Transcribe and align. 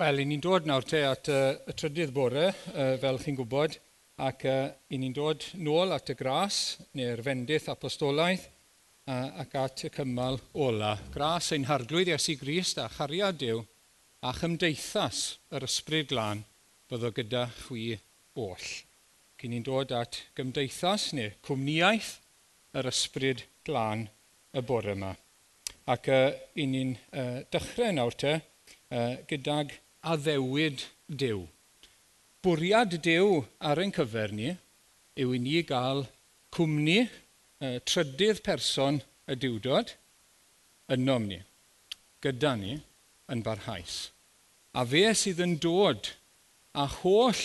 Wel, 0.00 0.22
i 0.22 0.24
ni'n 0.24 0.40
dod 0.40 0.64
nawr 0.64 0.84
te 0.88 1.02
at 1.04 1.28
uh, 1.28 1.50
y 1.68 1.74
trydydd 1.76 2.12
bore, 2.16 2.46
uh, 2.72 2.94
fel 3.02 3.18
chi'n 3.20 3.36
gwybod, 3.36 3.74
ac 4.24 4.44
uh, 4.48 4.70
i 4.88 4.96
ni'n 4.96 5.12
dod 5.12 5.44
nôl 5.60 5.92
at 5.92 6.08
y 6.08 6.14
gras, 6.16 6.60
neu'r 6.96 7.20
fendith 7.26 7.66
apostolaeth, 7.68 8.46
uh, 9.12 9.42
ac 9.42 9.58
at 9.60 9.82
y 9.84 9.90
cymal 9.92 10.40
ola. 10.56 10.94
Gras 11.12 11.50
ein 11.52 11.66
harglwydd 11.68 12.08
Iesu 12.14 12.38
Grist 12.40 12.80
a 12.80 12.86
chariad 12.94 13.42
Dyw 13.42 13.60
a 14.24 14.32
chymdeithas 14.38 15.20
yr 15.52 15.68
ysbryd 15.68 16.08
glân 16.14 16.40
o 16.88 17.12
gyda 17.20 17.44
chwi 17.58 17.98
oll. 18.40 18.72
Cyn 19.36 19.52
ni'n 19.52 19.68
dod 19.68 19.92
at 20.00 20.22
gymdeithas 20.32 21.10
neu 21.12 21.34
cwmniaeth 21.44 22.14
yr 22.72 22.88
ysbryd 22.88 23.44
glân 23.68 24.08
y 24.56 24.64
bore 24.64 24.96
yma. 24.96 25.12
Ac 25.92 26.08
uh, 26.08 26.32
i 26.56 26.64
ni'n 26.72 26.96
uh, 26.96 27.44
dechrau 27.52 27.92
nawr 28.00 28.16
te 28.24 28.38
uh, 28.40 29.20
gydag 29.28 29.76
a 30.02 30.16
ddewid 30.16 30.86
Dyw. 31.10 31.44
Bwriad 32.40 32.96
Dyw 33.04 33.42
ar 33.60 33.80
ein 33.82 33.92
cyfer 33.92 34.32
ni 34.32 34.54
yw 35.20 35.34
i 35.36 35.40
ni 35.42 35.60
gael 35.66 36.06
cwmni 36.54 37.02
uh, 37.04 37.76
trydydd 37.84 38.40
person 38.46 39.02
y 39.30 39.36
diwdod 39.36 39.92
ynom 40.90 41.28
ni, 41.28 41.40
gyda 42.24 42.54
ni 42.58 42.78
yn 43.30 43.44
barhaus. 43.46 44.08
A 44.72 44.86
fe 44.86 45.04
sydd 45.18 45.42
yn 45.44 45.58
dod 45.62 46.14
a 46.72 46.86
holl 47.00 47.44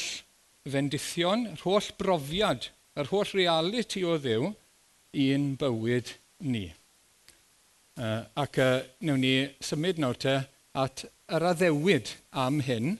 fendithion, 0.65 1.49
yr 1.51 1.61
holl 1.65 1.91
brofiad, 1.99 2.69
yr 2.95 3.11
holl 3.11 3.35
reality 3.35 4.05
o 4.05 4.15
ddiw 4.21 4.49
i'n 5.25 5.53
bywyd 5.59 6.15
ni. 6.45 6.69
Uh, 7.95 8.23
ac 8.35 8.57
e, 8.59 8.65
uh, 8.65 8.83
newn 9.07 9.21
ni 9.23 9.35
symud 9.63 9.99
nawr 10.01 10.17
te 10.19 10.39
at 10.75 11.05
yr 11.31 11.47
addewid 11.51 12.11
am 12.35 12.59
hyn. 12.65 12.97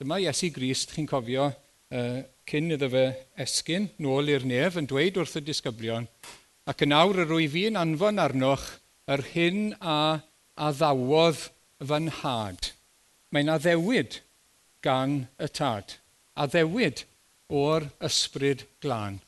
Dyma 0.00 0.20
Iesu 0.20 0.50
Grist, 0.52 0.92
chi'n 0.92 1.08
cofio, 1.08 1.48
uh, 1.90 2.22
cyn 2.46 2.74
iddo 2.76 2.90
fe 2.92 3.06
esgyn, 3.42 3.88
nôl 4.02 4.28
i'r 4.30 4.44
nef, 4.46 4.76
yn 4.76 4.88
dweud 4.90 5.16
wrth 5.20 5.38
y 5.40 5.44
disgyblion, 5.46 6.08
ac 6.68 6.84
yn 6.84 6.94
awr 6.94 7.24
yr 7.24 7.34
wyf 7.38 7.54
fi'n 7.56 7.80
anfon 7.80 8.20
arnoch 8.22 8.66
yr 9.10 9.24
hyn 9.32 9.60
a 9.80 10.22
addawodd 10.68 11.48
fy 11.80 12.00
nhad. 12.06 12.70
Mae'n 13.32 13.52
addewid 13.56 14.20
gan 14.84 15.22
y 15.42 15.48
tad, 15.50 15.96
addewid 16.36 17.06
o'r 17.48 17.88
ysbryd 18.04 18.66
glân. 18.82 19.20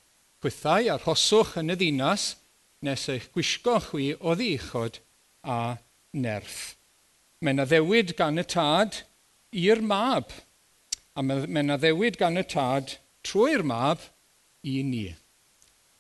Chwythau 0.43 0.93
arhoswch 0.95 1.57
yn 1.59 1.75
y 1.75 1.79
ddinas 1.79 2.35
nes 2.87 3.09
eich 3.11 3.31
gwisgo 3.35 3.79
chwi 3.89 4.13
o 4.21 4.37
ddichod 4.39 5.01
a 5.43 5.79
nerth. 6.15 6.78
Mae 7.39 7.55
yna 7.55 7.69
ddewyd 7.71 8.17
gan 8.19 8.41
y 8.41 8.45
tad 8.51 8.97
i'r 9.55 9.79
mab. 9.85 10.33
A 11.15 11.23
mae 11.23 11.47
yna 11.47 11.77
ddewyd 11.79 12.19
gan 12.19 12.41
y 12.41 12.43
tad 12.47 12.97
trwy'r 13.27 13.63
mab 13.67 14.03
i 14.67 14.81
ni, 14.83 15.07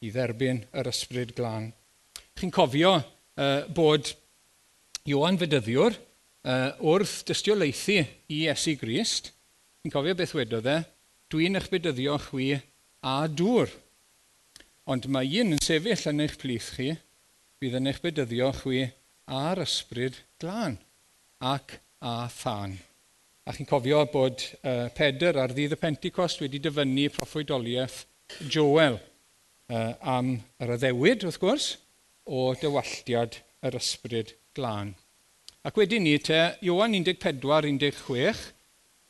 i 0.03 0.11
dderbyn 0.11 0.65
yr 0.75 0.91
ysbryd 0.91 1.37
glân. 1.39 1.71
Chi'n 2.39 2.55
cofio 2.55 2.97
uh, 2.99 3.63
bod 3.75 4.11
Iwan 5.09 5.39
Fedyddiwr 5.39 5.95
uh, 5.95 6.75
wrth 6.83 7.21
dystiolaethu 7.31 8.01
i 8.35 8.41
Esu 8.51 8.75
Grist, 8.81 9.33
chi'n 9.83 9.95
cofio 9.95 10.17
beth 10.19 10.35
wedodd 10.39 10.67
e, 10.71 10.79
dwi'n 11.31 11.59
eich 11.61 11.71
bedyddio 11.71 12.19
chwi 12.27 12.51
a 13.07 13.15
dŵr. 13.31 13.71
Ond 14.91 15.07
mae 15.13 15.31
un 15.43 15.55
yn 15.55 15.63
sefyll 15.63 16.11
yn 16.11 16.27
eich 16.27 16.39
plith 16.41 16.73
chi, 16.75 16.91
bydd 17.63 17.79
yn 17.79 17.91
eich 17.93 18.03
bedyddio 18.03 18.51
chwi 18.59 18.87
a'r 19.39 19.63
ysbryd 19.63 20.19
glân 20.43 20.79
ac 21.41 21.79
a 22.01 22.29
thân. 22.31 22.77
A 23.49 23.55
chi'n 23.55 23.69
cofio 23.69 24.03
bod 24.13 24.43
uh, 24.61 24.89
Pedr 24.95 25.39
ar 25.41 25.55
ddydd 25.55 25.77
y 25.77 25.81
Pentecost 25.81 26.43
wedi 26.43 26.61
dyfynnu 26.63 27.09
proffwydoliaeth 27.15 28.03
Joel 28.51 28.99
uh, 28.99 29.95
am 30.03 30.35
yr 30.61 30.75
addewid, 30.75 31.25
wrth 31.25 31.41
gwrs, 31.41 31.69
o 32.29 32.53
dywalltiad 32.61 33.39
yr 33.65 33.79
ysbryd 33.79 34.35
glân. 34.57 34.93
Ac 35.65 35.79
wedyn 35.81 36.05
ni 36.05 36.17
te, 36.21 36.59
Iwan 36.67 36.97
14-16, 36.97 38.43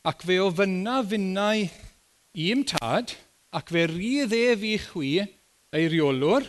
ac 0.07 0.23
fe 0.25 0.39
ofyna 0.41 1.01
finnau 1.05 1.65
i'm 2.39 2.63
tad, 2.67 3.15
ac 3.51 3.73
fe 3.73 3.85
rydd 3.89 4.33
ef 4.37 4.63
i 4.63 4.77
chwi 4.85 5.11
ei 5.19 5.91
reolwr, 5.91 6.47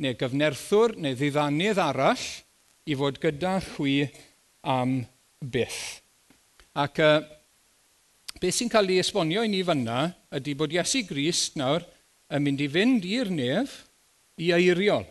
neu 0.00 0.16
gyfnerthwr, 0.18 0.96
neu 0.98 1.16
ddiddannydd 1.16 1.80
arall, 1.80 2.26
i 2.90 2.96
fod 2.98 3.20
gyda 3.22 3.58
chwi 3.74 4.08
am 4.62 5.00
byth. 5.40 6.00
Ac 6.76 7.00
uh, 7.02 7.20
beth 8.40 8.56
sy'n 8.56 8.70
cael 8.72 8.92
ei 8.92 9.00
esbonio 9.02 9.44
i 9.44 9.50
ni 9.50 9.62
fyna 9.66 10.10
ydy 10.36 10.54
bod 10.58 10.74
Iesu 10.74 11.02
Grist 11.08 11.56
nawr 11.60 11.84
yn 12.30 12.44
mynd 12.44 12.62
i 12.62 12.68
fynd 12.70 13.06
i'r 13.08 13.30
nef 13.34 13.80
i 14.40 14.52
eiriol. 14.56 15.06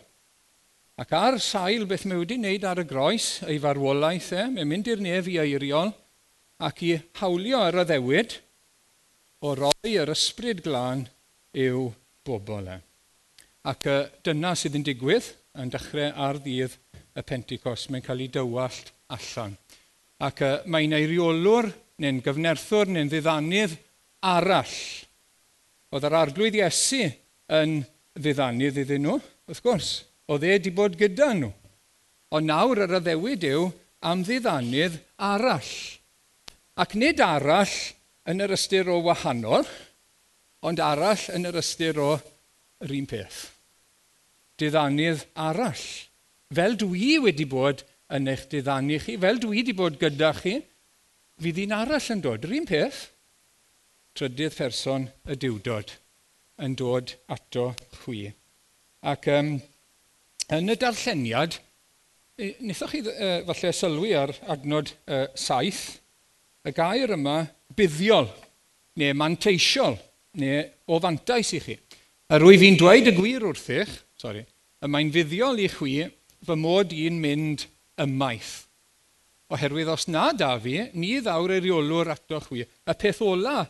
Ac 1.00 1.12
ar 1.16 1.38
sail 1.40 1.86
beth 1.88 2.06
mae 2.08 2.20
wedi 2.20 2.36
wneud 2.36 2.64
ar 2.68 2.82
y 2.82 2.86
groes, 2.88 3.40
ei 3.48 3.60
farwolaeth 3.62 4.32
e, 4.36 4.44
mae'n 4.52 4.68
mynd 4.68 4.90
i'r 4.90 5.02
nef 5.04 5.30
i 5.32 5.38
eiriol 5.40 5.92
ac 6.60 6.82
i 6.84 6.92
hawlio 7.20 7.62
ar 7.64 7.80
y 7.80 7.86
ddewyd 7.88 8.36
o 9.48 9.54
roi 9.56 9.94
yr 9.94 10.12
ysbryd 10.12 10.60
glân 10.66 11.06
i'w 11.56 11.86
bobl 12.26 12.68
e. 12.68 12.78
Ac 13.70 13.86
uh, 13.88 14.06
dyna 14.24 14.54
sydd 14.56 14.76
yn 14.80 14.84
digwydd 14.84 15.30
yn 15.60 15.72
dechrau 15.72 16.12
ar 16.16 16.40
ddydd 16.40 16.76
y 17.16 17.24
Pentecost. 17.26 17.90
Mae'n 17.90 18.04
cael 18.04 18.24
ei 18.24 18.32
dywallt 18.32 18.92
allan. 19.16 19.54
Ac 20.20 20.42
uh, 20.44 20.56
mae'n 20.70 20.96
eiriolwr, 20.98 21.70
neu'n 22.00 22.20
gyfnerthwr 22.24 22.90
neu'n 22.92 23.10
ddiddannydd 23.10 23.76
arall. 24.30 24.76
Oedd 25.90 26.06
yr 26.06 26.16
arglwydd 26.20 26.58
Iesu 26.60 27.04
yn 27.56 27.80
ddiddannydd 28.18 28.80
iddyn 28.84 29.06
nhw, 29.06 29.18
wrth 29.48 29.62
gwrs. 29.64 29.92
Oedd 30.30 30.46
e 30.46 30.52
wedi 30.54 30.72
bod 30.74 30.98
gyda 30.98 31.32
nhw. 31.34 31.50
Ond 32.36 32.46
nawr 32.46 32.84
yr 32.84 32.98
addewid 33.00 33.46
yw 33.48 33.70
am 34.06 34.22
ddiddannydd 34.24 35.00
arall. 35.30 35.72
Ac 36.80 36.94
nid 36.96 37.20
arall 37.24 37.72
yn 38.30 38.44
yr 38.44 38.54
ystyr 38.54 38.88
o 38.92 39.00
wahanol, 39.04 39.66
ond 40.62 40.80
arall 40.84 41.24
yn 41.34 41.48
yr 41.50 41.58
ystyr 41.60 41.98
o 42.00 42.12
yr 42.84 42.94
un 42.96 43.08
peth. 43.10 43.40
Diddannydd 44.60 45.26
arall. 45.40 45.84
Fel 46.54 46.76
dwi 46.78 47.16
wedi 47.24 47.46
bod 47.48 47.82
yn 48.16 48.28
eich 48.30 48.46
diddannu 48.50 48.98
chi. 49.02 49.16
Fel 49.20 49.40
dwi 49.42 49.60
wedi 49.60 49.74
bod 49.76 49.98
gyda 50.00 50.32
chi, 50.36 50.58
fydd 51.40 51.62
un 51.64 51.74
arall 51.78 52.12
yn 52.14 52.22
dod. 52.24 52.44
Yr 52.46 52.56
un 52.58 52.68
peth, 52.68 53.00
trydydd 54.18 54.56
person 54.58 55.08
y 55.30 55.38
diwdod 55.38 55.94
yn 56.60 56.76
dod 56.76 57.14
ato 57.32 57.70
chwi. 58.02 58.28
Ac 59.06 59.30
um, 59.32 59.54
yn 60.52 60.72
y 60.72 60.76
darlleniad, 60.80 61.56
wnaethoch 62.40 62.92
chi 62.92 63.00
uh, 63.06 63.40
falle 63.48 63.72
sylwi 63.76 64.12
ar 64.18 64.34
adnod 64.52 64.92
uh, 65.06 65.26
saith, 65.38 66.00
y 66.66 66.72
gair 66.76 67.14
yma 67.16 67.42
buddiol, 67.76 68.28
neu 69.00 69.16
manteisiol, 69.16 69.96
neu 70.40 70.64
o 70.90 71.00
fantais 71.00 71.54
i 71.56 71.62
chi. 71.64 71.76
A 72.30 72.38
rwy 72.38 72.60
fi'n 72.60 72.78
dweud 72.78 73.08
y 73.08 73.14
gwir 73.16 73.46
wrthych, 73.48 73.92
sori, 74.20 74.44
y 74.80 74.88
mae'n 74.90 75.12
fuddiol 75.14 75.60
i 75.60 75.68
chwi 75.72 75.94
fy 76.46 76.56
mod 76.56 76.92
i'n 76.96 77.16
mynd 77.20 77.64
ymaith. 77.98 78.66
Oherwydd 79.50 79.90
os 79.90 80.06
na 80.06 80.30
da 80.32 80.52
fi, 80.62 80.76
ni 80.94 81.16
ddawr 81.18 81.56
eriolwr 81.56 82.12
atoch 82.14 82.46
chwi. 82.48 82.62
Y 82.62 82.94
peth 82.94 83.22
ola 83.26 83.64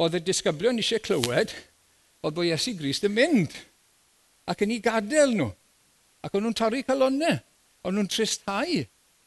oedd 0.00 0.16
y 0.16 0.22
disgyblion 0.24 0.80
eisiau 0.80 1.02
clywed, 1.04 1.52
oedd 2.24 2.36
bod 2.38 2.48
Iesu 2.48 2.72
Grist 2.78 3.04
yn 3.08 3.14
mynd. 3.16 3.52
Ac 4.48 4.64
yn 4.64 4.72
ei 4.76 4.82
gadael 4.82 5.34
nhw. 5.36 5.50
Ac 6.24 6.36
o'n 6.36 6.46
nhw'n 6.46 6.56
torri 6.56 6.82
calonau. 6.86 7.36
O'n 7.86 7.96
nhw'n 7.98 8.10
tristau 8.10 8.82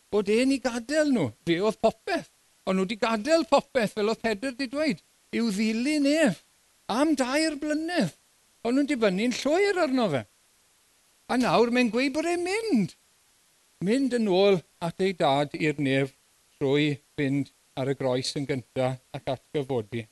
bod 0.10 0.30
e'n 0.34 0.56
ei 0.56 0.62
gadael 0.64 1.14
nhw. 1.14 1.30
Fe 1.46 1.60
oedd 1.62 1.80
popeth. 1.84 2.32
O'n 2.66 2.78
nhw 2.78 2.88
wedi 2.88 3.00
gadael 3.02 3.46
popeth 3.50 3.96
fel 3.98 4.12
oedd 4.12 4.24
Pedr 4.24 4.54
wedi 4.54 4.70
dweud. 4.72 5.04
I'w 5.36 5.52
ddilyn 5.54 6.08
ef. 6.10 6.42
Am 6.90 7.14
dair 7.18 7.58
blynedd. 7.62 8.16
O'n 8.66 8.76
nhw'n 8.76 8.90
dibynnu'n 8.90 9.36
llwyr 9.40 9.84
arno 9.86 10.10
fe. 10.16 10.24
A 11.30 11.38
nawr 11.38 11.70
mae'n 11.74 11.92
gweud 11.94 12.16
bod 12.16 12.28
e'n 12.28 12.44
mynd 12.46 12.96
mynd 13.86 14.16
yn 14.18 14.28
ôl 14.32 14.60
at 14.84 15.00
ei 15.04 15.14
dad 15.18 15.54
i'r 15.60 15.80
nef 15.80 16.16
trwy 16.58 16.98
fynd 17.20 17.52
ar 17.80 17.92
y 17.92 17.96
groes 18.00 18.34
yn 18.40 18.48
gyntaf 18.50 19.00
ac 19.16 19.32
atgyfodi. 19.36 20.04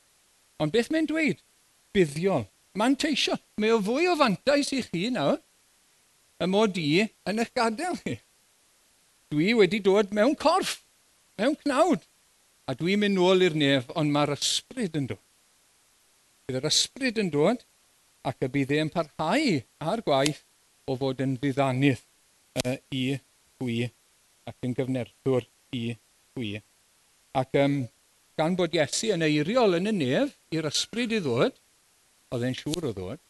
Ond 0.64 0.74
beth 0.74 0.92
mae'n 0.94 1.10
dweud? 1.10 1.42
Buddiol. 1.94 2.48
Mae'n 2.78 2.96
teisio. 3.02 3.36
Mae 3.60 3.74
o 3.76 3.82
fwy 3.84 4.08
o 4.08 4.16
fantais 4.20 4.72
i 4.76 4.84
chi 4.86 5.10
nawr 5.14 5.42
y 6.38 6.48
mod 6.50 6.78
i 6.80 7.04
yn 7.04 7.42
eich 7.42 7.54
gadael 7.58 7.98
chi. 8.04 8.18
Dwi 9.34 9.54
wedi 9.58 9.80
dod 9.84 10.14
mewn 10.16 10.38
corff, 10.40 10.84
mewn 11.40 11.58
cnawd, 11.64 12.06
a 12.70 12.76
dwi'n 12.78 13.02
mynd 13.02 13.18
nôl 13.18 13.44
i'r 13.44 13.58
nef, 13.58 13.90
ond 14.00 14.14
mae'r 14.14 14.36
ysbryd 14.38 14.96
yn 15.00 15.10
dod. 15.12 15.24
Bydd 16.48 16.60
yr 16.62 16.70
ysbryd 16.70 17.20
yn 17.24 17.32
dod, 17.34 17.66
ac 18.28 18.46
y 18.46 18.52
bydd 18.54 18.76
e'n 18.78 18.94
parhau 18.94 19.58
ar 19.92 20.04
gwaith 20.06 20.44
o 20.88 20.96
fod 21.00 21.24
yn 21.26 21.36
fyddannydd 21.42 22.04
uh, 22.64 22.78
i 22.96 23.18
dwi 23.62 23.86
ac 24.48 24.68
yn 24.68 24.76
gyfnerthwr 24.78 25.46
i 25.76 25.84
dwi. 26.38 26.56
Ac 27.38 27.56
um, 27.62 27.80
gan 28.38 28.58
bod 28.58 28.76
Iesu 28.78 29.12
yn 29.16 29.26
eiriol 29.26 29.80
yn 29.80 29.92
y 29.92 29.96
nef 29.96 30.36
i'r 30.54 30.70
ysbryd 30.70 31.16
i 31.18 31.22
ddod, 31.24 31.56
oedd 32.34 32.46
e'n 32.48 32.58
siŵr 32.58 32.90
o 32.90 32.94
ddod, 32.96 33.22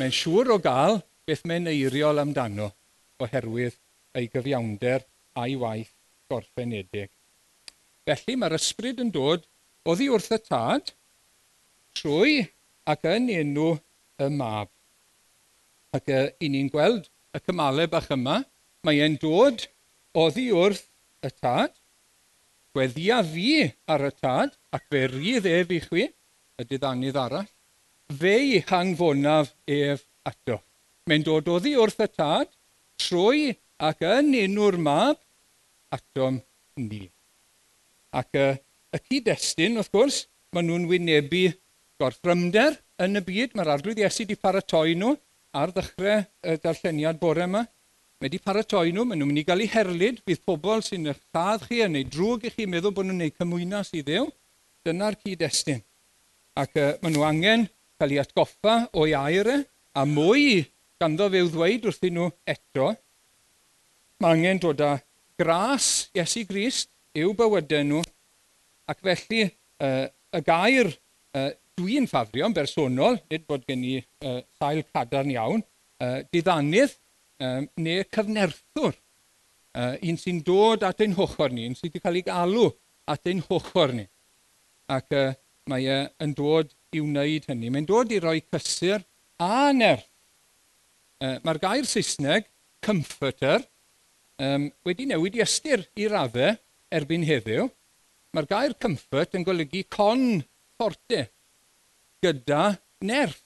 mae'n 0.00 0.14
siŵr 0.14 0.54
o 0.54 0.58
gael 0.62 1.00
beth 1.28 1.44
mae'n 1.48 1.70
eiriol 1.72 2.22
amdano 2.22 2.70
oherwydd 3.22 3.76
ei 4.18 4.28
gyfiawnder 4.32 5.04
a'i 5.40 5.56
waith 5.60 5.92
gorffenedig. 6.30 7.10
Felly 8.04 8.36
mae'r 8.38 8.56
ysbryd 8.58 9.00
yn 9.04 9.12
dod 9.14 9.46
oddi 9.88 10.08
wrth 10.12 10.32
y 10.34 10.40
tad, 10.44 10.92
trwy 11.96 12.40
ac 12.90 13.06
yn 13.08 13.30
enw 13.32 13.70
y 14.20 14.28
mab. 14.34 14.70
Ac 15.94 16.10
uh, 16.10 16.26
i 16.42 16.50
ni'n 16.50 16.70
gweld 16.72 17.06
y 17.34 17.40
cymalau 17.44 17.88
bach 17.90 18.10
yma, 18.14 18.40
Mae 18.84 19.00
e'n 19.00 19.16
dod 19.20 19.64
oddi 20.20 20.50
wrth 20.52 20.84
y 21.24 21.30
tad, 21.32 21.72
gweddia 22.76 23.22
fi 23.24 23.64
ar 23.88 24.04
y 24.04 24.12
tad, 24.20 24.52
ac 24.76 24.84
fe 24.92 25.06
rydd 25.08 25.48
ef 25.48 25.72
i 25.72 25.80
chwi, 25.86 26.04
y 26.60 26.66
diddanydd 26.68 27.16
arall, 27.16 27.48
fe 28.20 28.34
i 28.44 28.60
hangfonaf 28.68 29.54
ef 29.64 30.04
ato. 30.28 30.60
Mae'n 31.08 31.24
dod 31.24 31.48
oddi 31.54 31.74
wrth 31.80 32.04
y 32.04 32.10
tad, 32.12 32.52
trwy 33.00 33.50
ac 33.88 34.04
yn 34.04 34.34
enw'r 34.42 34.76
mab, 34.80 35.18
atom 35.94 36.42
ni. 36.80 37.06
Ac 38.14 38.36
y, 38.36 38.48
y 38.94 39.00
cyd-destun, 39.08 39.80
wrth 39.80 39.92
gwrs, 39.94 40.20
maen 40.54 40.68
nhw'n 40.68 40.88
wynebu 40.90 41.46
gorffrymder 42.00 42.76
yn 43.02 43.18
y 43.18 43.22
byd. 43.26 43.54
Mae'r 43.56 43.72
arglwydd 43.74 44.02
Iesu 44.02 44.22
wedi 44.22 44.36
paratoi 44.38 44.94
nhw 44.98 45.14
ar 45.56 45.72
ddechrau 45.74 46.22
y 46.22 46.58
darlleniad 46.62 47.20
bore 47.22 47.48
yma. 47.48 47.64
Mae 48.24 48.30
wedi 48.30 48.40
paratoi 48.40 48.88
nhw, 48.96 49.02
maen 49.04 49.18
nhw'n 49.20 49.28
mynd 49.28 49.38
i 49.42 49.42
gael 49.44 49.60
eu 49.60 49.68
herlyd, 49.68 50.20
bydd 50.24 50.38
pobl 50.48 50.80
sy'n 50.80 51.10
eich 51.10 51.18
lladd 51.36 51.66
chi 51.68 51.82
yn 51.84 51.90
neud 51.92 52.06
drwg 52.08 52.46
i 52.48 52.52
chi 52.54 52.64
meddwl 52.72 52.94
bod 52.96 53.04
nhw'n 53.04 53.18
neud 53.20 53.34
cymwynas 53.36 53.90
i 53.92 54.00
ddew. 54.00 54.30
Dyna'r 54.88 55.18
cyd-destun. 55.20 55.82
Ac 56.56 56.72
uh, 56.80 56.86
maen 57.02 57.12
nhw 57.12 57.26
angen 57.28 57.66
cael 58.00 58.14
eu 58.16 58.22
atgoffa 58.22 58.78
o'i 58.96 59.12
air 59.18 59.50
e, 59.52 59.58
a 59.92 60.06
mwy 60.08 60.62
ganddo 60.96 61.28
fe 61.36 61.44
ddweud 61.50 61.90
wrthyn 61.90 62.16
nhw 62.16 62.30
eto. 62.54 62.88
Mae 64.24 64.38
angen 64.38 64.64
dod 64.64 64.80
â 64.80 64.94
gras 65.36 65.92
Iesu 66.16 66.46
Grist 66.48 66.94
i'w 67.20 67.36
bywydau 67.36 67.84
nhw 67.90 68.02
ac 68.88 69.04
felly 69.04 69.44
uh, 69.84 70.08
y 70.08 70.44
gair 70.48 70.94
uh, 70.96 71.50
dwi'n 71.76 72.08
ffafrio'n 72.08 72.56
bersonol, 72.56 73.20
nid 73.28 73.44
bod 73.44 73.68
gen 73.68 73.84
i 73.84 73.98
uh, 74.00 74.40
sail 74.56 74.80
cadarn 74.88 75.36
iawn, 75.36 75.68
uh, 76.00 76.22
diddanydd 76.32 76.96
um, 77.42 77.68
neu 77.80 78.04
cyfnerthwr, 78.14 78.96
uh, 79.74 79.94
un 80.02 80.18
sy'n 80.20 80.40
dod 80.46 80.84
at 80.86 81.02
ein 81.04 81.16
hochr 81.18 81.52
ni, 81.54 81.68
un 81.68 81.76
sy'n 81.78 81.88
wedi 81.88 82.02
cael 82.02 82.20
ei 82.20 82.26
galw 82.26 82.68
at 83.10 83.30
ein 83.30 83.42
hochr 83.48 83.94
ni. 83.96 84.06
Ac 84.92 85.14
uh, 85.16 85.30
mae 85.70 85.86
e 85.88 86.00
uh, 86.04 86.08
yn 86.24 86.34
dod 86.36 86.72
i 86.94 87.02
wneud 87.02 87.46
hynny. 87.50 87.70
Mae'n 87.72 87.88
dod 87.88 88.12
i 88.12 88.20
roi 88.22 88.40
cysur 88.52 89.04
a 89.42 89.70
nerth. 89.76 90.08
Uh, 91.22 91.38
Mae'r 91.46 91.60
gair 91.62 91.86
Saesneg, 91.88 92.50
comforter, 92.84 93.62
um, 94.42 94.68
wedi 94.84 95.06
newid 95.08 95.38
i 95.38 95.44
ystyr 95.44 95.86
i 95.96 96.08
raddau 96.10 96.58
erbyn 96.94 97.24
heddiw. 97.26 97.68
Mae'r 98.34 98.50
gair 98.50 98.74
comfort 98.82 99.38
yn 99.38 99.46
golygu 99.46 99.84
con 99.94 100.42
fforte 100.74 101.28
gyda 102.24 102.74
nerth. 103.06 103.43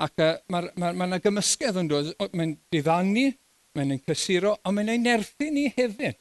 Ac 0.00 0.22
uh, 0.24 0.36
mae 0.48 0.70
ma, 0.80 0.94
ma 0.96 1.06
yna 1.10 1.18
gymysgedd 1.20 1.76
yn 1.82 1.88
dod, 1.90 2.06
mae'n 2.32 2.54
diddannu, 2.72 3.26
mae'n 3.76 3.94
ein 3.94 4.04
cysuro, 4.06 4.54
ond 4.64 4.78
mae'n 4.78 4.94
ein 4.94 5.04
nerthu 5.04 5.50
ni 5.52 5.66
hefyd. 5.76 6.16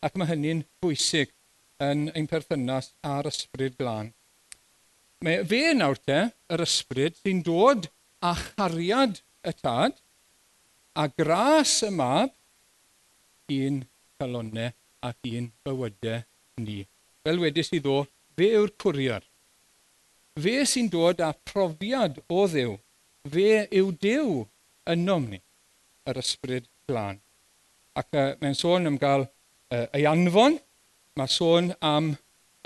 Ac 0.00 0.16
mae 0.16 0.30
hynny'n 0.30 0.62
bwysig 0.80 1.34
yn 1.84 2.06
ein 2.16 2.28
perthynas 2.30 2.94
a'r 3.04 3.28
ysbryd 3.28 3.76
glân. 3.76 4.14
Mae 5.20 5.42
e 5.42 5.44
fe 5.50 5.60
nawr 5.76 6.00
te, 6.00 6.22
yr 6.48 6.64
ysbryd, 6.64 7.18
sy'n 7.20 7.44
dod 7.44 7.90
a 8.24 8.32
chariad 8.38 9.20
y 9.44 9.54
tad, 9.60 10.00
a 10.96 11.04
gras 11.12 11.76
y 11.84 11.92
mab, 11.92 12.32
un 13.52 13.82
calonau 14.16 14.72
ac 15.04 15.32
un 15.34 15.52
bywydau 15.66 16.24
ni. 16.64 16.80
Fel 17.26 17.44
wedys 17.44 17.74
i 17.76 17.84
ddo, 17.84 18.00
fe 18.38 18.54
yw'r 18.56 18.72
cwriad. 18.80 19.24
Fe 20.38 20.60
sy'n 20.70 20.88
dod 20.88 21.20
â 21.20 21.34
profiad 21.44 22.22
o 22.32 22.46
ddew 22.48 22.78
fe 23.26 23.66
yw 23.74 23.90
Dyw 24.02 24.44
ynom 24.94 25.28
ni, 25.32 25.40
yr 26.08 26.20
ysbryd 26.22 26.68
glân. 26.88 27.20
Ac 27.98 28.14
uh, 28.14 28.32
mae'n 28.40 28.56
sôn 28.56 28.88
am 28.88 28.98
gael 29.00 29.26
uh, 29.26 29.86
ei 29.96 30.06
anfon, 30.08 30.58
mae 31.18 31.30
sôn 31.32 31.72
am 31.84 32.12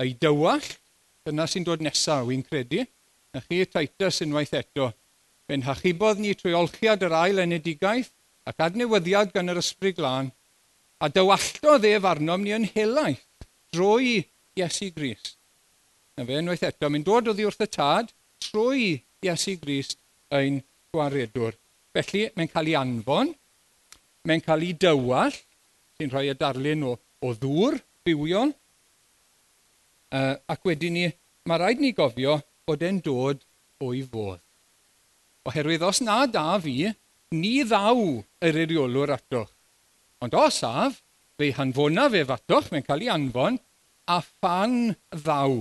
ei 0.02 0.14
dywall, 0.20 0.64
dyna 1.26 1.46
sy'n 1.48 1.66
dod 1.66 1.82
nesaf, 1.84 2.26
wy'n 2.28 2.44
credu. 2.46 2.84
Na 3.32 3.40
chi 3.40 3.62
Titus 3.64 4.20
unwaith 4.26 4.52
eto. 4.58 4.90
Fe'n 5.48 5.64
hachubodd 5.66 6.20
ni 6.20 6.34
trwy 6.36 6.52
olchiad 6.56 7.02
yr 7.06 7.14
ail 7.16 7.40
enedigaeth 7.42 8.12
ac 8.48 8.60
adnewyddiad 8.66 9.32
gan 9.34 9.50
yr 9.52 9.60
ysbryd 9.62 9.96
glân, 9.98 10.30
a 11.02 11.08
dywalltodd 11.10 11.86
ef 11.88 12.06
arnom 12.06 12.44
ni 12.44 12.54
yn 12.54 12.66
helaeth 12.74 13.24
drwy 13.74 14.20
Iesu 14.58 14.90
Grist. 14.94 15.38
Na 16.18 16.26
fe 16.28 16.36
unwaith 16.38 16.66
eto, 16.66 16.90
mae'n 16.90 17.06
dod 17.06 17.30
oddi 17.32 17.46
wrth 17.48 17.64
y 17.64 17.70
tad 17.72 18.12
trwy 18.44 18.88
Iesu 19.24 19.56
Grist 19.62 19.96
ein 20.38 20.60
gwaredwr. 20.92 21.56
Felly, 21.92 22.26
mae'n 22.36 22.50
cael 22.52 22.70
ei 22.72 22.76
anfon, 22.78 23.32
mae'n 24.28 24.44
cael 24.44 24.64
ei 24.66 24.76
dywall, 24.80 25.34
sy'n 25.98 26.12
rhoi 26.12 26.30
y 26.32 26.36
darlun 26.38 26.86
o, 26.88 26.94
o 27.22 27.32
ddŵr, 27.36 27.78
bywion, 28.06 28.52
uh, 30.16 30.34
ac 30.52 30.64
wedyn 30.68 30.96
ni, 30.96 31.06
mae 31.48 31.60
rhaid 31.60 31.82
ni 31.82 31.92
gofio 31.96 32.38
bod 32.66 32.84
e'n 32.86 33.00
dod 33.04 33.44
o'i 33.82 34.02
fodd. 34.06 34.40
Oherwydd 35.48 35.84
os 35.86 36.00
na 36.06 36.22
da 36.30 36.56
fi, 36.62 36.92
ni 37.34 37.54
ddaw 37.66 37.98
yr 38.46 38.58
eriolwr 38.64 39.16
atoch. 39.16 39.50
Ond 40.22 40.36
os 40.38 40.60
af, 40.66 41.00
fe 41.36 41.50
hanfona 41.56 42.08
fe 42.12 42.22
fatoch, 42.28 42.70
mae'n 42.70 42.86
cael 42.86 43.06
ei 43.06 43.10
anfon, 43.12 43.58
a 44.06 44.20
phan 44.22 44.94
ddaw. 45.10 45.56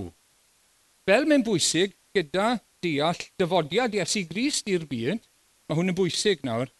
Fel 1.06 1.26
mae'n 1.26 1.44
bwysig 1.46 1.96
gyda 2.14 2.60
deall 2.82 3.26
dyfodiad 3.40 3.94
Iesu 3.96 4.26
Grist 4.28 4.68
i'r 4.70 4.86
byd, 4.90 5.22
mae 5.68 5.78
hwn 5.78 5.94
yn 5.94 5.98
bwysig 5.98 6.42
nawr, 6.46 6.70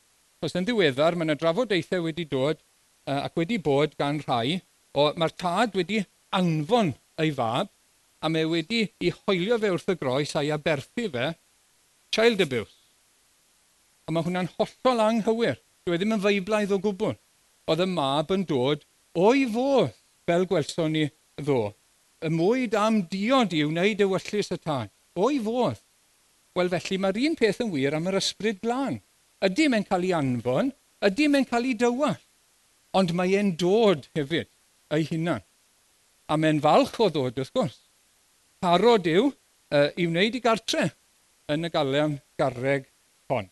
Os 0.42 0.56
yn 0.58 0.64
ddiweddar, 0.66 1.14
mae 1.14 1.28
yna 1.28 1.36
drafodaethau 1.38 2.02
wedi 2.08 2.24
dod 2.26 2.58
uh, 2.58 3.20
ac 3.28 3.36
wedi 3.38 3.60
bod 3.62 3.92
gan 4.00 4.18
rhai, 4.24 4.58
o 4.98 5.04
mae'r 5.14 5.34
tad 5.38 5.76
wedi 5.78 6.00
anfon 6.34 6.90
ei 7.22 7.30
fab, 7.36 7.70
a 8.18 8.30
mae 8.30 8.48
wedi 8.50 8.80
ei 8.98 9.12
hoelio 9.20 9.58
fe 9.62 9.70
wrth 9.70 9.92
y 9.94 9.96
groes 10.00 10.34
a'i 10.38 10.50
aberthu 10.54 11.06
fe, 11.14 11.28
child 12.14 12.42
abuse. 12.42 12.74
A 14.06 14.14
mae 14.14 14.26
hwnna'n 14.26 14.50
hollol 14.56 15.04
anghywir. 15.04 15.60
Dwi 15.86 15.94
e 15.94 16.00
ddim 16.02 16.16
yn 16.16 16.24
feiblaidd 16.24 16.74
o 16.74 16.80
gwbl. 16.82 17.14
Oedd 17.70 17.84
y 17.84 17.88
mab 17.92 18.34
yn 18.34 18.42
dod 18.50 18.82
o'i 19.14 19.46
fo, 19.54 19.86
fel 20.26 20.48
gwelson 20.50 20.96
ni 20.96 21.06
ddo. 21.38 21.68
Y 22.22 22.34
mwyd 22.34 22.74
am 22.78 23.04
diod 23.14 23.54
i 23.54 23.62
wneud 23.68 24.02
e 24.02 24.08
y 24.08 24.10
wyllus 24.10 24.50
y 24.50 24.58
tad. 24.58 24.90
O'i 25.14 25.38
fodd. 25.42 25.78
Wel 26.58 26.68
felly 26.72 26.98
mae'r 27.00 27.18
un 27.26 27.36
peth 27.38 27.62
yn 27.64 27.70
wir 27.72 27.96
am 27.96 28.08
yr 28.10 28.18
ysbryd 28.18 28.60
glân. 28.64 29.00
Ydy 29.42 29.68
mae'n 29.72 29.86
cael 29.88 30.04
ei 30.06 30.12
anfon, 30.16 30.72
ydy 31.08 31.28
mae'n 31.32 31.48
cael 31.48 31.68
ei 31.70 31.76
dywall, 31.78 32.18
ond 32.98 33.14
mae 33.18 33.32
e'n 33.38 33.54
dod 33.58 34.08
hefyd 34.18 34.50
ei 34.94 35.06
hunan. 35.08 35.42
A 36.28 36.36
mae'n 36.38 36.60
falch 36.64 36.98
o 37.00 37.08
ddod 37.10 37.40
wrth 37.40 37.54
gwrs. 37.56 37.78
Parod 38.62 39.08
yw 39.10 39.30
uh, 39.30 39.88
i 39.96 40.06
wneud 40.06 40.36
i 40.38 40.42
gartre 40.44 40.90
yn 41.50 41.66
y 41.66 41.72
galem 41.72 42.18
garreg 42.38 42.86
hon. 43.32 43.48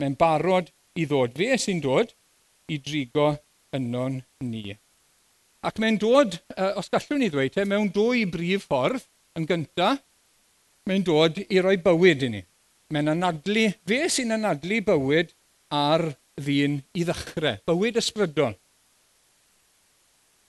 Mae'n 0.00 0.16
barod 0.18 0.72
i 0.98 1.06
ddod. 1.06 1.36
Fe 1.36 1.58
sy'n 1.60 1.82
dod 1.84 2.16
i 2.72 2.80
drigo 2.80 3.34
ynon 3.76 4.22
ni. 4.42 4.72
Ac 5.64 5.78
mae'n 5.80 6.00
dod, 6.00 6.40
uh, 6.56 6.72
os 6.80 6.90
gallwn 6.92 7.22
ni 7.22 7.30
ddweud, 7.32 7.54
he, 7.56 7.68
mewn 7.68 7.92
dwy 7.92 8.24
brif 8.30 8.66
ffordd. 8.68 9.06
Yn 9.34 9.48
gyntaf, 9.50 10.02
mae'n 10.88 11.04
dod 11.06 11.40
i 11.48 11.62
roi 11.64 11.78
bywyd 11.80 12.26
i 12.26 12.30
ni. 12.34 12.42
Mae'n 12.92 13.14
anadlu, 13.14 13.70
fe 13.88 14.02
sy'n 14.12 14.36
anadlu 14.36 14.80
bywyd 14.84 15.32
ar 15.72 16.10
ddyn 16.40 16.80
i 16.94 17.06
ddechrau, 17.06 17.60
bywyd 17.68 18.00
ysbrydol. 18.00 18.56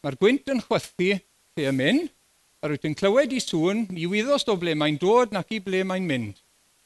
Mae'r 0.04 0.18
gwynt 0.22 0.52
yn 0.54 0.62
chwythu 0.66 1.14
lle 1.16 1.70
y 1.70 1.74
mynd, 1.74 2.12
a 2.62 2.70
rwyt 2.70 2.86
yn 2.90 2.98
clywed 2.98 3.34
i 3.34 3.40
sŵn, 3.42 3.86
i 3.96 4.10
wyddos 4.10 4.48
o 4.52 4.58
ble 4.60 4.76
mae'n 4.78 5.00
dod 5.02 5.34
nac 5.36 5.54
i 5.56 5.62
ble 5.64 5.84
mae'n 5.88 6.06
mynd. 6.10 6.42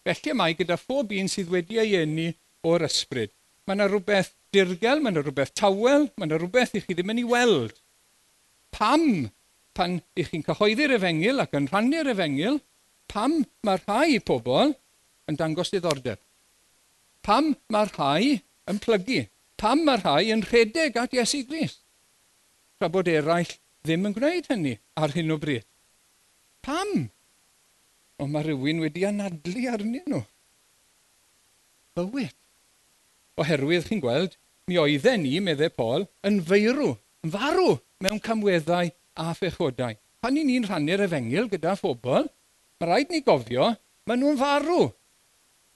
Felly 0.05 0.35
mae 0.37 0.55
gyda 0.59 0.77
phob 0.79 1.11
un 1.15 1.27
sydd 1.31 1.51
wedi 1.53 1.79
ei 1.81 1.97
enni 1.99 2.29
o'r 2.67 2.85
ysbryd. 2.87 3.33
Mae 3.65 3.77
yna 3.77 3.89
rhywbeth 3.89 4.31
dirgel, 4.53 5.01
mae 5.01 5.13
yna 5.13 5.23
rhywbeth 5.25 5.53
tawel, 5.57 6.07
mae 6.17 6.29
yna 6.29 6.39
rhywbeth 6.39 6.77
i 6.77 6.83
chi 6.85 6.95
ddim 6.95 7.13
yn 7.13 7.21
ei 7.23 7.27
weld. 7.33 7.75
Pam 8.75 9.05
pan 9.77 9.99
ych 10.19 10.31
chi'n 10.31 10.45
cyhoeddi'r 10.47 10.95
efengil 10.97 11.41
ac 11.43 11.55
yn 11.57 11.69
rhannu'r 11.69 12.11
efengil, 12.13 12.59
pam 13.09 13.41
mae 13.65 13.81
rhai 13.81 14.19
pobl 14.23 14.73
yn 15.29 15.37
dangos 15.39 15.73
diddordeb? 15.73 16.19
Pam 17.25 17.53
mae 17.73 17.89
rhai 17.89 18.39
yn 18.69 18.81
plygu? 18.83 19.25
Pam 19.59 19.83
mae 19.85 19.99
rhai 20.01 20.31
yn 20.33 20.45
rhedeg 20.45 20.97
at 21.01 21.15
Iesu 21.17 21.43
Grist? 21.49 21.81
Tra 22.79 22.87
bod 22.87 23.09
eraill 23.11 23.51
ddim 23.83 24.07
yn 24.07 24.15
gwneud 24.15 24.47
hynny 24.51 24.75
ar 24.99 25.11
hyn 25.15 25.33
o 25.33 25.39
bryd. 25.41 25.65
Pam? 26.63 27.09
Ond 28.19 28.33
mae 28.33 28.45
rhywun 28.45 28.83
wedi 28.83 29.05
anadlu 29.07 29.65
arnyn 29.71 30.05
nhw. 30.07 30.21
Bywyd. 31.97 32.35
Oherwydd 33.39 33.87
chi'n 33.87 34.01
gweld, 34.03 34.35
mi 34.67 34.77
oedden 34.79 35.23
ni, 35.23 35.37
meddai 35.43 35.69
Paul, 35.71 36.05
yn 36.27 36.41
feirw, 36.43 36.93
yn 37.23 37.31
farw 37.33 37.77
mewn 38.03 38.19
camweddau 38.23 38.91
a 39.19 39.33
phechodau. 39.35 39.95
Pan 40.19 40.35
i 40.39 40.43
ni'n 40.43 40.67
rhannu'r 40.67 41.05
efengil 41.05 41.47
gyda 41.51 41.77
phobl, 41.79 42.27
Mae 42.79 42.88
rhaid 42.88 43.09
ni 43.12 43.19
gofio, 43.27 43.74
maen 44.07 44.21
nhw'n 44.24 44.38
farw. 44.39 44.86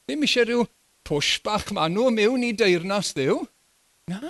Ddim 0.08 0.24
eisiau 0.24 0.46
rhyw 0.48 0.62
pwsh 1.08 1.42
bach 1.44 1.74
maen 1.76 1.92
nhw 1.98 2.08
mewn 2.16 2.46
i 2.48 2.54
deyrnas 2.56 3.12
ddiw. 3.18 3.42
Na, 4.08 4.22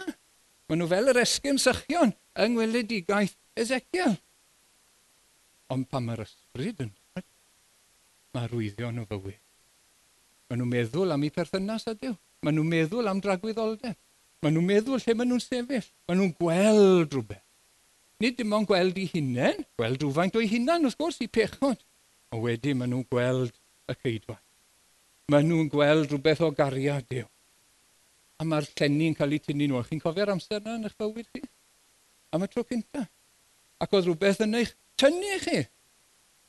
maen 0.66 0.82
nhw 0.82 0.88
fel 0.90 1.12
yr 1.14 1.20
esgym 1.22 1.60
sychion 1.62 2.16
yng 2.34 2.56
ngweledigaeth 2.56 3.38
Ezekiel. 3.62 4.18
Ond 5.70 5.86
pan 5.92 6.08
mae'r 6.08 6.26
ysbryd 6.26 6.82
yn 6.88 6.90
dod, 6.90 7.28
mae 8.34 8.50
rwyddion 8.50 9.04
o 9.04 9.08
fywyd. 9.12 9.38
Maen 10.50 10.64
nhw'n 10.64 10.74
meddwl 10.74 11.14
am 11.14 11.30
eu 11.30 11.38
perthynas 11.38 11.86
a 11.90 11.94
Dyw. 11.94 12.18
Maen 12.42 12.58
nhw'n 12.58 12.74
meddwl 12.74 13.14
am 13.14 13.22
dragwyddoldeb. 13.22 13.96
Maen 14.42 14.58
nhw'n 14.58 14.70
meddwl 14.74 14.98
lle 14.98 15.20
maen 15.20 15.30
nhw'n 15.30 15.46
sefyll. 15.46 15.88
Maen 16.10 16.24
nhw'n 16.24 16.36
gweld 16.42 17.14
rhywbeth. 17.14 17.46
Nid 18.22 18.42
dim 18.42 18.54
ond 18.58 18.68
gweld 18.70 18.98
eu 18.98 19.10
hunain, 19.14 19.62
gweld 19.78 20.02
rhywfaint 20.02 20.42
o'i 20.42 20.50
hunain 20.50 20.90
wrth 20.90 20.98
gwrs 20.98 21.22
i 21.22 21.30
pechod. 21.30 21.78
Ond 22.34 22.42
wedyn 22.42 22.80
maen 22.80 22.90
nhw'n 22.90 23.06
gweld 23.12 23.54
y 23.90 23.96
ceidwaith. 24.00 24.42
Maen 25.30 25.46
nhw'n 25.48 25.70
gweld 25.72 26.10
rhywbeth 26.10 26.42
o 26.44 26.50
gariad 26.58 27.06
Dyw. 27.12 27.28
A 28.42 28.48
mae'r 28.48 28.66
llenni'n 28.74 29.14
cael 29.18 29.36
ei 29.38 29.42
tynnu 29.44 29.68
nhw. 29.70 29.84
Chi'n 29.88 30.02
cofio'r 30.02 30.34
amser 30.34 30.64
yna 30.64 30.80
yn 30.80 30.88
eich 30.90 30.96
bywyd 31.00 31.30
chi? 31.30 31.44
Am 32.34 32.44
y 32.44 32.50
tro 32.50 32.64
cynta. 32.68 33.06
Ac 33.84 33.94
oedd 33.94 34.10
rhywbeth 34.10 34.42
yn 34.44 34.58
eich 34.60 34.74
tynnu 35.00 35.38
chi. 35.46 35.62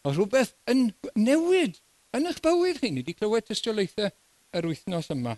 Oedd 0.09 0.17
rhywbeth 0.17 0.55
yn 0.73 0.87
newid 1.21 1.79
yn 2.17 2.31
eich 2.31 2.41
bywyd 2.45 2.81
chi. 2.81 2.91
Ni 2.91 3.05
wedi 3.05 3.17
clywed 3.19 3.47
tystiolaethau 3.50 4.11
yr 4.57 4.71
wythnos 4.71 5.12
yma. 5.12 5.37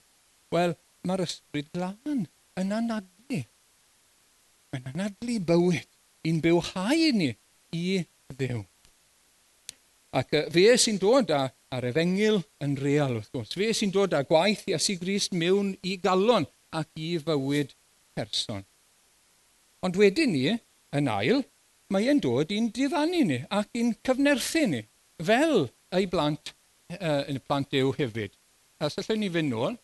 Wel, 0.54 0.76
mae'r 1.02 1.26
ysbryd 1.26 1.72
glân 1.74 2.24
yn 2.62 2.72
anadlu. 2.78 3.42
Mae'n 4.70 4.88
anadlu 4.94 5.40
bywyd. 5.50 5.90
I'n 6.26 6.40
bywhau 6.42 7.12
ni 7.18 7.32
i 7.74 7.84
ddew. 8.30 8.62
Ac 10.16 10.32
uh, 10.32 10.46
fe 10.52 10.68
sy'n 10.80 11.00
dod 11.02 11.32
â, 11.34 11.42
ar 11.76 11.84
efengil 11.88 12.40
yn 12.64 12.76
real, 12.80 13.18
wrth 13.18 13.32
gwrs. 13.34 13.56
Fe 13.58 13.72
sy'n 13.76 13.92
dod 13.94 14.14
â 14.16 14.22
gwaith 14.28 14.64
Iesu 14.70 14.96
Grist 15.00 15.34
mewn 15.36 15.74
i 15.84 15.96
galon 16.00 16.46
ac 16.80 16.88
i 16.96 17.16
fywyd 17.20 17.74
person. 18.16 18.64
Ond 19.84 19.98
wedyn 20.00 20.32
ni, 20.32 20.56
yn 20.96 21.10
ail, 21.12 21.44
mae 21.92 22.08
e'n 22.10 22.22
dod 22.22 22.52
i'n 22.54 22.70
diddannu 22.74 23.22
ni 23.28 23.40
ac 23.52 23.68
i'n 23.76 23.92
cyfnerthu 24.06 24.64
ni, 24.72 24.82
fel 25.22 25.68
ei 25.94 26.08
blant, 26.10 26.54
uh, 26.96 27.22
y 27.28 27.38
plant 27.42 27.70
dew 27.72 27.92
hefyd. 27.98 28.34
Os 28.82 28.98
allwn 29.00 29.22
ni 29.22 29.30
fynd 29.32 29.52
nôl, 29.52 29.76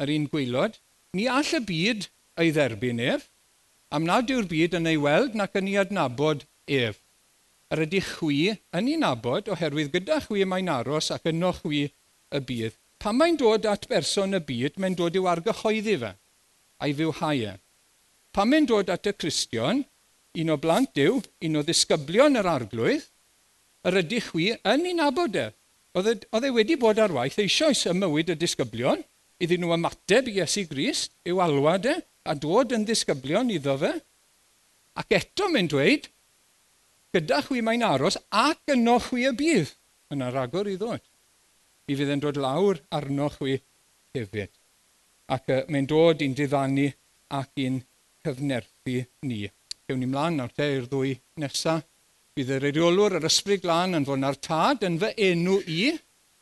yr 0.00 0.12
un 0.14 0.28
gweilod, 0.32 0.78
ni 1.16 1.26
all 1.28 1.56
y 1.56 1.60
byd 1.66 2.08
ei 2.40 2.52
dderbyn 2.54 3.02
ef, 3.04 3.28
am 3.90 4.06
nad 4.06 4.30
yw'r 4.30 4.48
byd 4.48 4.76
yn 4.78 4.88
ei 4.92 5.00
weld 5.00 5.36
nac 5.38 5.56
yn 5.58 5.70
ei 5.72 5.80
adnabod 5.82 6.46
ef 6.70 7.00
yr 7.70 7.84
ydych 7.86 8.14
chwi 8.18 8.40
yn 8.76 8.88
ei 8.90 8.98
nabod 9.00 9.50
oherwydd 9.54 9.92
gyda 9.94 10.20
chwi 10.24 10.46
mae'n 10.48 10.70
aros 10.72 11.10
ac 11.14 11.28
yno 11.30 11.52
chwi 11.60 11.84
y 11.86 12.40
bydd. 12.48 12.78
Pan 13.00 13.16
mae'n 13.16 13.38
dod 13.40 13.66
at 13.70 13.86
berson 13.90 14.36
y 14.36 14.40
byd, 14.44 14.76
mae'n 14.76 14.96
dod 14.98 15.16
i'w 15.16 15.28
argyhoeddi 15.30 15.96
fe 16.02 16.14
a'i 16.80 16.96
fywhau 16.96 17.44
e. 17.44 17.54
Pan 18.34 18.50
mae'n 18.50 18.68
dod 18.68 18.90
at 18.92 19.08
y 19.10 19.14
Cristion, 19.16 19.84
un 20.40 20.52
o 20.54 20.56
blant 20.60 20.92
Dyw, 20.96 21.18
un 21.46 21.58
o 21.60 21.62
ddisgyblion 21.66 22.38
yr 22.40 22.48
arglwydd, 22.50 23.06
yr 23.88 23.98
ydych 24.02 24.30
chwi 24.30 24.50
yn 24.58 24.86
ei 24.88 24.96
nabod 24.96 25.36
e. 25.36 25.48
e. 25.50 25.56
Oedd 25.98 26.46
e 26.46 26.52
wedi 26.54 26.76
bod 26.80 27.00
ar 27.02 27.14
waith 27.14 27.40
eisoes 27.42 27.86
y 27.90 27.96
mywyd 27.96 28.34
y 28.34 28.38
disgyblion, 28.38 29.02
iddyn 29.40 29.64
nhw 29.64 29.74
ymateb 29.76 30.28
i 30.30 30.38
Iesu 30.38 30.66
Grist, 30.70 31.16
i'w 31.28 31.40
alwad 31.42 31.88
e, 31.88 31.96
a 32.24 32.36
dod 32.36 32.76
yn 32.76 32.86
ddisgyblion 32.86 33.50
iddo 33.52 33.76
fe. 33.80 33.92
Ac 35.00 35.16
eto 35.16 35.48
mae'n 35.50 35.70
dweud, 35.70 36.08
gyda 37.14 37.42
chwi 37.46 37.62
mae'n 37.66 37.84
aros 37.86 38.18
ac 38.30 38.74
yno 38.74 38.98
chwi 39.02 39.26
y 39.30 39.34
bydd 39.36 39.76
Yna 40.10 40.26
aragor 40.30 40.66
i 40.66 40.74
ddod. 40.74 41.02
Mi 41.86 41.94
fydd 41.98 42.10
yn 42.16 42.22
dod 42.22 42.38
lawr 42.42 42.80
arno 42.98 43.28
chwi 43.30 43.54
hefyd. 44.16 44.50
Ac 45.30 45.52
uh, 45.54 45.60
mae'n 45.70 45.86
dod 45.90 46.24
i'n 46.24 46.34
diddannu 46.34 46.88
ac 47.38 47.62
i'n 47.62 47.78
cyfnerthu 48.26 49.04
ni. 49.30 49.44
Gewn 49.86 50.02
ni 50.02 50.08
mlaen 50.10 50.40
nawr 50.40 50.50
te 50.54 50.66
i'r 50.66 50.88
ddwy 50.90 51.14
nesaf. 51.38 51.86
Bydd 52.34 52.50
yr 52.56 52.66
eiriolwr 52.70 53.18
yr 53.18 53.26
ysbryd 53.26 53.62
glân 53.62 53.98
yn 53.98 54.06
fod 54.08 54.22
na'r 54.22 54.38
tad 54.42 54.82
yn 54.86 54.98
fy 55.02 55.12
enw 55.28 55.60
i 55.70 55.80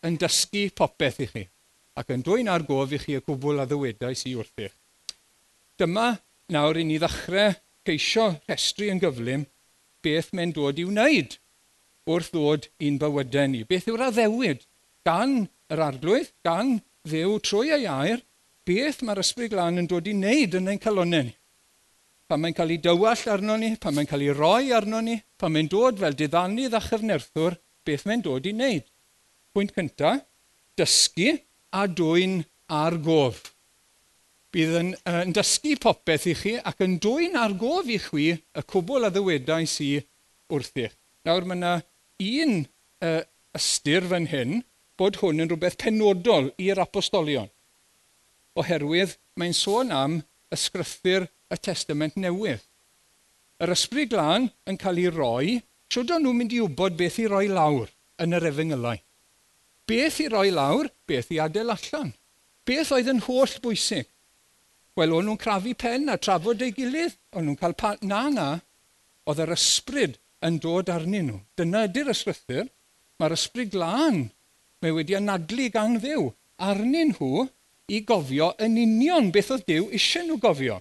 yn 0.09 0.19
dysgu 0.21 0.69
popeth 0.77 1.23
i 1.25 1.29
chi 1.33 1.45
ac 1.99 2.13
yn 2.15 2.23
dwy'n 2.23 2.51
ar 2.53 2.63
gof 2.69 2.93
i 2.95 3.01
chi 3.03 3.17
y 3.19 3.23
cwbl 3.25 3.65
a 3.65 3.65
ddywedais 3.67 4.21
i 4.31 4.35
wrthych. 4.39 4.75
Dyma 5.81 6.13
nawr 6.55 6.79
i 6.79 6.85
ni 6.87 6.99
ddechrau 7.03 7.57
ceisio 7.89 8.29
rhestru 8.47 8.93
yn 8.93 9.01
gyflym 9.03 9.43
beth 10.09 10.33
mae'n 10.33 10.57
dod 10.57 10.81
i 10.81 10.89
wneud 10.89 11.37
wrth 12.09 12.33
ddod 12.33 12.69
i'n 12.81 12.99
bywydau 13.01 13.51
ni. 13.53 13.65
Beth 13.69 13.89
yw'r 13.91 14.07
addewid 14.09 14.65
gan 15.07 15.43
yr 15.73 15.83
arglwydd, 15.85 16.33
gan 16.47 16.79
ddew 17.09 17.37
trwy 17.45 17.75
ei 17.77 17.89
air, 17.89 18.23
beth 18.69 19.03
mae'r 19.05 19.23
ysbryd 19.23 19.53
glân 19.53 19.83
yn 19.83 19.91
dod 19.91 20.09
i 20.09 20.15
wneud 20.17 20.57
yn 20.59 20.73
ein 20.73 20.81
calonau 20.83 21.27
ni. 21.29 21.35
Pan 22.29 22.43
mae'n 22.43 22.57
cael 22.57 22.75
ei 22.75 22.81
dywall 22.85 23.25
arno 23.33 23.57
ni, 23.57 23.71
pan 23.81 23.95
mae'n 23.97 24.09
cael 24.09 24.25
ei 24.27 24.35
roi 24.37 24.73
arno 24.77 25.01
ni, 25.05 25.17
pan 25.41 25.53
mae'n 25.55 25.71
dod 25.73 26.01
fel 26.01 26.17
diddannydd 26.17 26.77
a 26.77 26.83
chyfnerthwr, 26.85 27.57
beth 27.89 28.05
mae'n 28.09 28.25
dod 28.25 28.49
i 28.49 28.53
wneud. 28.53 28.85
Pwynt 29.57 29.73
cyntaf, 29.77 30.25
dysgu 30.77 31.39
a 31.73 31.87
dwy'n 31.89 32.43
ar 32.69 32.99
gof 33.05 33.55
bydd 34.55 34.77
yn, 34.81 34.93
uh, 35.03 35.23
yn 35.25 35.35
dysgu 35.37 35.75
popeth 35.83 36.27
i 36.31 36.35
chi 36.39 36.55
ac 36.71 36.81
yn 36.85 36.97
dwy'n 37.05 37.37
ar 37.41 37.55
gof 37.61 37.89
i 37.91 37.99
chi 38.03 38.31
y 38.33 38.65
cwbl 38.73 39.09
a 39.09 39.13
ddywedau 39.13 39.69
sy 39.69 39.91
wrth 40.53 40.79
eich. 40.81 40.97
Nawr 41.29 41.45
mae 41.45 41.59
yna 41.59 41.75
un 42.25 42.55
uh, 43.05 43.23
ystyr 43.59 44.07
fan 44.09 44.29
hyn 44.33 44.63
bod 44.99 45.21
hwn 45.21 45.45
yn 45.45 45.51
rhywbeth 45.51 45.79
penodol 45.83 46.51
i'r 46.63 46.81
apostolion. 46.83 47.51
Oherwydd 48.59 49.19
mae'n 49.39 49.55
sôn 49.55 49.93
am 49.95 50.21
ysgrythu'r 50.55 51.29
y 51.29 51.59
testament 51.63 52.17
newydd. 52.19 52.65
Yr 53.63 53.75
ysbryd 53.75 54.13
glân 54.13 54.49
yn 54.71 54.79
cael 54.81 55.01
ei 55.03 55.11
roi, 55.13 55.59
siwrd 55.91 56.15
nhw'n 56.15 56.37
mynd 56.41 56.55
i 56.55 56.61
wybod 56.63 56.97
beth 56.99 57.19
i 57.23 57.27
roi 57.31 57.47
lawr 57.51 57.91
yn 58.23 58.37
yr 58.37 58.49
efengylau. 58.51 58.99
Beth 59.89 60.19
i 60.23 60.29
roi 60.31 60.51
lawr, 60.53 60.91
beth 61.09 61.33
i 61.35 61.41
adael 61.43 61.73
allan. 61.75 62.13
Beth 62.69 62.93
oedd 62.95 63.09
yn 63.11 63.23
holl 63.25 63.55
bwysig. 63.65 64.09
Wel, 64.99 65.13
o'n 65.15 65.29
nhw'n 65.29 65.39
crafu 65.39 65.77
pen 65.79 66.11
a 66.11 66.17
trafod 66.19 66.63
ei 66.65 66.73
gilydd. 66.75 67.15
O'n 67.39 67.45
nhw'n 67.47 67.59
cael 67.61 67.77
pa... 67.79 67.93
Na, 68.03 68.25
na. 68.35 68.49
Oedd 69.31 69.45
yr 69.45 69.55
ysbryd 69.55 70.17
yn 70.43 70.59
dod 70.65 70.91
arnyn 70.91 71.29
nhw. 71.31 71.39
Dyna 71.59 71.85
ydy'r 71.87 72.11
ysrythyr. 72.11 72.67
Mae'r 73.23 73.37
ysbryd 73.37 73.71
glân 73.77 74.25
mae 74.83 74.95
wedi 74.97 75.15
anadlu 75.19 75.69
gan 75.75 75.97
ddew 76.03 76.29
arnyn 76.71 77.15
nhw 77.15 77.47
i 77.95 78.03
gofio 78.11 78.51
yn 78.65 78.77
union 78.83 79.31
beth 79.35 79.53
oedd 79.55 79.67
Dyw 79.71 79.89
eisiau 79.95 80.27
nhw 80.27 80.41
gofio. 80.43 80.81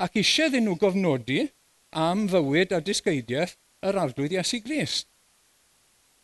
Ac 0.00 0.16
eisiau 0.20 0.52
ddyn 0.52 0.68
nhw 0.68 0.78
gofnodi 0.80 1.44
am 1.92 2.26
fywyd 2.32 2.72
a 2.72 2.80
disgeidiaeth 2.84 3.56
yr 3.84 4.00
arglwydd 4.04 4.36
Iesu 4.38 4.60
Grist. 4.64 5.08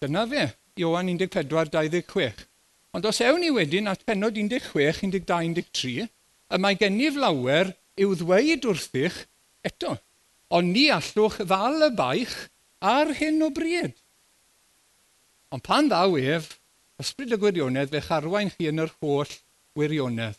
Dyna 0.01 0.25
fe, 0.31 0.51
Iowan 0.81 1.13
14, 1.13 1.73
26. 1.77 2.47
Ond 2.97 3.09
os 3.09 3.21
ewn 3.21 3.43
ni 3.45 3.53
wedyn 3.53 3.91
at 3.93 4.05
penod 4.09 4.41
16, 4.41 4.73
12, 4.73 5.13
13, 5.61 6.09
y 6.49 6.61
mae 6.61 6.79
gennyf 6.81 7.19
lawer 7.21 7.73
i'w 7.99 8.15
ddweud 8.19 8.69
wrthych 8.71 9.25
eto. 9.67 9.97
Ond 10.55 10.73
ni 10.73 10.87
allwch 10.93 11.43
ddal 11.45 11.89
y 11.89 11.91
baich 11.97 12.37
ar 12.81 13.13
hyn 13.19 13.43
o 13.45 13.51
bryd. 13.55 13.97
Ond 15.53 15.65
pan 15.65 15.89
ddaw 15.91 16.17
ef, 16.21 16.55
ysbryd 17.01 17.35
y 17.37 17.41
gwirionedd 17.41 17.93
fe 17.93 18.03
charwain 18.05 18.53
chi 18.55 18.69
yn 18.71 18.83
yr 18.85 18.93
holl 19.01 19.33
wirionedd. 19.79 20.39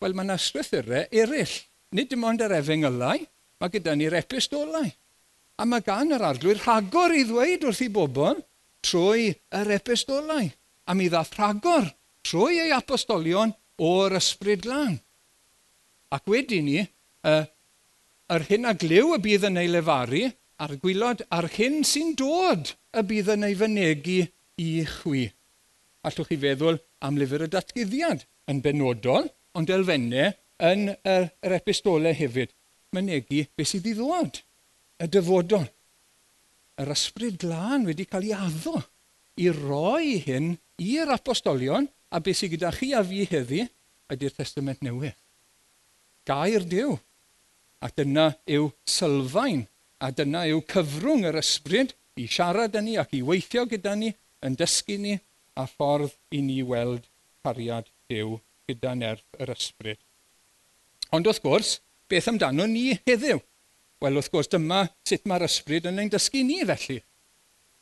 Wel, 0.00 0.14
mae 0.16 0.26
yna 0.26 0.38
strwythurau 0.40 1.10
eraill. 1.22 1.56
Nid 1.92 2.08
dim 2.12 2.24
ond 2.24 2.42
yr 2.44 2.54
efengylau, 2.56 3.26
mae 3.60 3.72
gyda 3.74 3.96
ni'r 3.98 4.16
epistolau. 4.22 4.88
A 5.60 5.66
mae 5.68 5.84
gan 5.84 6.14
yr 6.16 6.24
arglwyr 6.24 6.62
rhagor 6.62 7.12
i 7.12 7.26
ddweud 7.28 7.66
wrth 7.68 7.82
i 7.84 7.90
bobl 7.92 8.38
trwy 8.86 9.26
yr 9.60 9.74
epistolau. 9.76 10.46
A 10.88 10.96
mi 10.96 11.10
ddath 11.10 11.34
rhagor 11.36 11.90
trwy 12.24 12.62
ei 12.62 12.72
apostolion 12.74 13.52
o'r 13.76 14.16
ysbryd 14.16 14.66
lan. 14.70 14.96
Ac 16.10 16.26
wedyn 16.30 16.66
ni, 16.66 16.80
uh, 17.30 17.44
yr 18.34 18.46
hyn 18.48 18.66
a 18.66 18.74
glyw 18.78 19.14
y 19.14 19.18
bydd 19.22 19.46
yn 19.46 19.60
ei 19.62 19.70
lefaru, 19.70 20.24
a'r 20.60 20.76
gwylod 20.82 21.22
a'r 21.32 21.48
hyn 21.54 21.80
sy'n 21.86 22.16
dod 22.18 22.72
y 22.98 23.04
bydd 23.06 23.30
yn 23.36 23.46
ei 23.46 23.56
fynegu 23.58 24.20
i 24.60 24.68
chwi. 24.98 25.28
Allwch 26.06 26.28
chi 26.32 26.38
feddwl 26.42 26.80
am 27.06 27.18
lyfr 27.20 27.46
y 27.46 27.50
datgyddiad 27.52 28.26
yn 28.50 28.62
benodol, 28.64 29.30
ond 29.56 29.70
elfennau 29.72 30.34
yn 30.70 30.90
yr, 30.92 31.30
yr 31.46 31.56
epistolau 31.60 32.14
hefyd. 32.16 32.52
Mynegu 32.90 33.44
beth 33.54 33.70
sydd 33.70 33.86
i 33.86 33.94
ddod, 33.94 34.42
y 35.00 35.06
dyfodol. 35.14 35.68
Yr 36.80 36.92
ysbryd 36.96 37.38
glân 37.40 37.86
wedi 37.86 38.08
cael 38.08 38.26
ei 38.28 38.36
addo 38.36 38.80
i 39.40 39.50
roi 39.54 40.18
hyn 40.26 40.56
i'r 40.82 41.14
apostolion 41.14 41.86
a 42.10 42.18
beth 42.18 42.42
sydd 42.42 42.56
gyda 42.56 42.74
chi 42.74 42.92
a 42.98 43.04
fi 43.06 43.24
heddi 43.30 43.64
ydy'r 44.10 44.34
testament 44.34 44.82
newydd 44.82 45.14
gair 46.30 46.66
Dyw. 46.72 46.96
A 47.80 47.88
dyna 47.96 48.26
yw 48.46 48.70
sylfaen, 48.84 49.64
a 50.04 50.10
dyna 50.12 50.44
yw 50.50 50.60
cyfrwng 50.70 51.26
yr 51.30 51.40
ysbryd 51.40 51.94
i 52.20 52.26
siarad 52.28 52.76
â 52.76 52.82
ni 52.84 52.98
ac 53.00 53.14
i 53.16 53.22
weithio 53.24 53.64
gyda 53.70 53.96
ni, 53.96 54.12
yn 54.44 54.56
dysgu 54.60 54.98
ni, 55.00 55.16
a 55.56 55.66
ffordd 55.68 56.14
i 56.36 56.42
ni 56.44 56.60
weld 56.66 57.08
cariad 57.44 57.88
Dyw 58.10 58.36
gyda 58.68 58.94
nerth 58.98 59.40
yr 59.40 59.52
ysbryd. 59.54 60.00
Ond 61.16 61.26
wrth 61.26 61.42
gwrs, 61.42 61.78
beth 62.10 62.28
amdano 62.30 62.66
ni 62.70 62.92
heddiw? 63.08 63.40
Wel, 64.00 64.16
wrth 64.16 64.30
gwrs, 64.32 64.50
dyma 64.52 64.84
sut 65.08 65.26
mae'r 65.28 65.46
ysbryd 65.48 65.88
yn 65.90 66.00
ein 66.02 66.12
dysgu 66.12 66.44
ni 66.46 66.60
felly. 66.68 67.00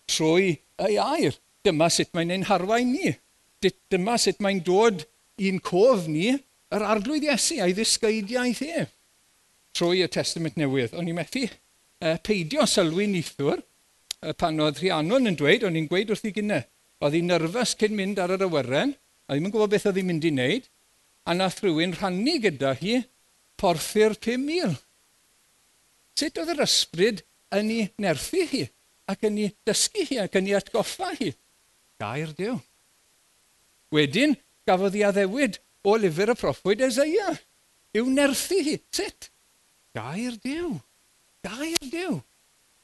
Trwy 0.09 0.55
ei 0.87 0.99
air, 1.03 1.37
dyma 1.67 1.91
sut 1.93 2.15
mae'n 2.17 2.33
ein 2.37 2.49
harwain 2.49 2.95
ni. 2.95 3.13
Dyma 3.91 4.17
sut 4.23 4.41
mae'n 4.43 4.63
dod 4.65 5.05
i'n 5.43 5.61
cof 5.63 6.07
ni 6.11 6.39
yr 6.75 6.85
arglwydd 6.85 7.27
Iesu 7.29 7.59
a'i 7.65 7.75
ddisgeidiaeth 7.77 8.63
ef 8.69 8.95
trwy 9.79 10.03
y 10.05 10.09
Testament 10.11 10.57
Newydd. 10.59 10.95
O'n 10.99 11.09
i'n 11.09 11.17
methu 11.17 11.45
uh, 11.47 12.17
peidio 12.25 12.67
sylwi 12.69 13.07
nithwr 13.11 13.59
uh, 13.59 13.63
e, 14.31 14.35
pan 14.39 14.59
oedd 14.65 14.81
Rhiannon 14.83 15.31
yn 15.31 15.39
dweud, 15.39 15.67
o'n 15.69 15.79
i'n 15.79 15.89
gweud 15.91 16.13
wrth 16.13 16.27
i 16.29 16.35
gynne. 16.35 16.63
Oedd 17.05 17.15
hi'n 17.15 17.31
nyrfys 17.31 17.77
cyn 17.79 17.95
mynd 17.99 18.19
ar 18.23 18.35
yr 18.35 18.47
awyren, 18.49 18.97
a 19.29 19.37
ddim 19.37 19.49
yn 19.49 19.55
gwybod 19.55 19.75
beth 19.75 19.87
oedd 19.91 20.01
hi'n 20.01 20.09
mynd 20.09 20.27
i 20.27 20.33
wneud, 20.35 20.67
a 21.29 21.37
nath 21.37 21.61
rhywun 21.63 21.95
rhannu 21.95 22.39
gyda 22.43 22.75
hi 22.81 22.97
porthyr 23.61 24.17
5,000. 24.17 24.75
Sut 26.19 26.41
oedd 26.43 26.55
yr 26.57 26.65
ysbryd 26.65 27.23
yn 27.55 27.71
ei 27.75 27.87
nerthu 28.03 28.43
hi, 28.51 28.65
ac 29.09 29.25
yn 29.29 29.39
ei 29.45 29.53
dysgu 29.69 30.09
hi, 30.09 30.21
ac 30.25 30.41
yn 30.41 30.51
ei 30.51 30.59
atgoffa 30.59 31.13
hi? 31.21 31.31
Gair 32.03 32.35
Dyw. 32.39 32.59
Wedyn, 33.95 34.35
gafodd 34.69 34.97
hi 34.99 35.07
addewid 35.07 35.61
o 35.89 35.97
lyfr 36.01 36.35
y 36.35 36.37
proffwyd 36.39 36.85
Ezeia. 36.89 37.33
Yw 37.97 38.13
nerthu 38.13 38.61
hi. 38.65 38.77
Sut? 38.95 39.31
Gair 39.97 40.37
Dyw. 40.45 40.75
Gair 41.45 41.91
Dyw. 41.93 42.19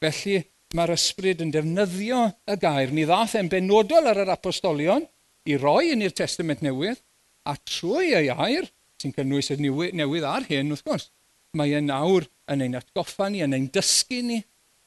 Felly 0.03 0.41
mae'r 0.75 0.95
ysbryd 0.97 1.43
yn 1.45 1.53
defnyddio 1.55 2.23
y 2.51 2.57
gair. 2.61 2.95
Ni 2.95 3.05
ddath 3.07 3.37
e'n 3.39 3.51
benodol 3.53 4.09
ar 4.11 4.23
yr 4.25 4.33
apostolion 4.35 5.05
i 5.47 5.59
roi 5.61 5.93
yn 5.93 6.03
i'r 6.05 6.15
testament 6.17 6.65
newydd, 6.65 7.01
a 7.45 7.55
trwy 7.69 8.15
ei 8.17 8.31
air, 8.33 8.71
sy'n 9.01 9.13
cynnwys 9.15 9.53
y 9.53 9.59
newydd 9.61 10.27
ar 10.27 10.47
hyn 10.49 10.73
wrth 10.73 10.85
gwrs, 10.87 11.11
mae 11.59 11.75
e 11.77 11.83
nawr 11.85 12.27
yn 12.51 12.65
ein 12.65 12.79
atgoffa 12.79 13.29
ni, 13.31 13.43
yn 13.45 13.55
ein 13.57 13.69
dysgu 13.73 14.23
ni, 14.25 14.41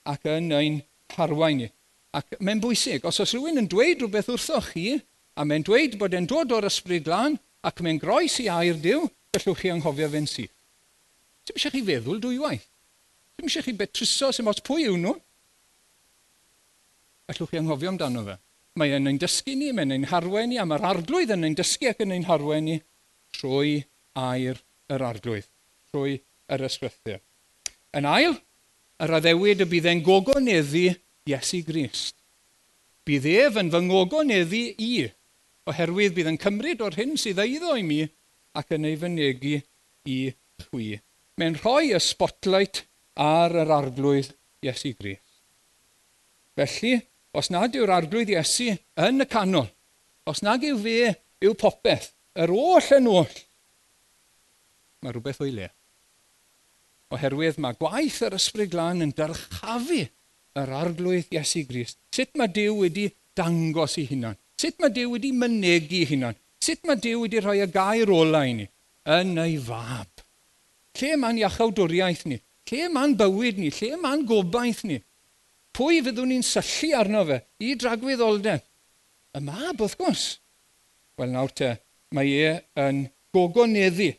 ac 0.09 0.25
yn 0.31 0.50
ein 0.57 0.79
harwain 1.15 1.62
ni. 1.62 1.69
Ac 2.17 2.39
mae'n 2.41 2.63
bwysig, 2.63 3.05
os 3.05 3.21
oes 3.21 3.36
rhywun 3.36 3.62
yn 3.62 3.69
dweud 3.69 4.01
rhywbeth 4.01 4.31
wrthoch 4.33 4.71
chi, 4.74 4.97
a 5.38 5.45
mae'n 5.45 5.65
dweud 5.67 6.00
bod 6.01 6.17
e'n 6.17 6.27
dod 6.29 6.55
o'r 6.57 6.67
ysbryd 6.71 7.09
lan, 7.12 7.38
ac 7.67 7.83
mae'n 7.83 8.00
groes 8.01 8.39
i 8.43 8.47
air 8.51 8.79
diw, 8.81 9.05
gallwch 9.36 9.62
chi 9.62 9.71
anghofio 9.74 10.09
fe'n 10.13 10.27
syth. 10.29 10.53
Dim 11.47 11.59
eisiau 11.59 11.74
chi 11.74 11.83
feddwl 11.88 12.21
dwywaith. 12.24 12.67
Dim 13.38 13.50
eisiau 13.50 13.65
chi 13.65 13.75
betruso 13.77 14.31
sy'n 14.36 14.51
os 14.51 14.63
pwy 14.65 14.88
yw 14.88 14.97
nhw. 15.01 15.15
Gallwch 17.27 17.51
chi 17.51 17.59
anghofio 17.62 17.93
amdano 17.93 18.24
fe. 18.27 18.38
Mae 18.77 18.93
yn 18.93 19.09
ein 19.09 19.19
dysgu 19.21 19.55
ni, 19.57 19.71
mae'n 19.74 19.95
ein 19.95 20.09
harwen 20.12 20.51
ni, 20.51 20.59
a 20.62 20.65
mae'r 20.69 20.86
arglwydd 20.91 21.33
yn 21.33 21.47
ein 21.47 21.57
dysgu 21.57 21.89
ac 21.91 22.03
yn 22.05 22.13
ein 22.13 22.27
harwen 22.29 22.67
ni 22.67 22.77
trwy 23.38 23.79
air 24.17 24.62
yr 24.93 25.03
arglwydd, 25.09 25.47
trwy 25.91 26.19
yr 26.53 26.63
ysgrythyr. 26.67 27.19
Yn 27.97 28.07
ail, 28.07 28.38
yr 29.03 29.15
addewid 29.17 29.63
y 29.65 29.69
bydd 29.69 29.89
e'n 29.91 30.03
gogoneddu 30.05 30.86
Iesu 31.27 31.63
Grist. 31.67 32.15
Bydd 33.07 33.27
ef 33.31 33.57
yn 33.59 33.71
fy 33.74 33.81
ngogoneddu 33.88 34.63
i 34.83 34.91
oherwydd 35.67 36.15
bydd 36.15 36.31
yn 36.31 36.39
cymryd 36.42 36.83
o'r 36.85 36.98
hyn 36.98 37.15
sydd 37.20 37.42
eiddo 37.44 37.75
i 37.77 37.83
mi 37.85 38.01
ac 38.57 38.74
yn 38.77 38.87
ei 38.87 38.98
fynegu 39.00 39.57
i 40.07 40.18
chwi. 40.63 40.98
Mae'n 41.37 41.57
rhoi 41.59 41.94
y 41.94 42.01
spotlight 42.01 42.85
ar 43.22 43.55
yr 43.63 43.74
arglwydd 43.75 44.33
Iesu 44.65 44.94
Gris. 44.98 45.22
Felly, 46.57 46.96
os 47.37 47.51
nad 47.53 47.75
yw'r 47.77 47.94
arglwydd 47.94 48.31
Iesu 48.33 48.72
yn 49.07 49.22
y 49.22 49.27
canol, 49.29 49.68
os 50.25 50.42
nad 50.46 50.63
yw 50.65 50.79
fe 50.81 51.13
yw 51.46 51.53
popeth, 51.59 52.13
yr 52.37 52.53
oll 52.53 52.94
yn 52.98 53.09
oll, 53.11 53.35
mae 55.03 55.13
rhywbeth 55.13 55.44
o'i 55.46 55.53
le. 55.53 55.68
Oherwydd 57.13 57.59
mae 57.63 57.77
gwaith 57.79 58.20
yr 58.25 58.35
ysbryd 58.35 58.74
glân 58.74 59.05
yn 59.05 59.13
dyrchafu 59.15 60.01
yr 60.57 60.74
arglwydd 60.81 61.31
Iesu 61.35 61.63
Grist. 61.70 62.01
Sut 62.11 62.33
mae 62.35 62.51
Dyw 62.51 62.81
wedi 62.81 63.05
dangos 63.37 63.96
i 64.01 64.07
hunan? 64.09 64.35
Sut 64.57 64.79
mae 64.81 64.89
Dyw 64.89 65.11
wedi 65.13 65.29
mynegu 65.37 66.01
hunan? 66.09 66.37
Sut 66.63 66.81
mae 66.89 66.98
Dyw 67.01 67.25
wedi 67.25 67.41
rhoi 67.43 67.59
y 67.61 67.67
gair 67.70 68.09
ola 68.09 68.41
i 68.50 68.55
ni? 68.57 68.65
Yn 69.17 69.37
ei 69.43 69.57
fab. 69.61 70.24
Lle 70.98 71.11
mae'n 71.22 71.41
iachawdwriaeth 71.43 72.25
ni? 72.25 72.39
Lle 72.72 72.87
mae'n 72.93 73.13
bywyd 73.20 73.61
ni? 73.61 73.70
Lle 73.77 74.00
mae'n 74.01 74.25
gobaith 74.29 74.81
ni? 74.89 74.98
Pwy 75.77 76.01
fyddwn 76.01 76.33
ni'n 76.33 76.46
syllu 76.46 76.96
arno 76.98 77.22
fe 77.29 77.37
i 77.61 77.75
dragwyddoldeb? 77.77 78.65
Y 79.37 79.43
mab, 79.46 79.77
wrth 79.77 79.98
gwrs. 80.00 80.25
Wel 81.22 81.35
nawr 81.35 81.53
te, 81.53 81.75
mae 82.17 82.33
e 82.33 82.55
yn 82.81 83.05
gogoneddu 83.35 84.09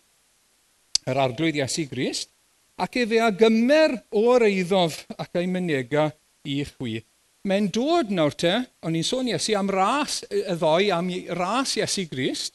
yr 1.08 1.18
arglwydd 1.24 1.58
Iesu 1.58 1.88
Grist 1.90 2.30
ac 2.78 3.00
efe 3.02 3.18
a 3.24 3.32
gymer 3.34 3.96
o'r 4.14 4.46
eiddof 4.46 5.02
ac 5.18 5.40
ei 5.40 5.50
mynega 5.50 6.12
i 6.46 6.60
chwi 6.68 7.00
mae'n 7.48 7.68
dod 7.72 8.12
nawr 8.12 8.34
te, 8.36 8.54
o'n 8.84 8.96
i'n 8.98 9.06
sôn 9.06 9.28
Iesu 9.30 9.56
am 9.58 9.70
ras 9.72 10.20
y 10.28 10.44
ddoi, 10.58 10.90
am 10.94 11.08
ras 11.38 11.76
Iesu 11.78 12.04
Grist, 12.10 12.54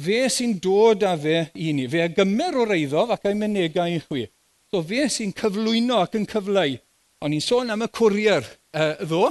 fe 0.00 0.26
sy'n 0.32 0.56
dod 0.62 1.04
â 1.06 1.14
fe 1.20 1.38
i 1.54 1.72
ni. 1.76 1.86
Fe 1.88 2.08
gymer 2.16 2.56
o'r 2.62 2.72
reiddof 2.74 3.14
ac 3.16 3.28
ei 3.30 3.38
menegau 3.38 3.92
i 3.92 4.00
chwi. 4.04 4.26
So 4.70 4.82
fe 4.84 5.06
sy'n 5.12 5.34
cyflwyno 5.36 6.00
ac 6.04 6.16
yn 6.18 6.28
cyfleu. 6.30 6.76
O'n 7.24 7.36
i'n 7.36 7.44
sôn 7.44 7.72
am 7.72 7.84
y 7.86 7.88
cwrier 7.96 8.44
uh, 8.44 8.94
ddo, 9.00 9.30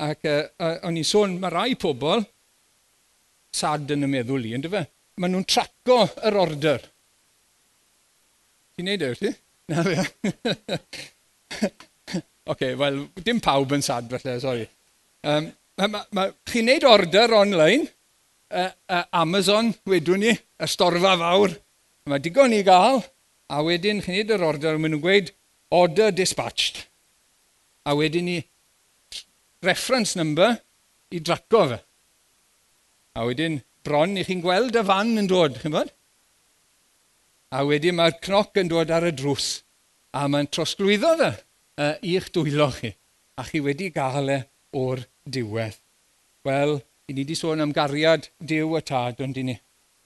ac 0.00 0.24
uh, 0.28 0.38
uh, 0.56 0.76
o'n 0.88 0.96
i'n 1.00 1.06
sôn 1.06 1.36
mae 1.40 1.52
rai 1.52 1.74
pobl, 1.80 2.24
sad 3.52 3.92
yn 3.92 4.06
y 4.06 4.10
meddwl 4.14 4.48
i, 4.48 4.54
ynddo 4.56 4.72
fe? 4.72 4.86
Maen 5.20 5.36
nhw'n 5.36 5.46
traco 5.48 6.00
yr 6.28 6.40
order. 6.40 6.88
Ti'n 8.76 8.88
neud 8.88 9.04
e, 9.04 9.12
wyt 9.12 9.24
ti? 9.26 9.36
Na 9.70 9.84
fe. 9.84 10.00
okay, 12.50 12.74
wel, 12.78 13.04
dim 13.24 13.40
pawb 13.42 13.72
yn 13.76 13.84
sad 13.84 14.10
felly, 14.12 14.36
sori. 14.42 14.68
Um, 15.26 15.50
Chi'n 15.80 16.66
neud 16.68 16.84
order 16.84 17.32
online, 17.38 17.86
uh, 18.52 18.68
uh, 18.92 19.04
Amazon, 19.16 19.70
wedwn 19.88 20.20
ni, 20.20 20.34
y 20.36 20.68
storfa 20.68 21.14
fawr. 21.16 21.54
Mae 22.10 22.20
digon 22.20 22.52
i 22.52 22.60
gael, 22.66 23.00
a 23.48 23.62
wedyn 23.64 24.02
chi'n 24.04 24.18
neud 24.18 24.34
yr 24.36 24.44
order, 24.44 24.76
maen 24.76 24.92
nhw'n 24.96 25.04
gweud 25.04 25.32
order 25.72 26.12
dispatched. 26.12 26.82
A 27.88 27.96
wedyn 27.96 28.28
ni 28.28 28.38
reference 29.64 30.18
number 30.18 30.58
i 31.10 31.22
draco 31.24 31.64
fe. 31.72 31.80
A 33.16 33.24
wedyn 33.26 33.62
bron 33.86 34.18
i 34.20 34.26
chi'n 34.26 34.44
gweld 34.44 34.76
y 34.76 34.84
fan 34.86 35.16
yn 35.22 35.30
dod, 35.30 35.56
chi'n 35.62 35.74
bod? 35.74 35.94
A 37.56 37.64
wedyn 37.66 37.96
mae'r 37.96 38.20
cnoc 38.22 38.60
yn 38.60 38.68
dod 38.70 38.92
ar 38.94 39.08
y 39.08 39.14
drws, 39.16 39.62
a 40.12 40.28
mae'n 40.28 40.50
trosglwyddo 40.52 41.16
fe 41.22 41.32
uh, 41.80 41.96
i'ch 42.04 42.28
dwylo 42.34 42.68
chi, 42.76 42.92
a 43.40 43.46
chi 43.48 43.62
wedi 43.64 43.88
gael 43.94 44.34
e 44.36 44.38
o'r 44.76 45.02
diwedd. 45.24 45.78
Wel, 46.44 46.76
i 47.08 47.14
ni 47.14 47.24
wedi 47.24 47.36
sôn 47.38 47.62
am 47.64 47.72
gariad 47.76 48.28
diw 48.38 48.76
y 48.78 48.82
Tad, 48.86 49.20
ond 49.24 49.40
i 49.40 49.46
ni. 49.48 49.56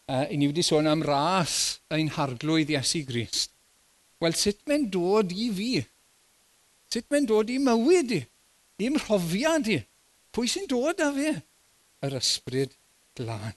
Uh, 0.04 0.26
I 0.28 0.36
ni 0.36 0.50
wedi 0.50 0.62
sôn 0.64 0.88
am 0.90 1.02
ras 1.06 1.80
ein 1.94 2.10
harglwydd 2.12 2.72
Iesu 2.74 3.04
Grist. 3.08 3.54
Wel, 4.20 4.36
sut 4.36 4.60
mae'n 4.68 4.90
dod 4.92 5.32
i 5.32 5.48
fi? 5.56 5.72
Sut 6.92 7.08
mae'n 7.10 7.28
dod 7.28 7.50
i 7.52 7.58
mywyd 7.62 8.12
i? 8.18 8.20
I'n 8.84 8.98
mhrofiad 8.98 9.70
i? 9.72 9.78
Pwy 10.34 10.50
sy'n 10.50 10.68
dod 10.68 11.00
â 11.00 11.08
fi? 11.14 11.32
Yr 12.04 12.18
ysbryd 12.18 12.74
glân. 13.16 13.56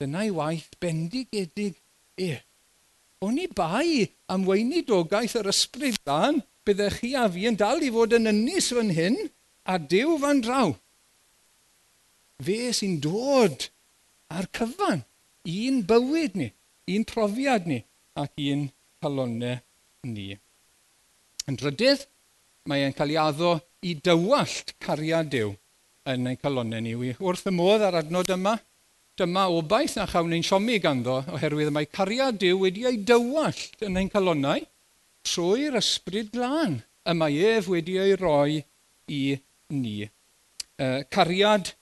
Dyna'i 0.00 0.32
waith 0.34 0.72
bendigedig 0.80 1.76
e. 2.16 2.32
O'n 3.22 3.38
i 3.38 3.46
bai 3.52 4.08
am 4.32 4.46
weinidogaeth 4.48 5.36
yr 5.42 5.50
ysbryd 5.52 6.00
glân, 6.06 6.40
byddech 6.66 7.00
chi 7.00 7.12
a 7.18 7.28
fi 7.32 7.46
yn 7.50 7.58
dal 7.60 7.82
i 7.82 7.90
fod 7.94 8.16
yn 8.18 8.30
ynys 8.30 8.70
fan 8.76 8.92
hyn 8.96 9.18
a 9.72 9.78
dew 9.78 10.16
fan 10.22 10.42
draw. 10.44 10.74
Fe 12.42 12.58
sy'n 12.76 12.98
dod 13.02 13.68
ar 14.32 14.48
cyfan 14.56 15.04
un 15.44 15.82
bywyd 15.88 16.38
ni, 16.38 16.48
un 16.94 17.04
profiad 17.04 17.66
ni 17.66 17.82
ac 18.18 18.32
un 18.52 18.68
calonau 19.02 19.58
ni. 20.06 20.32
Yn 21.48 21.58
drydydd, 21.58 22.06
mae 22.70 22.86
e'n 22.86 22.94
cael 22.94 23.14
ei 23.14 23.18
addo 23.18 23.56
i 23.82 23.94
dywallt 23.98 24.76
cariad 24.82 25.30
Dyw 25.32 25.54
yn 26.12 26.28
ein 26.30 26.38
calonau 26.38 26.82
ni. 26.82 26.94
Wrth 27.18 27.48
y 27.50 27.54
modd 27.54 27.82
ar 27.86 27.98
adnod 28.02 28.30
yma, 28.30 28.56
dyma 29.18 29.48
obaith 29.50 29.96
na 29.98 30.06
chawn 30.10 30.34
ein 30.34 30.46
siomi 30.46 30.78
ganddo 30.82 31.20
oherwydd 31.34 31.72
mae 31.74 31.90
cariad 31.90 32.38
Dyw 32.42 32.60
wedi 32.62 32.86
ei 32.88 33.00
dywallt 33.06 33.82
yn 33.86 33.98
ein 33.98 34.10
calonau 34.12 34.62
trwy'r 35.26 35.78
ysbryd 35.80 36.32
glân 36.34 36.80
y 37.08 37.14
mae 37.18 37.38
ef 37.56 37.68
wedi 37.70 37.98
ei 37.98 38.16
roi 38.18 38.60
i 39.10 39.22
ni. 39.74 39.96
Uh, 40.78 41.02
cariad 41.10 41.72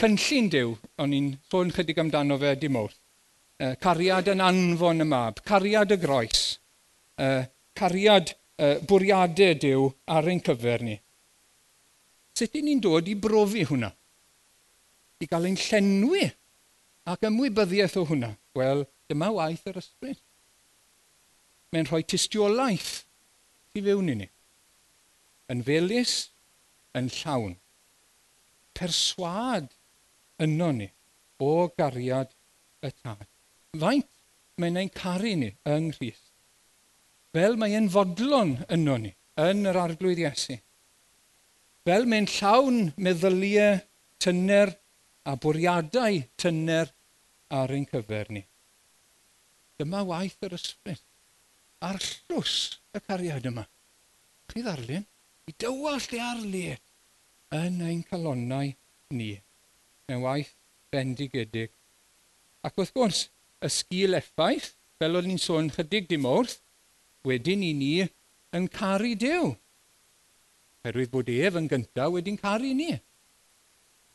cynllun 0.00 0.48
Dyw, 0.52 0.74
o'n 1.00 1.14
i'n 1.16 1.30
sôn 1.50 1.72
chydig 1.74 2.00
amdano 2.00 2.38
fe 2.40 2.54
dim 2.60 2.76
mwy. 2.76 2.88
Uh, 3.60 3.74
cariad 3.80 4.30
yn 4.32 4.40
anfon 4.44 5.04
y 5.04 5.06
mab, 5.08 5.42
cariad 5.44 5.92
y 5.92 5.98
groes, 6.00 6.44
uh, 7.20 7.44
cariad 7.76 8.32
uh, 8.32 8.78
bwriadau 8.88 9.58
Dyw 9.64 9.88
ar 10.16 10.28
ein 10.32 10.40
cyfer 10.44 10.84
ni. 10.86 10.96
Sut 12.36 12.56
i 12.56 12.64
ni'n 12.64 12.80
dod 12.80 13.08
i 13.10 13.16
brofi 13.20 13.66
hwnna? 13.68 13.90
I 15.20 15.28
gael 15.28 15.50
ein 15.50 15.60
llenwi 15.60 16.24
ac 17.12 17.28
ymwybyddiaeth 17.28 17.98
o 18.00 18.06
hwnna? 18.08 18.32
Wel, 18.56 18.86
dyma 19.10 19.28
waith 19.36 19.68
yr 19.68 19.80
ysbryd. 19.82 20.20
Mae'n 21.70 21.86
rhoi 21.86 22.02
tystiolaeth 22.02 22.92
i 23.78 23.82
fewn 23.84 24.10
i 24.10 24.16
ni. 24.22 24.28
Yn 25.50 25.62
felus, 25.66 26.14
yn 26.98 27.10
llawn. 27.14 27.54
Perswad 28.74 29.70
yno 30.42 30.70
ni 30.74 30.88
o 31.40 31.68
gariad 31.78 32.32
y 32.82 32.90
tad. 32.90 33.26
Faint 33.78 34.08
mae'n 34.60 34.80
ein 34.80 34.90
caru 34.94 35.34
ni 35.38 35.50
yng 35.68 35.90
Nghyst. 35.92 36.26
Fel 37.34 37.56
mae'n 37.60 37.88
fodlon 37.92 38.56
yno 38.74 38.96
ni 39.00 39.12
yn 39.40 39.68
yr 39.70 39.78
arglwydd 39.84 40.22
Iesu. 40.24 40.58
Fel 41.86 42.06
mae'n 42.10 42.28
llawn 42.28 42.90
meddyliau 42.98 43.78
tynner 44.20 44.74
a 45.24 45.36
bwriadau 45.40 46.18
tynner 46.40 46.90
ar 47.60 47.72
ein 47.76 47.86
cyfer 47.92 48.32
ni. 48.34 48.42
Dyma 49.80 50.02
waith 50.08 50.42
yr 50.44 50.58
ysbryd 50.58 51.04
ar 51.80 51.98
llws 52.04 52.54
y 52.94 53.00
cariad 53.06 53.46
yma. 53.50 53.64
Chi 54.50 54.62
ddarlun? 54.64 55.06
I 55.48 55.52
dywallt 55.58 56.12
ei 56.14 56.22
arlu 56.22 56.64
e 56.72 56.76
yn 57.56 57.80
ein 57.82 58.02
calonnau 58.06 58.70
ni, 59.16 59.30
mewn 60.06 60.22
waith 60.22 60.52
bendigedig. 60.92 61.72
Ac 62.66 62.76
wrth 62.78 62.92
gwrs, 62.94 63.22
y 63.64 63.70
sgil 63.72 64.18
effaith, 64.18 64.74
fel 65.00 65.18
o'n 65.18 65.32
i'n 65.32 65.40
sôn 65.40 65.70
chydig 65.74 66.06
dim 66.10 66.28
wrth, 66.28 66.60
wedyn 67.26 67.64
i 67.66 67.72
ni 67.76 67.94
yn 68.56 68.68
caru 68.72 69.14
Dyw. 69.18 69.50
Herwydd 70.84 71.12
bod 71.12 71.32
ef 71.32 71.58
yn 71.60 71.68
gyntaf 71.72 72.12
wedi'n 72.14 72.38
caru 72.40 72.70
ni. 72.76 72.92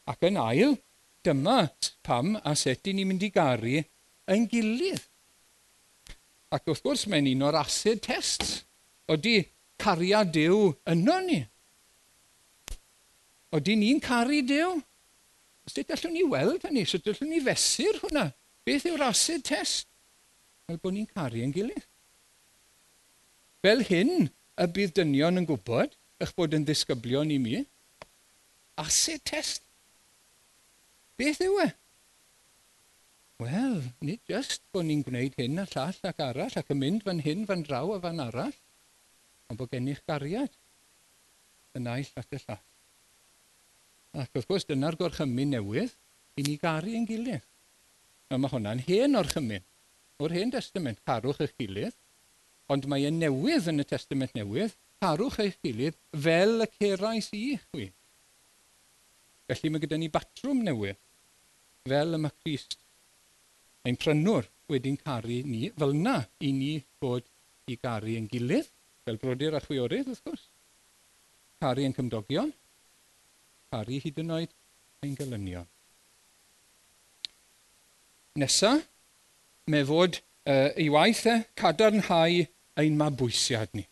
Ac 0.09 0.23
yn 0.29 0.39
ail, 0.41 0.77
dyma 1.25 1.59
pam 2.05 2.35
a 2.37 2.55
sut 2.57 2.87
i 2.89 2.93
ni'n 2.93 3.09
mynd 3.09 3.25
i 3.25 3.31
garu 3.33 3.81
yn 4.31 4.47
gilydd. 4.49 5.03
Ac 6.53 6.69
wrth 6.69 6.83
gwrs, 6.85 7.05
mae'n 7.09 7.29
un 7.31 7.45
o'r 7.47 7.57
acid 7.61 8.03
tests. 8.05 8.61
Oeddi 9.09 9.39
cariad 9.81 10.31
Dyw 10.33 10.71
yno 10.93 11.17
ni. 11.25 11.39
Oeddi 13.55 13.75
ni'n 13.79 14.01
caru 14.03 14.41
Dyw? 14.45 14.77
Sut 15.65 15.91
allwn 15.95 16.13
ni 16.13 16.23
weld 16.29 16.65
hynny? 16.67 16.85
Sut 16.85 17.07
allwn 17.09 17.31
ni 17.33 17.41
fesur 17.43 17.97
hwnna? 18.03 18.29
Beth 18.65 18.85
yw'r 18.89 19.03
acid 19.07 19.45
test? 19.45 19.87
Fel 20.65 20.79
bod 20.81 20.95
ni'n 20.95 21.09
caru 21.09 21.41
yn 21.45 21.53
gilydd. 21.53 21.85
Fel 23.65 23.81
hyn 23.85 24.27
y 24.29 24.67
bydd 24.73 24.93
dynion 24.99 25.41
yn 25.41 25.47
gwybod 25.49 25.95
eich 26.21 26.33
bod 26.37 26.53
yn 26.57 26.65
ddisgyblion 26.65 27.33
i 27.33 27.39
mi. 27.41 27.63
Acid 28.81 29.23
test. 29.25 29.63
Beth 31.17 31.41
yw 31.45 31.59
e? 31.65 31.69
Wel, 33.43 33.81
nid 33.99 34.21
jyst 34.31 34.61
bod 34.71 34.85
ni'n 34.87 35.01
gwneud 35.03 35.33
hyn 35.35 35.59
a 35.59 35.65
llall 35.67 35.97
ac 36.07 36.21
arall 36.23 36.53
ac 36.61 36.69
yn 36.71 36.79
mynd 36.79 37.01
fan 37.03 37.17
hyn, 37.19 37.41
fan 37.49 37.65
draw 37.67 37.89
a 37.91 37.97
fan 37.99 38.21
arall, 38.23 38.53
ond 39.51 39.59
bod 39.59 39.73
gennych 39.73 39.99
gariad 40.07 40.53
y 41.75 41.81
naill 41.83 42.11
at 42.21 42.31
y 42.31 42.39
llall. 42.39 42.61
Ac 44.23 44.31
wrth 44.39 44.47
gwrs, 44.47 44.67
dyna'r 44.69 44.95
gorchymyn 45.01 45.51
newydd 45.51 45.91
i 46.39 46.45
ni 46.47 46.55
garu 46.61 46.93
yn 46.95 47.07
gilydd. 47.09 47.43
A 48.31 48.39
mae 48.39 48.53
hwnna'n 48.53 48.85
hen 48.87 49.19
o'r 49.19 49.27
chymyn, 49.33 49.67
o'r 50.23 50.37
hen 50.37 50.55
testament, 50.55 51.03
carwch 51.03 51.43
eich 51.43 51.57
gilydd, 51.59 51.99
ond 52.71 52.87
mae 52.87 53.03
e'n 53.09 53.19
newydd 53.19 53.67
yn 53.73 53.83
y 53.83 53.87
testament 53.89 54.31
newydd, 54.39 54.79
carwch 55.03 55.41
eich 55.43 55.59
gilydd 55.59 55.99
fel 56.23 56.63
y 56.63 56.69
cerais 56.77 57.27
i 57.35 57.43
chwi. 57.67 57.91
Felly 59.51 59.75
mae 59.75 59.83
gyda 59.83 59.99
ni 59.99 60.07
batrwm 60.15 60.63
newydd, 60.63 61.03
fel 61.91 62.15
y 62.15 62.23
mae 62.23 62.35
Christ 62.39 62.79
Mae'n 63.85 63.99
prynwr 64.01 64.47
wedi'n 64.71 64.97
caru 64.97 65.43
ni 65.45 65.67
fel 65.77 65.93
yna 65.93 66.17
i 66.41 66.49
ni 66.57 66.71
fod 66.97 67.27
i 67.69 67.75
garu 67.77 68.15
yn 68.17 68.25
gilydd, 68.31 68.65
fel 69.05 69.19
brodyr 69.21 69.53
a 69.53 69.61
chwiorydd 69.61 70.09
wrth 70.09 70.23
gwrs. 70.25 70.47
Caru 71.61 71.85
yn 71.85 71.93
cymdogion, 71.93 72.49
caru 73.69 73.99
hyd 74.01 74.17
yn 74.23 74.33
oed 74.39 74.55
ein 75.05 75.13
gelynion. 75.19 75.69
Nesa, 78.41 78.73
me 79.69 79.85
fod 79.85 80.17
uh, 80.17 80.73
ei 80.73 80.89
waith 80.89 81.23
e, 81.29 81.37
cadarnhau 81.53 82.41
ein 82.81 82.97
mabwysiad 82.97 83.77
ni. 83.77 83.85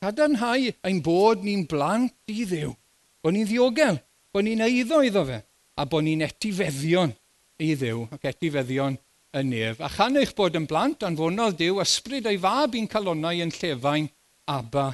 Cadarnhau 0.00 0.72
ein 0.80 1.04
bod 1.04 1.44
ni'n 1.44 1.68
blant 1.68 2.16
i 2.32 2.42
ddew, 2.48 2.72
bod 3.20 3.36
ni'n 3.36 3.52
ddiogel, 3.52 4.00
bod 4.32 4.48
ni'n 4.48 4.64
eiddo 4.64 5.04
iddo 5.04 5.28
fe, 5.28 5.42
a 5.76 5.84
bod 5.84 6.08
ni'n 6.08 6.24
etifeddion 6.24 7.12
i 7.60 7.74
ddew 7.76 8.08
ac 8.16 8.32
etifeddion 8.32 8.96
y 9.36 9.42
nef, 9.44 9.82
a 9.84 9.90
chan 9.92 10.16
eich 10.16 10.32
bod 10.36 10.56
yn 10.56 10.68
blant 10.70 11.04
anfonodd 11.04 11.58
Dyw 11.60 11.82
ysbryd 11.82 12.28
ei 12.30 12.38
fab 12.40 12.76
i'n 12.78 12.88
calonau 12.88 13.42
yn 13.44 13.52
llefain 13.52 14.08
aba 14.48 14.88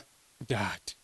dad. 0.49 0.97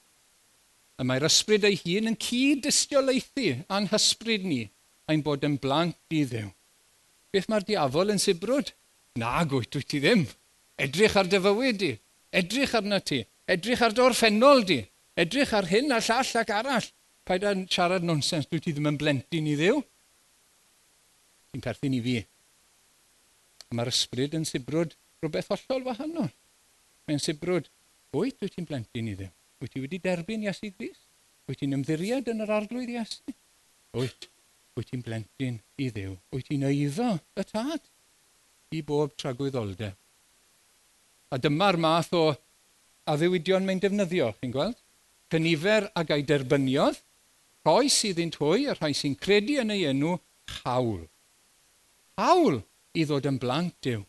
Y 0.98 1.06
mae'r 1.06 1.28
ysbryd 1.28 1.66
ei 1.68 1.78
hun 1.84 2.10
yn 2.10 2.18
cyd-dystiolaethu 2.18 3.52
a'n 3.70 3.86
hysbryd 3.92 4.46
ni 4.48 4.64
ein 5.08 5.22
bod 5.24 5.46
yn 5.46 5.56
blant 5.62 6.14
i 6.14 6.24
ddew. 6.26 6.50
Beth 7.32 7.48
mae'r 7.50 7.66
diafol 7.68 8.12
yn 8.14 8.22
sibrwd? 8.22 8.72
Na, 9.20 9.38
gwyt, 9.48 9.76
wyt 9.76 9.88
ti 9.90 10.00
ddim. 10.02 10.24
Edrych 10.78 11.16
ar 11.18 11.28
dy 11.30 11.40
fywyd 11.42 11.78
di. 11.80 11.92
Edrych 12.34 12.74
arna 12.78 12.98
ti. 13.00 13.20
Edrych 13.48 13.82
ar 13.84 13.94
dy 13.94 14.02
orffennol 14.04 14.64
di. 14.66 14.80
Edrych 15.18 15.54
ar 15.54 15.68
hyn 15.70 15.94
a 15.94 16.00
llall 16.02 16.34
ac 16.42 16.50
arall. 16.54 16.90
Paid 17.28 17.44
a'n 17.44 17.66
siarad 17.70 18.06
nonsens, 18.06 18.48
dwi 18.48 18.60
ti 18.62 18.74
ddim 18.74 18.90
yn 18.90 18.98
blentyn 19.00 19.48
i 19.50 19.56
ddew. 19.58 19.80
Ti'n 21.52 21.64
perthyn 21.64 21.96
i 21.98 22.02
fi. 22.04 22.18
Mae'r 23.76 23.90
ysbryd 23.92 24.36
yn 24.38 24.46
sibrwd 24.48 24.94
rhywbeth 25.20 25.50
hollol 25.52 25.84
wahanol. 25.90 26.30
Mae'n 27.08 27.20
sibrwd, 27.20 27.68
wyt 28.16 28.40
wyt 28.40 28.54
ti'n 28.56 28.68
blentyn 28.68 29.10
i 29.10 29.16
ddim? 29.18 29.32
Wyt 29.60 29.74
ti 29.74 29.82
wedi 29.82 29.98
derbyn 30.00 30.46
Iesu 30.46 30.70
Gris? 30.72 31.00
Wyt 31.48 31.60
ti'n 31.60 31.76
ymddiried 31.76 32.30
yn 32.32 32.44
yr 32.44 32.52
arglwydd 32.54 32.92
Iesu? 32.94 33.34
Wyt, 33.98 34.28
wyt 34.78 34.88
ti'n 34.92 35.04
blentyn 35.04 35.58
i 35.80 35.88
ddew? 35.92 36.14
Wyt 36.32 36.48
ti'n 36.48 36.64
eiddo 36.68 37.10
y 37.36 37.44
tad 37.48 37.90
i 38.72 38.80
bob 38.86 39.16
tragwyddoldeb? 39.20 39.96
A 41.28 41.36
dyma'r 41.36 41.76
math 41.80 42.14
o 42.16 42.24
addewidion 43.08 43.66
mae'n 43.68 43.82
defnyddio, 43.84 44.30
chi'n 44.40 44.54
gweld? 44.54 44.80
Cynifer 45.28 45.90
ag 45.98 46.14
ei 46.14 46.24
derbyniodd, 46.24 47.02
rhoi 47.66 47.92
sydd 47.92 48.22
yn 48.22 48.32
twy 48.32 48.64
a 48.64 48.76
rhai 48.78 48.94
sy'n 48.96 49.18
credu 49.20 49.58
yn 49.60 49.74
ei 49.74 49.84
enw, 49.90 50.14
hawl. 50.62 51.02
Hawl 52.16 52.62
i 52.98 53.06
ddod 53.06 53.28
yn 53.30 53.38
blant 53.42 53.90
yw. 53.92 54.02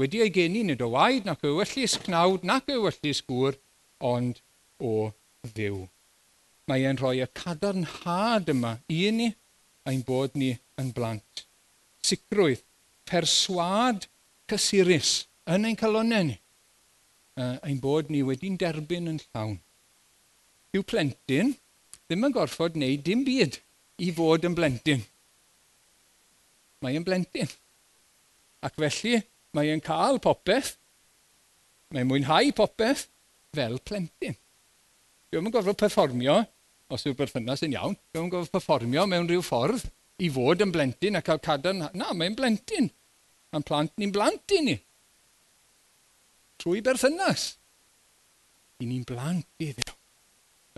Wedi 0.00 0.22
ei 0.24 0.32
geni 0.34 0.64
nid 0.66 0.82
o 0.82 0.90
waid, 0.94 1.26
nac 1.28 1.44
o 1.46 1.52
wyllus 1.58 1.98
cnawd 2.02 2.46
nac 2.48 2.70
o 2.72 2.80
wyllus 2.82 3.20
gŵr, 3.28 3.58
ond 4.02 4.40
o 4.82 5.12
ddiw. 5.46 5.84
Mae 6.66 6.86
e'n 6.88 6.98
rhoi 6.98 7.20
y 7.22 7.28
cadarnhad 7.36 8.48
yma 8.50 8.78
i 8.90 9.10
ni 9.14 9.28
ein 9.90 10.02
bod 10.08 10.38
ni 10.40 10.54
yn 10.80 10.90
blant. 10.96 11.44
Sicrwydd, 12.04 12.64
perswad 13.08 14.08
cysurus 14.50 15.26
yn 15.50 15.68
ein 15.68 15.78
calonau 15.78 16.24
ni, 16.30 16.38
uh, 17.38 17.56
ein 17.62 17.80
bod 17.84 18.10
ni 18.10 18.24
wedi'n 18.24 18.58
derbyn 18.60 19.10
yn 19.12 19.20
llawn. 19.26 19.58
Yw 20.74 20.82
plentyn 20.88 21.52
ddim 22.08 22.26
yn 22.26 22.34
gorfod 22.34 22.78
wneud 22.78 23.04
dim 23.06 23.22
byd 23.28 23.60
i 24.04 24.10
fod 24.16 24.48
yn 24.48 24.56
blentyn. 24.56 25.04
Mae 26.82 26.98
e'n 26.98 27.06
blentyn. 27.06 27.52
Ac 28.64 28.78
felly 28.80 29.18
mae 29.54 29.70
e'n 29.72 29.82
cael 29.84 30.18
popeth, 30.24 30.74
mae'n 31.94 32.08
mwynhau 32.08 32.54
popeth 32.56 33.06
fel 33.54 33.76
plentyn. 33.86 34.36
Dwi 35.28 35.38
ddim 35.38 35.50
yn 35.50 35.54
gorfod 35.54 35.78
perfformio, 35.78 36.38
os 36.94 37.04
yw'r 37.06 37.18
berthynas 37.18 37.64
yn 37.66 37.76
iawn, 37.76 37.96
dwi 37.98 38.16
ddim 38.16 38.28
yn 38.28 38.32
gorfod 38.32 38.54
perfformio 38.54 39.04
mewn 39.10 39.28
rhyw 39.28 39.44
ffordd 39.44 39.84
i 40.22 40.30
fod 40.30 40.62
yn 40.64 40.72
blentyn 40.74 41.18
a 41.18 41.22
cael 41.26 41.42
cadarn... 41.42 41.88
Na, 41.98 42.12
mae'n 42.14 42.36
blentyn. 42.38 42.88
Mae'n 43.52 43.66
plant 43.66 43.92
ni'n 44.00 44.14
blant 44.14 44.54
i 44.54 44.60
ni. 44.66 44.76
Trwy 46.62 46.80
berthynas. 46.86 47.48
I 48.82 48.88
ni'n 48.88 49.04
blant 49.06 49.62
i 49.62 49.72
ddew. 49.74 49.96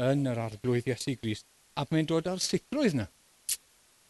Yn 0.07 0.27
yr 0.29 0.41
arglwydd 0.43 0.89
Iesu 0.91 1.17
Grist. 1.21 1.47
A 1.77 1.85
mae'n 1.91 2.09
dod 2.09 2.29
ar 2.29 2.41
sicrwydd 2.43 2.97
yna. 2.97 3.07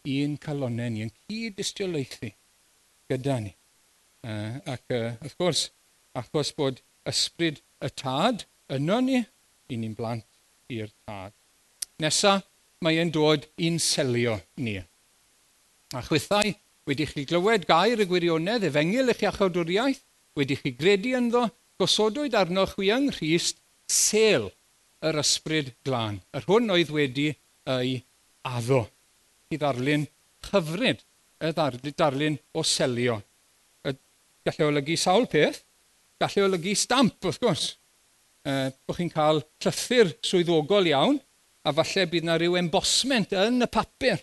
Un 0.07 0.35
calonau 0.39 0.91
ni 0.91 1.03
yn 1.03 1.13
cyd-dystiolaethu 1.27 2.31
gyda 3.11 3.39
ni. 3.43 3.53
Uh, 4.25 4.57
ac 4.65 4.93
uh, 4.95 5.13
wrth 5.21 5.37
gwrs, 5.37 5.63
achos 6.17 6.49
bod 6.57 6.81
ysbryd 7.07 7.61
y 7.83 7.89
tad 7.93 8.45
yno 8.73 8.99
ni, 9.03 9.21
i 9.69 9.77
ni'n 9.77 9.95
blant 9.95 10.25
i'r 10.73 10.89
tad. 11.05 11.35
Nesa, 12.01 12.39
mae 12.83 12.97
e'n 13.01 13.11
dod 13.13 13.45
i'n 13.63 13.77
selio 13.81 14.37
ni. 14.63 14.75
A 15.95 16.01
chwythau, 16.03 16.51
wedi 16.89 17.07
chi 17.07 17.25
glywed 17.29 17.67
gair 17.69 18.01
y 18.01 18.07
gwirionedd, 18.09 18.65
efengil 18.67 19.13
eich 19.13 19.23
iachodwriaeth, 19.23 20.03
wedi 20.37 20.57
chi 20.59 20.73
gredu 20.77 21.13
ynddo, 21.19 21.45
gosodwyd 21.79 22.35
arnoch 22.37 22.75
wy 22.79 22.91
yng 22.95 23.11
Nghyst 23.13 23.61
sel 23.91 24.49
yr 25.05 25.21
ysbryd 25.21 25.71
glân. 25.85 26.19
Yr 26.35 26.47
hwn 26.49 26.73
oedd 26.73 26.91
wedi 26.93 27.29
ei 27.69 27.99
addo. 28.47 28.83
I 29.53 29.61
ddarlun 29.61 30.07
hyfryd, 30.49 31.03
y 31.37 31.53
ddarlun 31.53 32.41
o 32.57 32.65
selio 32.65 33.21
Gallai 34.47 34.69
olygu 34.69 34.95
sawl 34.99 35.27
peth, 35.27 35.63
gallai 36.21 36.45
olygu 36.47 36.73
stamp 36.79 37.25
wrth 37.25 37.41
gwrs. 37.43 37.65
E, 38.47 38.51
bod 38.87 38.97
chi'n 38.99 39.11
cael 39.11 39.41
llythyr 39.63 40.13
swyddogol 40.23 40.87
iawn, 40.87 41.17
a 41.67 41.73
falle 41.75 42.05
bydd 42.07 42.23
yna 42.23 42.37
rhyw 42.39 42.55
embosment 42.61 43.33
yn 43.35 43.65
y 43.65 43.67
papur, 43.71 44.21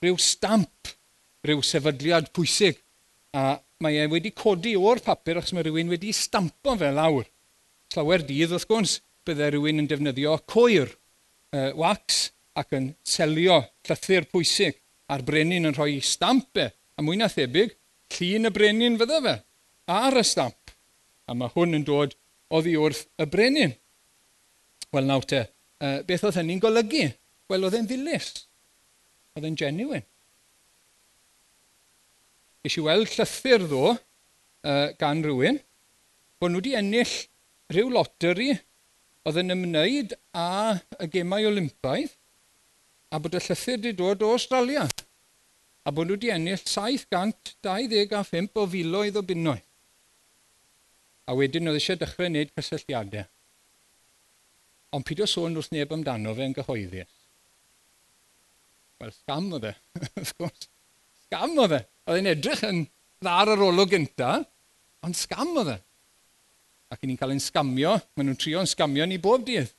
rhyw 0.00 0.16
stamp, 0.22 0.92
rhyw 1.44 1.60
sefydliad 1.64 2.30
pwysig. 2.36 2.80
A 3.36 3.58
mae 3.84 4.00
e 4.00 4.08
wedi 4.10 4.32
codi 4.32 4.72
o'r 4.78 5.02
papur 5.04 5.42
achos 5.42 5.52
mae 5.54 5.66
rhywun 5.66 5.92
wedi 5.92 6.14
stampo 6.16 6.74
fe 6.80 6.88
lawr. 6.94 7.28
Llawer 7.92 8.24
dydd, 8.24 8.54
wrth 8.56 8.68
gwrs, 8.70 8.98
byddai 9.28 9.52
rhywun 9.52 9.84
yn 9.84 9.90
defnyddio 9.90 10.38
coir, 10.48 10.90
uh, 11.52 11.70
wax, 11.76 12.30
ac 12.58 12.72
yn 12.74 12.92
selio 13.06 13.60
llythyr 13.86 14.26
pwysig 14.32 14.80
a'r 15.12 15.22
brenin 15.24 15.68
yn 15.68 15.76
rhoi 15.76 16.00
stamp 16.04 16.58
e, 16.58 16.68
a 16.68 17.04
mwy 17.04 17.20
na 17.20 17.28
thebyg, 17.32 17.76
llun 18.16 18.48
y 18.48 18.52
brenin 18.54 18.98
fydda 19.00 19.20
fe 19.24 19.36
ar 19.88 20.16
y 20.20 20.24
stamp. 20.26 20.74
A 21.28 21.34
mae 21.36 21.52
hwn 21.54 21.80
yn 21.80 21.86
dod 21.88 22.14
oddi 22.54 22.76
wrth 22.80 23.06
y 23.20 23.26
brenin. 23.28 23.74
Wel 24.92 25.08
nawr 25.08 25.26
te, 25.28 25.42
uh, 25.84 25.98
beth 26.08 26.24
oedd 26.28 26.38
hynny'n 26.40 26.62
golygu? 26.62 27.08
Wel, 27.48 27.64
oedd 27.64 27.76
e'n 27.78 27.88
ddilys. 27.88 28.30
Oedd 29.36 29.48
e'n 29.48 29.58
genuine. 29.58 30.04
Ys 32.66 32.78
i 32.80 32.84
weld 32.84 33.12
llythyr 33.14 33.64
ddo 33.64 33.84
uh, 33.94 34.88
gan 35.00 35.20
rhywun, 35.24 35.60
bod 36.40 36.52
nhw 36.52 36.62
wedi 36.62 36.74
ennill 36.78 37.14
rhyw 37.72 37.92
loteri 37.92 38.50
oedd 39.28 39.40
yn 39.42 39.54
ymwneud 39.54 40.16
â 40.36 40.78
y 41.04 41.08
gemau 41.12 41.48
olympaidd, 41.48 42.10
a 43.12 43.20
bod 43.20 43.36
y 43.36 43.44
llythyr 43.44 43.78
wedi 43.78 43.94
dod 43.96 44.24
o 44.24 44.32
Australia, 44.34 44.88
a 45.84 45.92
bod 45.92 46.08
nhw 46.08 46.18
wedi 46.18 46.32
ennill 46.34 46.60
725 46.64 48.56
o 48.58 48.68
filoedd 48.72 49.20
o 49.20 49.24
bunnoedd 49.24 49.67
a 51.28 51.36
wedyn 51.36 51.68
oedd 51.68 51.78
eisiau 51.80 52.00
dechrau 52.00 52.28
wneud 52.30 52.52
cysylltiadau. 52.56 53.26
Ond 54.96 55.04
pyd 55.04 55.24
o 55.24 55.28
sôn 55.28 55.58
wrth 55.60 55.72
neb 55.74 55.92
amdano 55.92 56.32
fe 56.36 56.46
yn 56.48 56.56
gyhoeddus. 56.56 57.14
Wel, 58.98 59.12
scam 59.14 59.50
oedd 59.54 59.68
e. 59.68 59.74
Scam 61.28 61.58
oedd 61.60 61.76
e. 61.76 61.82
Oedd 62.08 62.22
e'n 62.22 62.30
edrych 62.32 62.64
yn 62.66 62.86
ddar 63.20 63.52
ar 63.52 63.64
olwg 63.68 63.92
gyntaf, 63.92 64.48
ond 65.04 65.18
scam 65.18 65.52
oedd 65.60 65.74
e. 65.76 65.78
Ac 66.88 67.04
ni'n 67.04 67.18
cael 67.20 67.34
ein 67.34 67.44
scamio, 67.44 67.98
maen 68.16 68.30
nhw'n 68.30 68.40
trio'n 68.40 68.70
scamio 68.70 69.04
ni 69.06 69.20
bob 69.20 69.44
dydd 69.46 69.74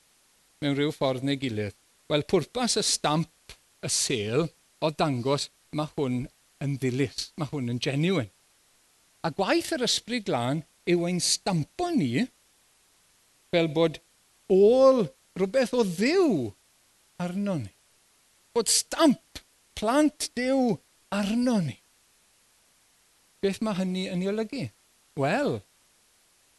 mewn 0.60 0.76
rhyw 0.76 0.92
ffordd 0.94 1.24
neu 1.24 1.38
gilydd. 1.40 1.76
Wel, 2.10 2.26
pwrpas 2.28 2.76
y 2.76 2.84
stamp, 2.84 3.54
y 3.80 3.88
sel, 3.90 4.46
o 4.84 4.90
dangos 4.92 5.48
mae 5.76 5.88
hwn 5.94 6.26
yn 6.60 6.76
ddilys, 6.80 7.30
mae 7.40 7.48
hwn 7.50 7.72
yn 7.74 7.80
genuine. 7.82 8.28
A 9.24 9.32
gwaith 9.36 9.72
yr 9.76 9.84
ysbryd 9.86 10.26
glân 10.28 10.62
yw 10.88 11.06
ein 11.08 11.20
stampo 11.20 11.90
ni 11.92 12.24
fel 13.50 13.68
bod 13.74 13.98
ôl 14.50 15.04
rhywbeth 15.38 15.74
o 15.76 15.84
ddiw 15.86 16.50
arno 17.22 17.58
ni. 17.60 17.72
Bod 18.54 18.70
stamp 18.72 19.42
plant 19.78 20.30
dew 20.36 20.76
arno 21.14 21.58
ni. 21.64 21.76
Beth 23.40 23.60
mae 23.64 23.78
hynny 23.78 24.06
yn 24.12 24.24
ei 24.24 24.30
olygu? 24.32 24.64
Wel, 25.20 25.54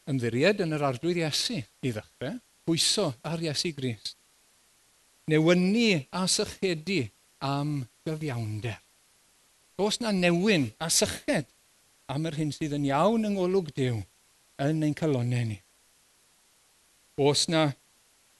ymddiried 0.09 0.63
yn 0.65 0.75
yr 0.75 0.85
arglwydd 0.87 1.21
Iesu 1.21 1.59
i 1.61 1.91
ddechrau, 1.91 2.39
pwyso 2.65 3.11
ar 3.27 3.41
Iesu 3.43 3.73
Grist. 3.77 4.17
Newynnu 5.29 6.01
a 6.17 6.25
sychedu 6.27 7.03
am 7.45 7.83
gyfiawnder. 8.05 8.79
Os 9.81 10.01
na 10.01 10.11
newyn 10.13 10.71
a 10.81 10.89
syched 10.93 11.47
am 12.11 12.25
yr 12.29 12.37
hyn 12.37 12.51
sydd 12.53 12.75
yn 12.77 12.89
iawn 12.89 13.25
yng 13.29 13.37
ngolwg 13.37 13.71
Dyw, 13.77 14.01
yn 14.61 14.85
ein 14.85 14.97
calonau 14.97 15.45
ni? 15.49 15.59
Oes 17.21 17.47
na 17.51 17.67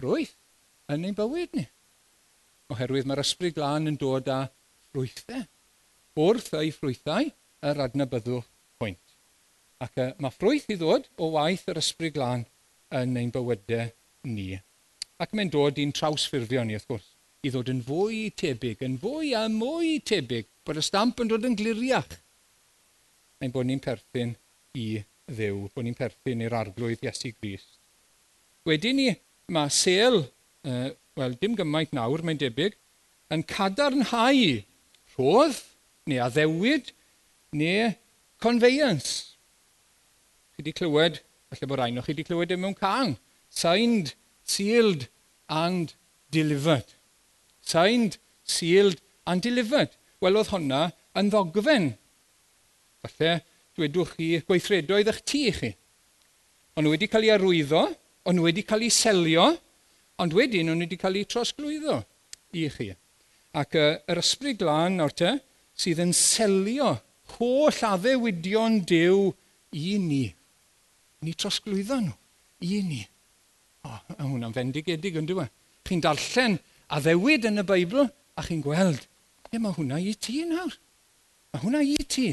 rwyth 0.01 0.37
yn 0.91 1.07
ein 1.09 1.17
bywyd 1.17 1.53
ni? 1.57 1.65
Oherwydd 2.71 3.09
mae'r 3.09 3.23
ysbryd 3.23 3.57
glân 3.57 3.91
yn 3.91 3.99
dod 3.99 4.29
â 4.31 4.41
ffrwythau. 4.91 5.45
Wrth 6.21 6.51
ei 6.59 6.71
ffrwythau, 6.75 7.31
yr 7.67 7.81
adnabyddwch 7.85 8.47
pwynt. 8.81 9.15
Ac 9.81 9.97
uh, 9.97 10.11
mae 10.21 10.33
ffrwyth 10.33 10.69
i 10.71 10.77
ddod 10.79 11.07
o 11.21 11.31
waith 11.35 11.67
yr 11.71 11.79
ysbryd 11.81 12.15
glân 12.17 12.45
yn 12.97 13.17
ein 13.17 13.33
bywydau 13.33 13.91
ni. 14.29 14.49
Ac 15.21 15.35
mae'n 15.37 15.51
dod 15.53 15.79
i'n 15.81 15.93
trawsffurfio 15.95 16.63
ni, 16.65 16.77
wrth 16.77 16.89
gwrs, 16.89 17.07
i 17.45 17.51
ddod 17.53 17.69
yn 17.73 17.83
fwy 17.85 18.23
tebyg, 18.37 18.81
yn 18.85 18.97
fwy 19.01 19.33
a 19.37 19.45
mwy 19.51 19.99
tebyg, 20.05 20.49
bod 20.65 20.81
y 20.81 20.85
stamp 20.85 21.21
yn 21.23 21.31
dod 21.31 21.47
yn 21.47 21.57
gliriach. 21.57 22.17
Mae'n 23.41 23.53
bod 23.53 23.69
ni'n 23.69 23.81
perthyn 23.83 24.35
i 24.77 24.87
ddew, 25.31 25.65
bod 25.73 25.87
ni'n 25.87 25.97
perthyn 25.97 26.43
i'r 26.45 26.57
arglwydd 26.59 27.03
Iesu 27.05 27.33
Grist. 27.37 27.79
Wedyn 28.67 28.99
ni, 28.99 29.07
mae 29.51 29.71
sel, 29.73 30.21
uh, 30.67 30.91
wel, 31.17 31.35
dim 31.41 31.57
gymaint 31.57 31.95
nawr, 31.97 32.23
mae'n 32.25 32.39
debyg, 32.41 32.77
yn 33.33 33.43
cadarnhau 33.47 34.61
rhodd, 35.15 35.57
neu 36.09 36.21
addewid, 36.27 36.93
neu 37.57 37.91
conveyance. 38.43 39.37
Chi 40.51 40.61
wedi 40.61 40.75
clywed, 40.77 41.21
falle 41.49 41.69
bod 41.69 41.81
rhaid 41.81 41.99
chi 42.01 42.13
wedi 42.13 42.27
clywed 42.27 42.53
e 42.53 42.59
mewn 42.59 42.77
cang. 42.77 43.17
signed, 43.51 44.15
sealed 44.43 45.07
and 45.49 45.93
delivered. 46.31 46.85
Signed, 47.61 48.17
sealed 48.43 49.01
and 49.27 49.41
delivered. 49.41 49.91
Wel, 50.21 50.37
oedd 50.39 50.51
hwnna 50.53 50.81
yn 51.19 51.29
ddogfen. 51.33 51.91
Falle 53.03 53.33
dwedwch 53.77 54.15
chi, 54.17 54.29
gweithredoedd 54.47 55.11
eich 55.11 55.21
tu 55.27 55.43
chi. 55.57 55.71
Ond 56.79 56.91
wedi 56.91 57.09
cael 57.11 57.27
ei 57.27 57.33
arwyddo, 57.35 57.83
ond 58.29 58.43
wedi 58.43 58.63
cael 58.67 58.85
ei 58.87 58.93
selio, 58.93 59.47
ond 60.21 60.35
wedyn 60.37 60.69
nhw 60.69 60.83
wedi 60.85 60.99
cael 60.99 61.19
ei 61.19 61.27
trosglwyddo 61.29 61.99
i 62.57 62.67
chi. 62.71 62.91
Ac 63.57 63.75
uh, 63.75 63.95
yr 64.11 64.21
ysbryd 64.21 64.61
glân 64.61 64.99
nawr 64.99 65.15
te, 65.15 65.33
sydd 65.75 66.01
yn 66.03 66.13
selio 66.15 66.93
holl 67.37 67.81
addewidion 67.87 68.81
dew 68.87 69.31
i 69.75 69.95
ni. 70.01 70.25
Ni 71.21 71.33
trosglwyddo 71.37 71.99
nhw, 72.03 72.15
i 72.67 72.81
ni. 72.85 73.01
O, 73.81 73.89
oh, 73.89 73.99
hwnna'n 74.21 74.55
fendigedig 74.55 75.17
yn 75.19 75.27
dweud. 75.29 75.51
Chi'n 75.87 76.03
darllen 76.03 76.59
addewid 76.93 77.47
yn 77.49 77.63
y 77.63 77.65
Beibl 77.67 78.05
a 78.05 78.45
chi'n 78.45 78.61
gweld, 78.63 79.03
ie, 79.51 79.59
mae 79.59 79.73
hwnna 79.75 79.99
i 79.99 80.13
ti 80.15 80.43
nawr. 80.47 80.75
Mae 81.51 81.63
hwnna 81.65 81.81
i 81.83 81.97
ti. 82.07 82.29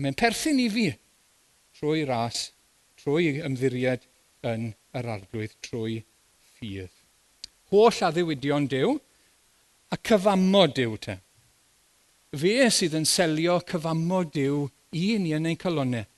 A 0.00 0.02
mae'n 0.02 0.16
perthyn 0.16 0.56
i 0.56 0.64
fi 0.72 0.86
trwy 1.76 2.06
ras, 2.08 2.54
trwy 2.96 3.34
ymddiried 3.44 4.06
yn 4.48 4.70
yr 4.96 5.08
arglwydd, 5.12 5.58
trwy 5.60 5.98
ffydd. 6.54 6.94
Holl 7.68 7.98
addewidion 8.06 8.64
dew, 8.72 8.94
a 9.92 9.98
cyfamod 10.00 10.72
dew 10.78 10.94
te. 11.04 11.18
Fe 12.32 12.54
sydd 12.72 12.96
yn 12.96 13.04
selio 13.10 13.58
cyfamod 13.68 14.30
dew 14.32 14.62
i 14.96 15.18
ni 15.20 15.34
yn 15.36 15.50
ein 15.50 15.60
colonnau. 15.60 16.08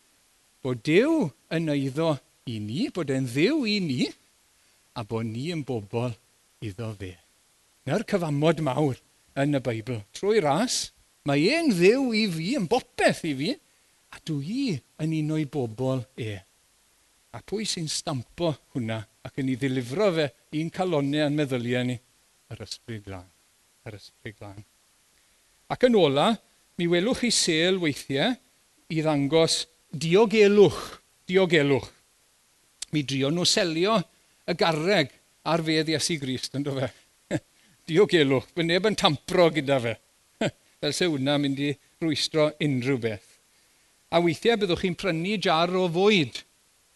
Bod 0.63 0.85
dew 0.87 1.33
yn 1.51 1.67
eiddo 1.75 2.13
i 2.47 2.61
ni, 2.63 2.87
bod 2.95 3.11
e'n 3.11 3.27
ddew 3.27 3.67
i 3.67 3.81
ni, 3.83 4.07
a 4.95 5.03
bod 5.03 5.27
ni 5.27 5.49
yn 5.57 5.67
bobl 5.67 6.15
iddo 6.63 6.93
fe. 7.03 7.17
Na'r 7.91 8.07
cyfamod 8.07 8.63
mawr 8.63 9.03
yn 9.43 9.59
y 9.59 9.65
Beibl. 9.67 10.05
Trwy 10.15 10.39
ras, 10.47 10.93
mae 11.27 11.51
e'n 11.51 11.75
ddew 11.75 12.13
i 12.15 12.25
fi, 12.31 12.55
yn 12.63 12.71
bopeth 12.71 13.27
i 13.27 13.35
fi, 13.43 13.53
A 14.13 14.21
dwi 14.29 14.73
yn 15.03 15.15
un 15.19 15.35
o'i 15.37 15.47
bobl 15.49 16.03
e. 16.21 16.37
A 17.33 17.41
pwy 17.41 17.65
sy'n 17.69 17.89
stampo 17.89 18.51
hwnna 18.75 18.99
ac 19.25 19.39
yn 19.41 19.53
ei 19.53 19.59
ddilifro 19.61 20.11
fe 20.19 20.27
i'n 20.59 20.71
calonau 20.75 21.29
yn 21.31 21.39
meddyliau 21.39 21.87
ni? 21.89 21.97
Yr 22.53 22.65
ysbryd 22.67 23.07
glân. 23.07 23.29
Yr 23.89 23.97
ysbryd 23.97 24.37
glân. 24.37 24.61
Ac 25.73 25.89
yn 25.89 25.97
ola, 25.97 26.29
mi 26.77 26.89
welwch 26.93 27.23
chi 27.23 27.33
sel 27.33 27.81
weithiau 27.81 28.35
i 28.93 29.01
ddangos 29.01 29.63
diogelwch, 29.93 30.83
diogelwch. 31.29 31.89
Mi 32.93 33.07
drio 33.09 33.33
nhw 33.33 33.49
selio 33.49 33.97
y 34.45 34.57
garreg 34.59 35.17
ar 35.49 35.65
fedd 35.65 35.89
Iesu 35.89 36.19
Grist, 36.21 36.53
yn 36.59 36.69
fe. 36.69 36.93
diogelwch, 37.89 38.53
fy 38.53 38.69
neb 38.69 38.93
yn 38.93 38.99
tampro 39.01 39.49
gyda 39.57 39.81
fe. 39.81 39.97
Fel 40.83 40.97
se 40.97 41.09
hwnna 41.09 41.41
mynd 41.41 41.65
i 41.65 41.73
rwystro 42.05 42.51
unrhyw 42.61 43.01
beth. 43.01 43.32
A 44.13 44.21
weithiau 44.21 44.59
byddwch 44.61 44.83
chi'n 44.85 44.97
prynu 45.01 45.39
jar 45.41 45.73
o 45.73 45.87
fwyd, 45.89 46.43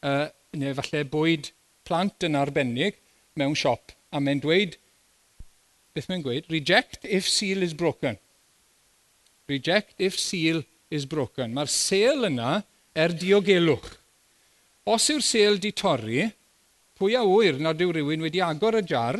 uh, 0.04 0.26
neu 0.60 0.76
falle 0.76 1.04
bwyd 1.08 1.50
plant 1.88 2.26
yn 2.28 2.36
arbennig, 2.36 2.98
mewn 3.40 3.56
siop. 3.56 3.94
A 4.12 4.20
mae'n 4.20 4.42
dweud, 4.44 4.76
beth 5.96 6.10
mae'n 6.10 6.24
gweud? 6.24 6.48
Reject 6.52 7.08
if 7.08 7.28
seal 7.28 7.64
is 7.64 7.72
broken. 7.72 8.18
Reject 9.48 10.02
if 10.02 10.18
seal 10.20 10.60
is 10.92 11.06
broken. 11.08 11.54
Mae'r 11.56 11.72
sel 11.72 12.28
yna 12.28 12.58
er 12.96 13.14
diogelwch. 13.16 13.94
Os 14.86 15.08
yw'r 15.10 15.24
sel 15.24 15.56
di 15.62 15.72
torri, 15.74 16.26
pwy 16.96 17.16
a 17.18 17.24
wyr 17.26 17.56
nad 17.62 17.80
yw 17.82 17.94
rhywun 17.96 18.24
wedi 18.24 18.42
agor 18.44 18.78
y 18.78 18.84
jar 18.86 19.18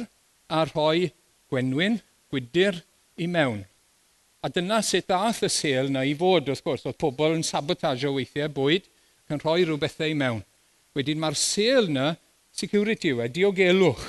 a 0.52 0.66
rhoi 0.68 1.08
gwenwyn, 1.50 1.98
gwydr 2.30 2.82
i 3.18 3.28
mewn. 3.30 3.64
A 4.46 4.50
dyna 4.54 4.76
sut 4.78 5.08
dath 5.10 5.40
y 5.42 5.48
sel 5.50 5.88
na 5.90 6.04
i 6.06 6.12
fod, 6.14 6.46
wrth 6.46 6.62
gwrs. 6.62 6.84
Oedd 6.86 7.00
pobl 7.02 7.32
yn 7.34 7.42
sabotajio 7.42 8.12
weithiau 8.14 8.52
bwyd 8.54 8.84
yn 9.34 9.40
rhoi 9.42 9.64
rhywbethau 9.64 10.14
mewn. 10.20 10.44
Wedyn 10.94 11.18
mae'r 11.18 11.34
sel 11.40 11.90
na 11.90 12.12
security 12.54 13.10
yw 13.10 13.24
e, 13.24 13.26
diogelwch. 13.34 14.04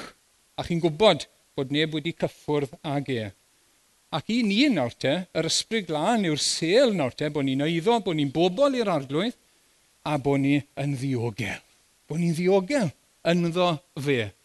A 0.61 0.65
chi'n 0.67 0.83
gwybod 0.83 1.25
bod 1.57 1.73
neb 1.73 1.97
wedi 1.97 2.13
cyffwrdd 2.21 2.77
ag 2.85 3.09
e. 3.15 3.31
Ac 4.13 4.29
i 4.29 4.43
ni 4.45 4.59
nawr 4.75 4.93
te, 4.93 5.15
yr 5.33 5.49
ysbryd 5.49 5.89
glân 5.89 6.29
yw'r 6.29 6.43
sel 6.43 6.93
nawr 6.93 7.17
te, 7.17 7.31
bod 7.33 7.49
ni'n 7.49 7.65
eiddo, 7.65 7.97
bod 8.05 8.21
ni'n 8.21 8.29
bobl 8.35 8.77
i'r 8.77 8.93
arglwydd, 8.93 9.33
a 10.05 10.21
bod 10.21 10.45
ni 10.45 10.59
yn 10.77 10.93
ddiogel. 11.01 11.65
Bod 12.05 12.21
ni'n 12.21 12.37
ddiogel 12.37 12.93
ynddo 13.33 13.73
fe. 14.05 14.35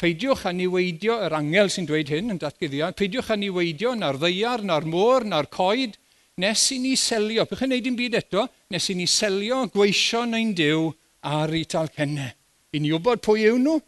Peidiwch 0.00 0.42
â 0.48 0.52
niweidio 0.54 1.20
yr 1.22 1.36
angel 1.38 1.70
sy'n 1.70 1.86
dweud 1.86 2.10
hyn 2.10 2.34
yn 2.34 2.40
datgyddiad, 2.42 2.96
peidiwch 2.98 3.30
â 3.30 3.36
niweidio 3.38 3.94
na'r 3.94 4.18
ddeiar, 4.18 4.64
na'r 4.66 4.86
môr, 4.90 5.26
na'r 5.30 5.46
coed, 5.54 5.94
nes 6.42 6.64
i 6.74 6.80
ni 6.82 6.96
selio, 6.98 7.46
bych 7.46 7.62
yn 7.66 7.74
neud 7.74 7.88
i'n 7.90 7.98
byd 7.98 8.18
eto, 8.18 8.48
nes 8.74 8.88
i 8.90 8.96
ni 8.98 9.06
selio 9.10 9.60
gweisio 9.70 10.24
neu'n 10.26 10.50
dew 10.58 10.88
ar 11.30 11.54
ei 11.54 11.62
talcennau. 11.70 12.34
I 12.74 12.80
ni 12.82 12.90
wybod 12.90 13.22
pwy 13.22 13.46
yw 13.52 13.58
nhw 13.62 13.78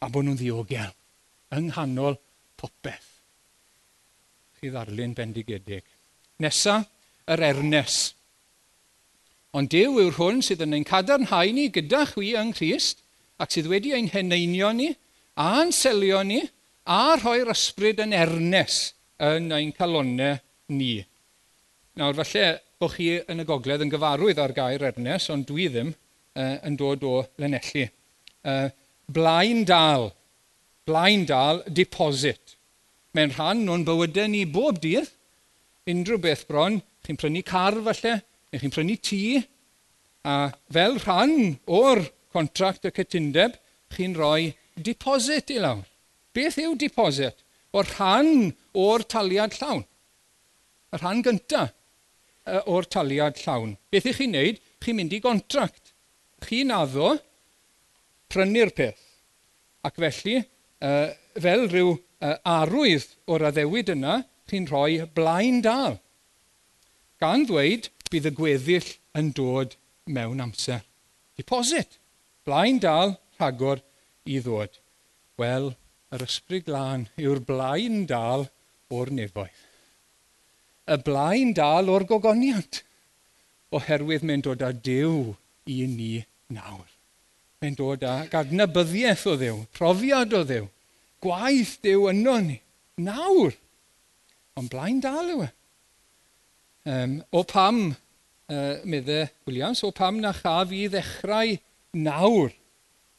a 0.00 0.08
bod 0.08 0.24
nhw'n 0.24 0.38
ddiogel 0.40 0.94
yng 1.52 1.68
nghanol 1.68 2.16
popeth. 2.56 3.10
Chi 4.56 4.72
ddarlun 4.72 5.12
bendigedig. 5.18 5.84
Nesa, 6.40 6.80
yr 7.28 7.44
ernes. 7.50 7.98
Ond 9.52 9.68
Dyw 9.68 9.98
yw'r 10.00 10.16
hwn 10.16 10.40
sydd 10.40 10.64
yn 10.64 10.78
ein 10.78 10.88
cadarnhau 10.88 11.52
ni 11.52 11.68
gyda 11.74 12.06
chwi 12.08 12.32
yng 12.40 12.54
Nghyst 12.54 13.02
ac 13.42 13.52
sydd 13.52 13.68
wedi 13.68 13.92
ein 13.92 14.08
heneinio 14.08 14.72
ni 14.72 14.88
a'n 15.38 15.72
selio 15.72 16.22
ni, 16.26 16.40
a 16.84 17.14
rhoi'r 17.16 17.52
ysbryd 17.52 18.02
yn 18.02 18.14
ernes 18.16 18.92
yn 19.22 19.52
ein 19.54 19.72
calonau 19.76 20.38
ni. 20.74 20.96
Nawr, 21.98 22.16
falle 22.18 22.46
bod 22.80 22.96
chi 22.96 23.12
yn 23.30 23.42
y 23.42 23.46
gogledd 23.46 23.84
yn 23.84 23.92
gyfarwydd 23.92 24.40
ar 24.42 24.54
gair 24.56 24.82
ernes, 24.90 25.28
ond 25.30 25.46
dwi 25.46 25.68
ddim 25.70 25.92
uh, 25.92 26.56
yn 26.66 26.78
dod 26.78 27.04
o 27.06 27.20
Lenelli. 27.38 27.86
Uh, 28.42 28.68
blaen 29.06 29.62
dal, 29.68 30.08
blaen 30.88 31.26
dal, 31.28 31.62
deposit. 31.68 32.56
Mae'n 33.14 33.34
rhan 33.36 33.68
o'n 33.70 33.84
bywydau 33.86 34.30
ni 34.32 34.42
bob 34.48 34.80
dydd, 34.82 35.10
unrhyw 35.90 36.20
beth 36.22 36.46
bron, 36.48 36.80
chi'n 37.06 37.18
prynu 37.20 37.42
car 37.46 37.76
falle, 37.86 38.16
neu 38.50 38.62
chi'n 38.62 38.74
prynu 38.74 38.96
tŷ, 38.98 39.20
a 40.26 40.34
fel 40.72 40.98
rhan 41.02 41.36
o'r 41.66 42.02
contract 42.32 42.86
y 42.88 42.92
cytundeb, 42.96 43.54
chi'n 43.92 44.16
rhoi 44.16 44.52
deposit 44.76 45.50
i 45.52 45.58
lawr. 45.62 45.84
Beth 46.32 46.58
yw 46.60 46.74
deposit? 46.78 47.36
O 47.72 47.82
rhan 47.84 48.52
o'r 48.76 49.04
taliad 49.08 49.56
llawn. 49.58 49.84
Y 50.92 51.00
rhan 51.00 51.22
gyntaf 51.24 51.72
o'r 52.66 52.88
taliad 52.90 53.38
llawn. 53.40 53.76
Beth 53.92 54.08
ych 54.10 54.20
chi'n 54.20 54.34
neud? 54.34 54.60
Chi'n 54.82 54.98
mynd 54.98 55.14
i 55.14 55.20
gontract. 55.22 55.92
Chi'n 56.42 56.72
addo 56.74 57.14
prynu'r 58.32 58.72
peth. 58.74 59.02
Ac 59.86 59.98
felly, 59.98 60.40
uh, 60.82 61.12
fel 61.38 61.66
rhyw 61.68 61.92
uh, 61.94 62.36
arwydd 62.48 63.06
o'r 63.30 63.46
addewid 63.50 63.92
yna, 63.94 64.22
chi'n 64.50 64.68
rhoi 64.70 65.04
blaen 65.14 65.60
dal. 65.64 65.98
Gan 67.22 67.46
ddweud, 67.46 67.88
bydd 68.10 68.30
y 68.30 68.34
gweddill 68.36 68.90
yn 69.18 69.30
dod 69.36 69.76
mewn 70.10 70.42
amser. 70.42 70.82
Deposit. 71.38 71.98
Blaen 72.46 72.80
dal 72.82 73.16
rhagor 73.38 73.82
i 74.28 74.38
ddod? 74.42 74.78
Wel, 75.40 75.72
yr 76.12 76.24
ysbryd 76.26 76.66
glân 76.68 77.06
yw'r 77.20 77.40
blaen 77.48 78.04
dal 78.10 78.48
o'r 78.92 79.12
nefoedd. 79.14 79.60
Y 80.92 80.98
blaen 81.06 81.54
dal 81.56 81.88
o'r 81.92 82.04
gogoniant, 82.10 82.82
oherwydd 83.72 84.26
mae'n 84.26 84.44
dod 84.44 84.64
â 84.66 84.72
Dyw 84.74 85.32
i 85.70 85.78
ni 85.88 86.12
nawr. 86.52 86.88
Mae'n 87.62 87.78
dod 87.78 88.04
â 88.04 88.16
gadnabyddiaeth 88.32 89.24
o 89.30 89.36
ddew, 89.38 89.64
profiad 89.76 90.34
o 90.36 90.42
ddew, 90.44 90.68
gwaith 91.22 91.76
dew 91.86 92.08
yno 92.10 92.38
ni, 92.42 92.58
nawr. 92.98 93.54
Ond 94.58 94.72
blaen 94.72 95.00
dal 95.00 95.30
yw 95.32 95.44
e. 95.46 95.50
Um, 96.92 97.20
o 97.30 97.44
pam, 97.46 97.84
uh, 98.50 98.74
meddwl 98.82 99.30
Williams, 99.46 99.84
o 99.86 99.92
pam 99.94 100.18
na 100.20 100.34
chaf 100.34 100.74
i 100.74 100.88
ddechrau 100.90 101.54
nawr 101.94 102.50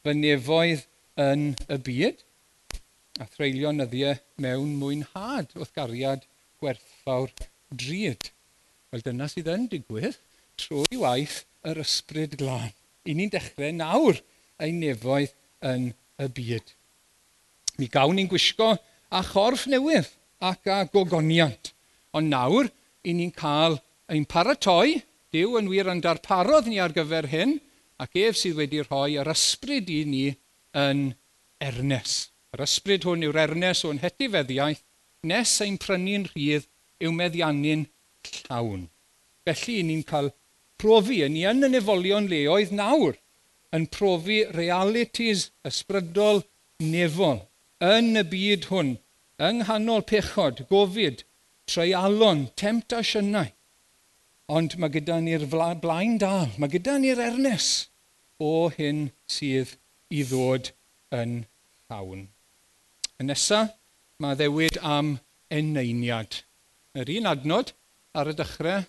fy 0.04 0.12
nefoedd 0.20 0.84
yn 1.20 1.52
y 1.70 1.78
byd 1.86 2.22
a 3.22 3.26
threulio 3.30 3.70
nyddiau 3.74 4.16
mewn 4.42 4.74
mwynhad 4.80 5.52
wrth 5.54 5.74
gariad 5.76 6.24
gwerthfawr 6.62 7.30
drud. 7.70 8.30
Wel 8.90 9.04
dyna 9.06 9.28
sydd 9.30 9.50
yn 9.52 9.68
digwydd 9.70 10.18
trwy 10.60 10.98
waith 11.02 11.42
yr 11.66 11.80
ysbryd 11.84 12.36
glân. 12.40 12.72
I 13.06 13.14
ni'n 13.14 13.32
dechrau 13.32 13.70
nawr 13.76 14.20
ein 14.62 14.80
nefoedd 14.82 15.34
yn 15.64 15.92
y 16.18 16.28
byd. 16.34 16.74
Mi 17.78 17.88
gawn 17.90 18.18
ni'n 18.18 18.30
gwisgo 18.30 18.74
a 19.10 19.22
chorff 19.26 19.66
newydd 19.70 20.10
ac 20.44 20.70
a 20.70 20.84
gogoniant. 20.90 21.72
Ond 22.14 22.30
nawr, 22.30 22.70
i 23.02 23.12
ni'n 23.14 23.34
cael 23.34 23.80
ein 24.10 24.26
paratoi, 24.30 25.02
Dyw 25.34 25.56
yn 25.58 25.66
wir 25.66 25.88
yn 25.90 25.98
darparodd 25.98 26.68
ni 26.70 26.76
ar 26.78 26.92
gyfer 26.94 27.26
hyn, 27.26 27.56
ac 27.98 28.12
ef 28.22 28.36
sydd 28.38 28.54
wedi 28.60 28.84
rhoi 28.84 29.16
yr 29.18 29.30
ysbryd 29.32 29.88
i 29.90 30.04
ni 30.06 30.26
yn 30.74 31.02
ernes. 31.62 32.14
Yr 32.54 32.64
ysbryd 32.66 33.06
hwn 33.08 33.24
yw'r 33.26 33.40
ernes 33.46 33.82
o'n 33.88 34.00
hetifeddiaeth 34.02 34.82
nes 35.30 35.52
ein 35.64 35.78
prynu'n 35.82 36.28
rhydd 36.30 36.68
yw 37.04 37.12
meddiannu'n 37.18 37.86
llawn. 38.30 38.88
Felly, 39.44 39.80
ni'n 39.86 40.04
cael 40.08 40.30
profi, 40.80 41.20
ni 41.28 41.44
yn 41.48 41.66
y 41.66 41.70
nefolion 41.72 42.28
leoedd 42.30 42.72
nawr, 42.76 43.18
yn 43.74 43.88
profi 43.96 44.42
realities 44.54 45.48
ysbrydol 45.68 46.44
nefol 46.82 47.42
yn 47.84 48.14
y 48.20 48.24
byd 48.30 48.68
hwn, 48.70 48.94
yng 49.48 49.62
nghanol 49.62 50.04
pechod, 50.08 50.64
gofid, 50.70 51.24
treialon, 51.70 52.46
temtasiynau. 52.60 53.50
Ond 54.54 54.76
mae 54.78 54.92
gyda 54.92 55.18
ni'r 55.24 55.46
blaen 55.50 56.18
dal, 56.20 56.52
mae 56.60 56.70
gyda 56.72 56.98
ni'r 57.00 57.22
ernes 57.30 57.68
o 58.38 58.68
hyn 58.76 59.08
sydd 59.30 59.74
i 60.10 60.24
ddod 60.28 60.72
yn 61.14 61.44
llawn. 61.88 62.26
Yn 63.20 63.30
nesaf, 63.30 63.72
mae 64.20 64.36
ddewyd 64.38 64.80
am 64.80 65.18
eneiniad. 65.52 66.42
Yr 66.98 67.10
un 67.18 67.30
adnod 67.30 67.72
ar 68.14 68.30
y 68.30 68.36
dechrau, 68.38 68.84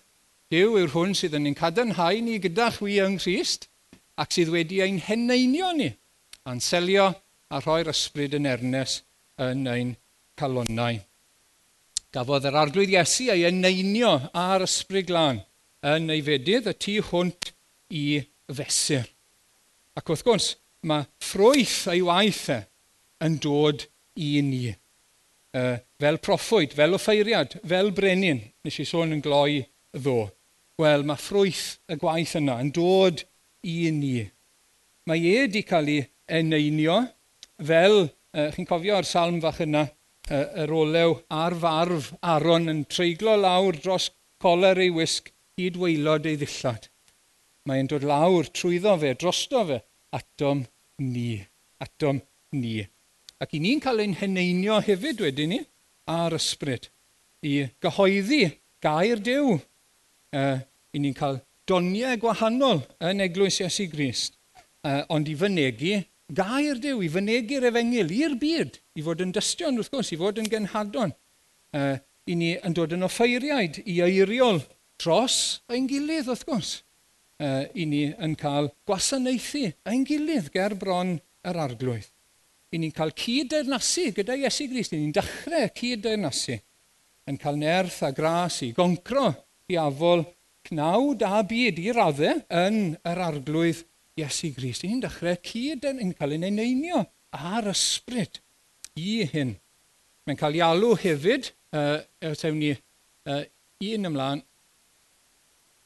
Dyw 0.46 0.76
yw'r 0.78 0.92
hwn 0.92 1.14
sydd 1.18 1.32
yn 1.34 1.48
ein 1.48 1.56
cadarnhau 1.58 2.20
ni 2.22 2.36
gyda 2.38 2.68
chwi 2.76 3.00
yng 3.02 3.16
Nghyst 3.18 3.64
ac 4.22 4.36
sydd 4.36 4.52
wedi 4.54 4.76
ein 4.84 5.00
heneinio 5.02 5.72
ni, 5.74 5.88
a'n 6.46 6.60
selio 6.62 7.08
a 7.50 7.58
rhoi'r 7.58 7.90
ysbryd 7.90 8.36
yn 8.38 8.46
ernes 8.46 9.00
yn 9.42 9.66
ein 9.72 9.90
calonnau. 10.38 11.00
Gafodd 12.14 12.46
yr 12.46 12.60
arglwydd 12.60 12.94
Iesu 12.94 13.26
ei 13.34 13.42
eneinio 13.48 14.12
ar 14.38 14.62
ysbryd 14.68 15.10
glân 15.10 15.42
yn 15.94 16.14
ei 16.14 16.22
fedydd 16.28 16.70
y 16.70 16.76
tu 16.78 16.94
hwnt 17.08 17.50
i 17.90 18.06
fesur. 18.46 19.10
Ac 19.98 20.14
wrth 20.14 20.22
gwrs, 20.30 20.48
mae 20.86 21.06
ffrwyth 21.22 21.86
ei 21.92 22.02
waith 22.06 22.46
e 22.54 22.60
yn 23.26 23.38
dod 23.42 23.86
i 24.22 24.40
ni. 24.44 24.70
Uh, 25.56 25.78
fel 26.00 26.18
proffwyd, 26.20 26.74
fel 26.76 26.96
offeiriad, 26.98 27.56
fel 27.66 27.90
brenin, 27.96 28.42
nes 28.64 28.80
i 28.82 28.86
sôn 28.88 29.14
yn 29.16 29.22
gloi 29.24 29.62
ddo. 29.96 30.26
Wel, 30.80 31.06
mae 31.08 31.20
ffrwyth 31.20 31.78
y 31.88 31.96
gwaith 32.00 32.36
yna 32.40 32.58
yn 32.62 32.72
dod 32.76 33.24
i 33.64 33.90
ni. 33.96 34.18
Mae 35.08 35.22
e 35.22 35.36
wedi 35.40 35.62
cael 35.66 35.88
ei 35.88 36.02
eneinio 36.38 36.98
fel, 37.64 38.02
uh, 38.36 38.50
chi'n 38.52 38.68
cofio 38.68 39.00
salm 39.08 39.40
fach 39.40 39.62
yna, 39.64 39.86
uh, 40.28 40.44
yr 40.64 40.74
olew 40.76 41.16
a'r 41.32 41.56
farf 41.62 42.12
aron 42.34 42.68
yn 42.72 42.84
treiglo 42.92 43.38
lawr 43.40 43.80
dros 43.80 44.10
coler 44.42 44.82
ei 44.84 44.92
wisg 44.92 45.32
hyd 45.56 45.80
weilod 45.80 46.28
ei 46.28 46.36
ddillad. 46.36 46.90
Mae'n 47.66 47.88
dod 47.90 48.04
lawr 48.06 48.52
trwyddo 48.52 48.92
fe, 49.00 49.14
drosto 49.18 49.64
fe, 49.70 49.80
atom 50.14 50.66
ni, 51.02 51.40
atom 51.82 52.20
ni. 52.56 52.80
Ac 53.40 53.52
i 53.56 53.60
ni'n 53.60 53.82
cael 53.84 54.04
ein 54.04 54.16
heneinio 54.16 54.78
hefyd 54.84 55.20
wedyn 55.24 55.52
ni 55.52 55.60
ar 56.08 56.36
ysbryd 56.36 56.88
i 57.44 57.66
gyhoeddi 57.82 58.44
gair 58.82 59.20
Dyw. 59.20 59.56
Uh, 60.36 60.58
I 60.92 61.02
ni'n 61.02 61.16
cael 61.16 61.40
doniau 61.68 62.16
gwahanol 62.22 62.82
yn 63.04 63.22
eglwys 63.24 63.60
Iesu 63.60 63.88
Grist, 63.92 64.36
uh, 64.86 65.02
ond 65.12 65.28
i 65.28 65.36
fynegu 65.38 65.98
gair 66.34 66.80
Dyw, 66.82 67.02
i 67.04 67.10
fynegu'r 67.12 67.68
efengil 67.70 68.12
i'r 68.14 68.36
byd, 68.40 68.80
i 68.98 69.04
fod 69.06 69.22
yn 69.22 69.34
dystion 69.34 69.78
wrth 69.78 69.92
gwrs, 69.92 70.12
i 70.14 70.20
fod 70.20 70.40
yn 70.42 70.50
genhadon. 70.50 71.14
Uh, 71.76 71.96
I 72.26 72.34
ni 72.34 72.54
yn 72.66 72.74
dod 72.74 72.94
yn 72.96 73.06
offeiriaid 73.06 73.82
i 73.86 74.00
eiriol 74.02 74.64
dros 74.98 75.60
ein 75.70 75.86
gilydd 75.90 76.30
wrth 76.32 76.46
gwrs 76.48 76.72
uh, 77.42 77.64
i 77.74 77.86
ni 77.88 78.04
yn 78.12 78.36
cael 78.38 78.70
gwasanaethu 78.88 79.64
ein 79.88 80.04
gilydd 80.08 80.52
ger 80.54 80.76
bron 80.78 81.16
yr 81.46 81.58
arglwydd. 81.66 82.12
I 82.74 82.80
ni'n 82.82 82.94
cael 82.94 83.12
cyd-deyrnasu 83.16 84.10
gyda 84.16 84.36
Iesu 84.36 84.66
Grist. 84.70 84.94
I 84.94 85.00
ni'n 85.00 85.14
dechrau 85.14 85.68
cyd-deyrnasu 85.78 86.56
yn 87.30 87.38
cael 87.42 87.58
nerth 87.60 88.02
a 88.06 88.12
gras 88.14 88.60
i 88.66 88.72
goncro 88.74 89.28
diafol 89.66 90.24
cnawd 90.66 91.22
a 91.26 91.42
byd 91.46 91.78
i 91.82 91.92
raddau 91.94 92.42
yn 92.62 92.80
yr 93.06 93.22
arglwydd 93.28 93.84
Iesu 94.18 94.50
Grist. 94.56 94.84
I 94.84 94.90
ni'n 94.90 95.04
dechrau 95.04 95.38
cyd 95.46 95.86
yn, 95.90 96.02
yn 96.02 96.12
cael 96.16 96.34
ei 96.36 96.42
eineinio 96.50 97.04
a'r 97.36 97.70
ysbryd 97.72 98.40
i 98.96 99.22
hyn. 99.30 99.54
Mae'n 100.26 100.40
cael 100.40 100.58
ei 100.58 100.64
alw 100.66 100.94
hefyd, 100.98 101.52
uh, 101.76 102.00
tewn 102.40 102.58
ni 102.58 102.72
uh, 102.74 103.42
un 103.92 104.08
ymlaen, 104.10 104.42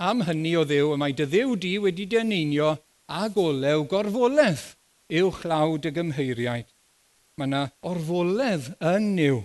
Am 0.01 0.23
hynny 0.25 0.55
o 0.57 0.63
ddew 0.65 0.95
y 0.95 0.97
mae 0.97 1.13
dy 1.13 1.27
ddew 1.29 1.59
di 1.61 1.75
wedi 1.85 2.07
dyneinio 2.09 2.71
a 3.13 3.27
golew 3.35 3.83
gorfoledd 3.91 4.63
uwch 5.21 5.41
chlawd 5.43 5.89
y 5.91 5.93
gymheiriaid. 5.93 6.71
Mae 7.37 7.49
yna 7.51 7.61
orfoledd 7.91 8.71
yn 8.81 9.11
niw. 9.19 9.43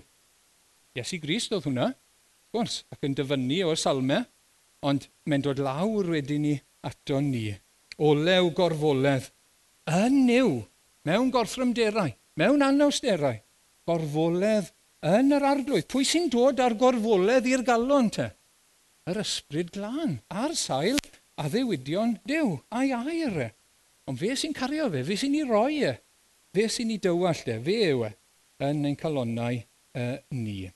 Iesu 0.95 1.19
Grist 1.19 1.51
oedd 1.51 1.67
hwnna, 1.67 1.89
gwrs, 2.55 2.85
ac 2.87 3.03
yn 3.03 3.17
dyfynnu 3.19 3.57
o'r 3.67 3.81
salmau, 3.81 4.23
ond 4.87 5.09
mae'n 5.27 5.43
dod 5.43 5.59
lawr 5.59 6.13
wedyn 6.13 6.47
ni 6.47 6.55
ato 6.87 7.19
ni. 7.19 7.49
Olew 7.99 8.47
gorfoledd 8.55 9.27
yn 9.91 10.21
niw, 10.29 10.55
mewn 11.03 11.35
gorthrymderau, 11.35 12.15
mewn 12.39 12.63
anawsterau, 12.63 13.41
gorfoledd 13.91 14.71
yn 15.03 15.35
yr 15.35 15.51
arglwydd. 15.51 15.91
Pwy 15.91 16.07
sy'n 16.07 16.31
dod 16.31 16.63
ar 16.63 16.79
gorfoledd 16.79 17.51
i'r 17.51 17.67
galon 17.67 18.07
te? 18.07 18.31
yr 19.09 19.19
ysbryd 19.21 19.71
glân 19.75 20.19
ar 20.29 20.55
sail 20.57 20.97
a 21.37 21.49
ddewidion 21.49 22.17
dew, 22.25 22.59
a'i 22.73 22.93
air 22.95 23.39
e. 23.47 23.49
Ond 24.09 24.19
fe 24.21 24.33
sy'n 24.37 24.55
cario 24.55 24.87
fe, 24.93 25.03
fe 25.05 25.17
sy'n 25.19 25.37
ei 25.37 25.45
roi 25.49 25.81
e. 25.89 25.93
Fe 26.55 26.67
sy'n 26.71 26.93
ei 26.93 27.01
dywall 27.01 27.43
e, 27.51 27.57
fe 27.65 27.77
yw 27.91 28.05
e, 28.07 28.11
yn 28.65 28.85
ein 28.89 28.97
calonnau 28.99 29.59
uh, 29.59 29.65
e, 29.99 30.07
ni. 30.33 30.71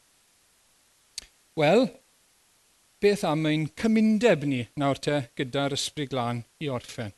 Wel, 1.60 1.88
beth 3.02 3.24
am 3.28 3.48
ein 3.50 3.70
cymundeb 3.80 4.46
ni 4.48 4.62
nawr 4.80 5.00
te 5.02 5.22
gyda'r 5.40 5.76
ysbryd 5.78 6.12
glân 6.14 6.44
i 6.64 6.70
orffen? 6.72 7.16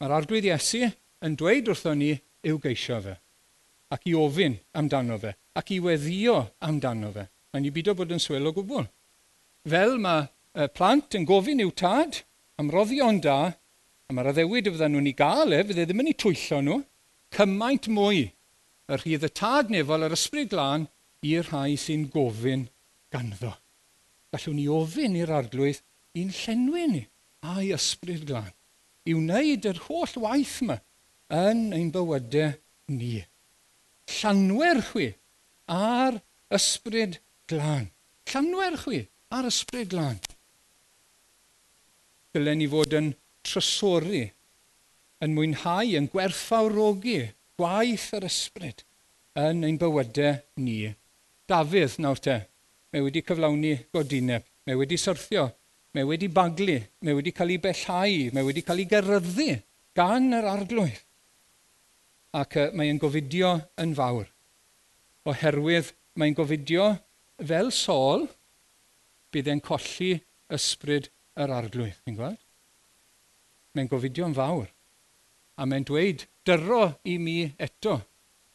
Mae'r 0.00 0.16
arglwydd 0.18 0.48
Iesu 0.48 0.88
yn 1.22 1.36
dweud 1.38 1.70
wrtho 1.70 1.94
ni 1.94 2.14
i'w 2.48 2.58
geisio 2.62 2.98
fe, 3.04 3.14
ac 3.94 4.08
i 4.10 4.16
ofyn 4.18 4.58
amdano 4.78 5.20
fe, 5.22 5.36
ac 5.54 5.70
i 5.70 5.78
weddio 5.84 6.40
amdano 6.66 7.12
fe. 7.14 7.28
Mae'n 7.52 7.68
i 7.68 7.74
bido 7.74 7.94
bod 7.94 8.10
yn 8.14 8.22
swil 8.22 8.48
o 8.48 8.54
gwbl 8.56 8.88
fel 9.68 9.98
mae 10.02 10.28
y 10.58 10.68
plant 10.76 11.16
yn 11.18 11.26
gofyn 11.28 11.62
i'w 11.64 11.72
tad 11.78 12.22
am 12.60 12.70
roddion 12.72 13.20
da, 13.24 13.38
a 14.08 14.14
mae'r 14.14 14.32
addewid 14.32 14.68
y 14.68 14.74
fydden 14.74 14.96
nhw'n 14.96 15.10
ei 15.10 15.16
gael 15.18 15.54
e, 15.56 15.62
fydde 15.68 15.86
ddim 15.88 16.02
yn 16.02 16.10
ei 16.12 16.18
twyllo 16.18 16.60
nhw, 16.62 16.78
cymaint 17.36 17.88
mwy 17.88 18.24
y 18.92 18.98
rhydd 18.98 19.28
y 19.28 19.32
tad 19.32 19.72
nefol 19.72 20.08
yr 20.08 20.16
ysbryd 20.16 20.50
glân 20.52 20.88
i'r 21.24 21.48
rhai 21.48 21.78
sy'n 21.80 22.08
gofyn 22.12 22.66
ganddo. 23.14 23.54
Gallwn 24.32 24.58
ni 24.58 24.66
ofyn 24.72 25.16
i'r 25.20 25.32
arglwydd 25.38 25.82
i'n 26.18 26.34
llenwi 26.42 26.88
ni 26.90 27.04
a'i 27.52 27.70
ysbryd 27.76 28.26
glân 28.28 28.52
i 29.08 29.14
wneud 29.18 29.66
yr 29.68 29.80
holl 29.88 30.18
waith 30.24 30.58
yma 30.64 30.78
yn 31.42 31.70
ein 31.76 31.90
bywydau 31.94 32.52
ni. 32.92 33.22
Llanwer 34.18 34.82
chwi 34.90 35.08
ar 35.72 36.20
ysbryd 36.52 37.18
glân. 37.50 37.88
Llanwer 38.30 38.76
chwi 38.84 39.06
ar 39.32 39.48
ysbryd 39.48 39.90
glad. 39.92 40.28
Dylen 42.32 42.60
ni 42.60 42.68
fod 42.72 42.94
yn 42.96 43.12
trysori, 43.46 44.24
yn 45.22 45.36
mwynhau, 45.36 45.92
yn 45.98 46.08
gwerthfawrogi 46.12 47.20
gwaith 47.60 48.08
yr 48.18 48.26
ysbryd 48.28 48.82
yn 49.38 49.64
ein 49.66 49.78
bywydau 49.80 50.40
ni. 50.64 50.92
Dafydd, 51.48 51.98
nawr 52.02 52.20
te, 52.22 52.38
mae 52.92 53.04
wedi 53.04 53.22
cyflawni 53.26 53.72
godineb, 53.94 54.44
mae 54.66 54.78
wedi 54.78 54.98
syrthio, 55.00 55.48
mae 55.96 56.04
wedi 56.08 56.28
baglu, 56.32 56.78
mae 57.04 57.16
wedi 57.16 57.32
cael 57.36 57.54
ei 57.54 57.60
bellhau, 57.62 58.28
mae 58.32 58.46
wedi 58.46 58.64
cael 58.66 58.82
ei 58.82 58.88
gyrryddu 58.90 59.48
gan 59.96 60.30
yr 60.36 60.48
arglwydd. 60.52 61.00
Ac 62.32 62.56
mae'n 62.76 63.00
gofidio 63.00 63.58
yn 63.80 63.92
fawr, 63.96 64.28
oherwydd 65.28 65.90
mae'n 66.16 66.36
gofidio 66.36 66.86
fel 67.36 67.68
sol, 67.76 68.24
bydd 69.32 69.50
e'n 69.52 69.64
colli 69.64 70.12
ysbryd 70.52 71.10
yr 71.42 71.52
arglwydd. 71.58 71.98
Fi'n 72.04 72.18
gweld? 72.18 72.40
Mae'n 73.72 73.90
gofidio'n 73.90 74.36
fawr. 74.36 74.68
A 75.56 75.66
mae'n 75.68 75.86
dweud, 75.88 76.26
dyro 76.44 76.84
i 77.08 77.18
mi 77.20 77.38
eto 77.60 77.98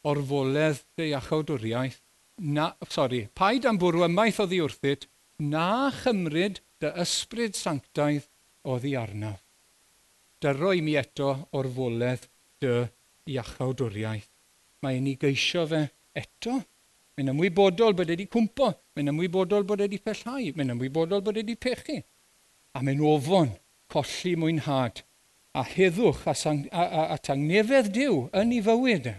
o'r 0.08 0.22
foledd 0.30 0.84
dy 0.98 1.12
iachawdwriaeth. 1.12 2.00
Na, 2.38 2.70
sorry, 2.94 3.24
paid 3.34 3.66
am 3.66 3.80
bwrw 3.82 4.06
ymaith 4.06 4.42
o 4.44 4.46
ddiwrthyd, 4.50 5.08
na 5.42 5.90
chymryd 6.04 6.62
dy 6.82 6.92
ysbryd 7.02 7.58
sanctaidd 7.58 8.28
oddi 8.68 8.94
arnaf. 9.00 9.42
Dyro 10.42 10.74
i 10.78 10.84
mi 10.86 10.94
eto 11.00 11.32
o'r 11.58 11.70
foledd 11.74 12.28
dy 12.62 12.74
iachawdwriaeth. 13.34 14.30
Mae'n 14.86 15.10
ei 15.10 15.18
geisio 15.18 15.66
fe 15.70 15.88
eto. 16.18 16.60
Mae'n 17.18 17.32
ymwybodol 17.34 17.96
bod 17.98 18.12
wedi 18.14 18.28
cwmpo. 18.30 18.70
Mae'n 18.94 19.10
ymwybodol 19.14 19.66
bod 19.66 19.82
wedi 19.82 19.98
pellhau. 20.06 20.52
Mae'n 20.54 20.76
ymwybodol 20.76 21.24
bod 21.26 21.40
wedi 21.40 21.56
pechu. 21.58 21.98
A 22.78 22.84
mae'n 22.86 23.02
ofon 23.02 23.56
colli 23.90 24.36
mwynhad 24.38 25.02
a 25.58 25.64
heddwch 25.66 26.28
a, 26.30 26.36
sang, 26.38 26.68
a, 26.70 26.84
a, 26.84 27.06
a 27.16 27.18
tangnefedd 27.18 27.90
diw 27.96 28.28
yn 28.38 28.54
ei 28.54 28.62
fywyd. 28.62 29.10
E. 29.10 29.16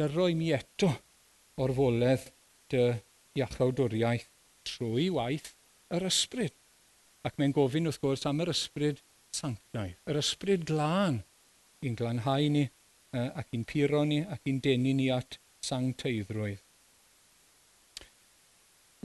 Dyroi 0.00 0.32
mi 0.38 0.48
eto 0.56 0.94
o'r 1.60 1.74
foledd 1.76 2.30
dy 2.72 2.86
iachawdwriaeth 3.36 4.30
trwy 4.66 5.10
waith 5.12 5.52
yr 5.92 6.08
ysbryd. 6.08 6.54
Ac 7.26 7.36
mae'n 7.36 7.54
gofyn 7.56 7.90
wrth 7.90 8.00
gwrs 8.00 8.24
am 8.28 8.40
yr 8.44 8.52
ysbryd 8.52 9.02
sanctaidd, 9.36 9.98
yr 10.08 10.20
ysbryd 10.22 10.64
glân. 10.68 11.20
I'n 11.84 11.96
glanhau 11.98 12.48
ni 12.52 12.64
uh, 12.66 13.30
ac 13.36 13.52
i'n 13.52 13.66
puro 13.68 14.06
ni 14.08 14.22
ac 14.24 14.48
i'n 14.48 14.62
denu 14.64 14.94
ni 14.96 15.10
at 15.12 15.36
sancteiddrwydd 15.66 16.65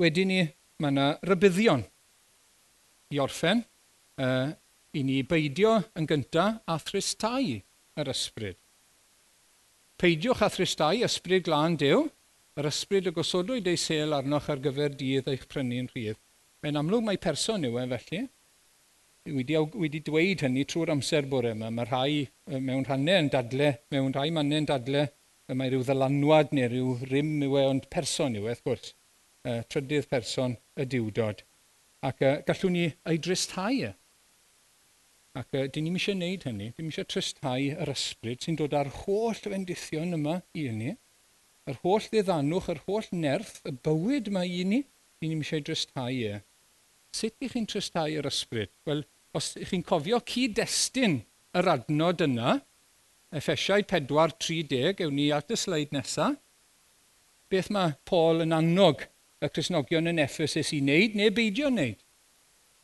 wedyn 0.01 0.31
ni, 0.31 0.41
mae 0.81 0.93
yna 0.93 1.07
rybuddion 1.27 1.83
i 3.11 3.19
orffen, 3.21 3.63
uh, 4.21 4.49
i 4.97 5.03
ni 5.07 5.21
beidio 5.23 5.77
yn 5.99 6.07
gyntaf 6.09 6.59
a 6.67 6.77
thristau 6.81 7.53
yr 8.01 8.11
ysbryd. 8.11 8.57
Peidiwch 10.01 10.41
a 10.41 10.49
thristau 10.49 11.03
ysbryd 11.05 11.45
glân 11.45 11.77
dew, 11.79 12.07
yr 12.59 12.67
ysbryd 12.67 13.07
y 13.11 13.15
gosodwyd 13.15 13.69
ei 13.71 13.79
sel 13.79 14.15
arnoch 14.17 14.49
ar 14.51 14.61
gyfer 14.63 14.95
dydd 14.97 15.29
eich 15.31 15.47
prynu'n 15.51 15.89
rhydd. 15.93 16.19
Mae'n 16.61 16.79
amlwg 16.81 17.05
mae 17.05 17.19
person 17.21 17.65
yw 17.67 17.79
e 17.81 17.87
felly. 17.93 18.21
Wedi, 19.31 19.57
wedi 19.77 20.01
dweud 20.05 20.41
hynny 20.45 20.65
trwy'r 20.65 20.91
amser 20.95 21.27
bore 21.29 21.53
yma. 21.55 21.69
Mae 21.69 21.87
rhai 21.87 22.57
mewn 22.57 22.87
rhannau 22.87 23.21
yn 23.21 23.29
dadle, 23.33 23.69
mewn 23.93 24.15
rhai 24.17 24.31
mannau 24.33 24.63
yn 24.63 24.67
dadle, 24.69 25.05
mae 25.53 25.71
rhyw 25.71 25.85
ddylanwad 25.85 26.53
neu 26.57 26.69
rhyw 26.71 26.95
rym 27.11 27.31
yw 27.45 27.57
e, 27.59 27.63
ond 27.69 27.87
person 27.93 28.37
yw 28.39 28.47
e, 28.47 28.51
wrth 28.51 28.65
gwrs 28.67 28.93
uh, 29.47 29.61
trydydd 29.71 30.09
person 30.11 30.55
y 30.79 30.85
diwdod. 30.89 31.43
Ac 32.05 32.23
uh, 32.25 32.37
gallwn 32.47 32.75
ni 32.75 32.85
ei 33.09 33.19
dristau. 33.21 33.77
E. 33.89 33.93
Ac 35.37 35.55
uh, 35.55 35.67
dyn 35.71 35.87
ni'n 35.87 35.99
eisiau 35.99 36.17
gwneud 36.17 36.47
hynny. 36.49 36.69
Dyn 36.75 36.87
ni'n 36.87 36.93
eisiau 36.93 37.09
tristau 37.09 37.69
yr 37.71 37.93
ysbryd 37.93 38.45
sy'n 38.45 38.59
dod 38.59 38.75
â'r 38.77 38.91
holl 39.03 39.41
fendithion 39.45 40.17
yma 40.17 40.39
i 40.57 40.67
ni. 40.75 40.95
Yr 41.69 41.77
holl 41.83 42.07
ddiddanwch, 42.09 42.71
yr 42.73 42.81
holl 42.87 43.09
nerth, 43.13 43.59
y 43.69 43.75
bywyd 43.85 44.31
mae 44.33 44.49
i 44.49 44.63
ni, 44.67 44.81
dyn 45.21 45.35
ni'n 45.35 45.45
eisiau 45.45 45.65
dristau 45.67 46.21
e. 46.33 46.41
Sut 47.15 47.43
ych 47.43 47.55
chi'n 47.55 47.69
tristau 47.69 48.11
yr 48.21 48.29
ysbryd? 48.29 48.73
Wel, 48.89 49.05
os 49.37 49.53
ych 49.59 49.71
chi'n 49.71 49.85
cofio 49.87 50.19
cyd-destun 50.27 51.21
yr 51.57 51.73
adnod 51.75 52.23
yna, 52.25 52.59
Effesiaid 53.31 53.87
4.30, 53.87 55.05
ewn 55.05 55.15
ni 55.15 55.29
at 55.31 55.51
y 55.53 55.55
sleid 55.55 55.93
nesaf, 55.95 56.35
beth 57.51 57.69
mae 57.71 57.93
Paul 58.07 58.43
yn 58.43 58.55
annog 58.55 59.05
y 59.41 59.49
Cresnogion 59.49 60.09
yn 60.11 60.21
Ephesus 60.21 60.69
i 60.75 60.81
wneud 60.83 61.17
neu 61.17 61.31
beidio 61.33 61.71
wneud. 61.71 61.97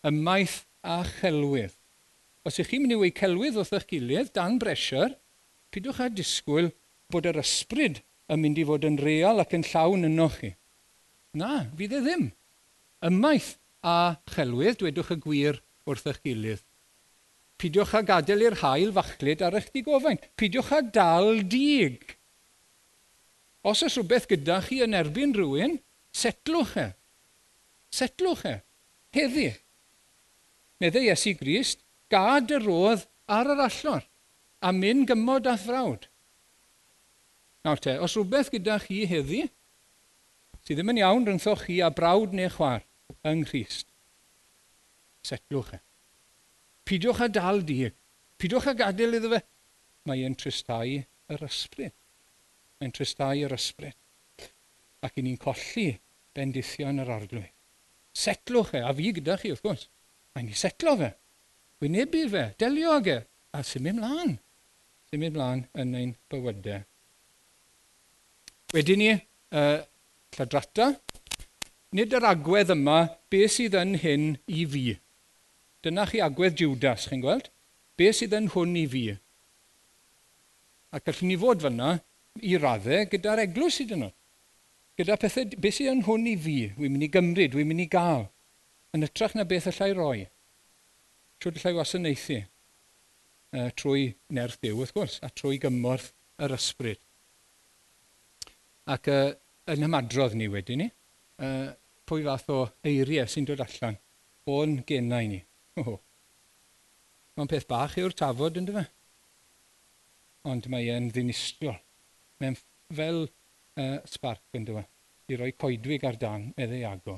Ymaith 0.08 0.64
a 0.82 1.04
chelwydd. 1.20 1.76
Os 2.48 2.58
ych 2.62 2.72
chi'n 2.72 2.84
mynd 2.84 2.96
i 2.96 3.00
wei 3.02 3.14
celwydd 3.14 3.60
wrth 3.60 3.76
eich 3.78 3.88
gilydd, 3.92 4.32
dan 4.34 4.58
bresiwr, 4.62 5.18
pidwch 5.74 6.02
â 6.02 6.08
disgwyl 6.10 6.72
bod 7.14 7.28
yr 7.30 7.42
ysbryd 7.44 8.02
yn 8.32 8.42
mynd 8.42 8.62
i 8.62 8.66
fod 8.68 8.88
yn 8.88 9.00
real 9.04 9.44
ac 9.44 9.54
yn 9.58 9.66
llawn 9.68 10.08
yno 10.08 10.30
chi. 10.34 10.54
Na, 11.38 11.68
fydd 11.78 11.98
e 12.00 12.02
ddim. 12.06 12.30
Ymaith 13.06 13.54
a 13.86 14.18
chelwydd, 14.34 14.80
dwedwch 14.82 15.14
y 15.14 15.20
gwir 15.24 15.62
wrth 15.88 16.08
eich 16.10 16.24
gilydd. 16.26 16.64
Pidiwch 17.58 17.96
â 17.98 18.04
gadael 18.06 18.46
i'r 18.48 18.60
hael 18.62 18.94
fachlyd 18.96 19.44
ar 19.46 19.58
eich 19.58 19.70
digofain. 19.74 20.22
Pidiwch 20.38 20.74
â 20.74 20.82
dal 20.94 21.44
dig. 21.50 22.16
Os 23.68 23.84
oes 23.84 23.98
rhywbeth 23.98 24.28
gyda 24.32 24.62
chi 24.66 24.82
yn 24.86 24.96
erbyn 24.98 25.34
rhywun, 25.36 25.78
Setlwch 26.18 26.76
e. 26.82 26.88
Setlwch 27.94 28.46
e. 28.50 28.56
Heddi. 29.14 29.50
Meddai 30.82 31.08
Iesu 31.10 31.34
Grist, 31.38 31.84
gad 32.10 32.54
y 32.54 32.58
rodd 32.64 33.06
ar 33.30 33.50
yr 33.54 33.62
allor, 33.68 34.06
a 34.66 34.72
mynd 34.74 35.08
gymod 35.12 35.50
a 35.50 35.54
thrawd. 35.62 36.08
Nawr 37.66 37.82
te, 37.84 37.98
os 38.02 38.16
rhywbeth 38.16 38.50
gyda 38.54 38.78
chi 38.82 39.04
heddi, 39.10 39.44
sydd 40.64 40.80
ddim 40.80 40.94
yn 40.94 41.02
iawn 41.04 41.28
rhyngthoch 41.28 41.68
chi 41.68 41.82
a 41.86 41.92
brawd 41.94 42.34
neu 42.38 42.50
chwar 42.54 42.86
yng 43.28 43.44
Nghyst, 43.44 43.90
setlwch 45.28 45.76
e. 45.78 45.82
Pidwch 46.88 47.22
a 47.22 47.28
dal 47.28 47.62
dig. 47.68 47.94
Pidwch 48.40 48.70
a 48.72 48.74
gadael 48.80 49.18
iddo 49.18 49.34
fe. 49.34 49.42
Mae 50.08 50.24
e'n 50.24 50.38
tristau 50.40 50.98
yr 51.34 51.48
ysbryd. 51.50 51.94
Mae'n 52.80 52.94
tristau 52.96 53.42
yr 53.44 53.54
ysbryd. 53.58 53.98
Ac 55.04 55.18
i 55.20 55.26
ni'n 55.26 55.42
colli 55.42 55.90
bendithio 56.38 56.90
yn 56.92 57.02
yr 57.04 57.14
arglwydd. 57.18 57.54
Setlwch 58.18 58.76
e, 58.78 58.84
a 58.86 58.94
fi 58.98 59.14
gyda 59.18 59.38
chi, 59.42 59.54
wrth 59.54 59.66
gwrs. 59.66 59.88
Mae'n 60.34 60.48
ni 60.50 60.58
setlo 60.58 60.96
fe. 60.98 61.12
Wynebu 61.82 62.24
fe, 62.34 62.44
delio 62.62 62.94
ag 62.98 63.10
e, 63.14 63.18
a 63.54 63.64
symud 63.66 64.00
mlaen. 64.00 64.38
Symud 65.12 65.36
mlaen 65.38 65.66
yn 65.82 65.98
ein 65.98 66.16
bywydau. 66.32 66.86
Wedyn 68.76 69.00
ni, 69.00 69.12
uh, 69.56 69.80
lladrata. 70.36 70.92
Nid 71.96 72.14
yr 72.18 72.26
agwedd 72.28 72.74
yma, 72.74 72.98
be 73.32 73.46
sydd 73.52 73.78
yn 73.80 73.96
hyn 74.02 74.26
i 74.52 74.66
fi. 74.68 74.98
Dyna 75.86 76.04
chi 76.10 76.20
agwedd 76.24 76.60
Judas, 76.60 77.08
chi'n 77.08 77.24
gweld? 77.24 77.48
Be 77.98 78.12
sydd 78.14 78.36
yn 78.36 78.50
hwn 78.54 78.76
i 78.82 78.84
fi? 78.92 79.06
A 80.92 81.00
gallwn 81.00 81.32
ni 81.32 81.38
fod 81.40 81.64
fyna 81.64 81.96
i 82.44 82.58
raddau 82.60 83.08
gyda'r 83.12 83.46
eglwys 83.46 83.80
sydd 83.80 83.96
yno. 83.96 84.12
Gyda 84.98 85.18
pethau, 85.22 85.46
beth 85.62 85.78
sydd 85.78 85.92
yn 85.92 86.04
hwn 86.08 86.26
i 86.26 86.34
fi, 86.42 86.58
wy'n 86.78 86.94
mynd 86.96 87.06
i 87.06 87.12
gymryd, 87.14 87.54
wy'n 87.54 87.68
mynd 87.70 87.84
i 87.84 87.90
gael, 87.94 88.24
yn 88.98 89.06
ytrach 89.06 89.36
na 89.38 89.46
beth 89.46 89.68
allai 89.70 89.92
roi. 89.94 90.24
trwy 91.38 91.60
allai 91.60 91.74
wasanaethu 91.78 92.40
uh, 92.42 93.70
trwy 93.78 94.08
nerth 94.34 94.58
Dyw, 94.64 94.80
wrth 94.82 94.96
gwrs, 94.96 95.20
a 95.22 95.30
trwy 95.30 95.60
gymorth 95.62 96.10
yr 96.42 96.56
ysbryd. 96.58 97.04
Ac 98.90 99.12
uh, 99.14 99.36
yn 99.70 99.86
ymadrodd 99.86 100.34
ni 100.40 100.50
wedyn 100.50 100.82
ni, 100.82 100.90
uh, 101.46 101.70
pwy 102.10 102.26
fath 102.26 102.50
o 102.54 102.60
eiriau 102.88 103.30
sy'n 103.30 103.48
dod 103.50 103.62
allan 103.68 104.02
o'n 104.50 104.78
gennau 104.88 105.30
ni. 105.30 105.42
Oh. 105.78 106.00
Mae'n 107.38 107.50
peth 107.52 107.68
bach 107.70 107.98
yw'r 108.02 108.16
tafod, 108.18 108.58
ynddo 108.58 108.74
fe? 108.80 108.88
Ond 110.50 110.70
mae 110.74 110.90
e'n 110.90 111.12
ddinistriol. 111.14 111.78
Mae'n 112.42 112.58
fel 112.98 113.28
uh, 113.82 113.98
sbarc 114.10 114.58
yn 114.58 114.68
dyw 114.68 114.82
e? 114.82 114.86
i 115.28 115.36
roi 115.36 115.52
coedwig 115.60 116.06
ar 116.08 116.16
dan 116.20 116.52
meddai 116.56 116.84
ago. 116.88 117.18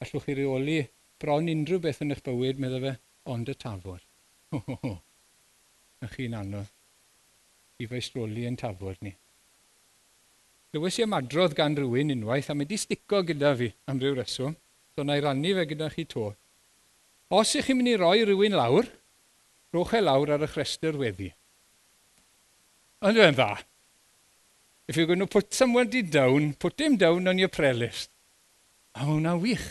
Allwch 0.00 0.24
chi 0.24 0.36
reoli 0.38 0.78
bron 1.20 1.50
unrhyw 1.52 1.82
beth 1.84 2.00
yn 2.04 2.14
eich 2.14 2.24
bywyd, 2.24 2.60
meddai 2.62 2.80
fe, 2.84 2.92
ond 3.28 3.50
y 3.52 3.54
tafod. 3.64 4.04
Ho, 4.54 4.62
ho, 4.64 4.76
ho. 4.82 4.92
Ych 6.06 6.14
chi'n 6.16 6.36
anodd 6.38 6.74
i 7.78 7.86
feistroli 7.90 8.46
yn 8.48 8.56
tafod 8.58 9.02
ni. 9.04 9.12
Lywys 10.74 10.98
i 10.98 11.04
ymadrodd 11.04 11.54
gan 11.58 11.76
rhywun 11.76 12.14
unwaith 12.14 12.48
a 12.52 12.56
mae 12.56 12.68
di 12.68 12.78
stico 12.80 13.20
gyda 13.26 13.54
fi 13.58 13.68
am 13.90 14.00
ryw 14.00 14.16
reswm, 14.16 14.56
so 14.94 15.04
na 15.04 15.18
i 15.18 15.24
rannu 15.24 15.54
fe 15.58 15.66
gyda 15.70 15.90
chi 15.92 16.04
to. 16.08 16.30
Os 17.28 17.54
ych 17.58 17.68
chi'n 17.68 17.78
mynd 17.78 17.92
i 17.92 17.98
roi 18.00 18.24
rhywun 18.24 18.56
lawr, 18.56 18.88
rwch 19.76 19.94
e 19.98 20.02
lawr 20.02 20.32
ar 20.36 20.46
y 20.46 20.50
chrestr 20.50 20.96
weddi. 21.00 21.30
Ond 23.04 23.20
yw'n 23.20 23.36
dda. 23.36 23.52
If 24.88 24.96
you're 24.96 25.06
going 25.06 25.18
to 25.18 25.26
put 25.26 25.52
somebody 25.52 26.00
down, 26.00 26.54
put 26.54 26.80
him 26.80 26.96
down 26.96 27.28
on 27.28 27.38
your 27.38 27.50
prayer 27.50 27.74
list. 27.74 28.10
A 28.96 29.04
hwnna 29.04 29.34
wych. 29.36 29.66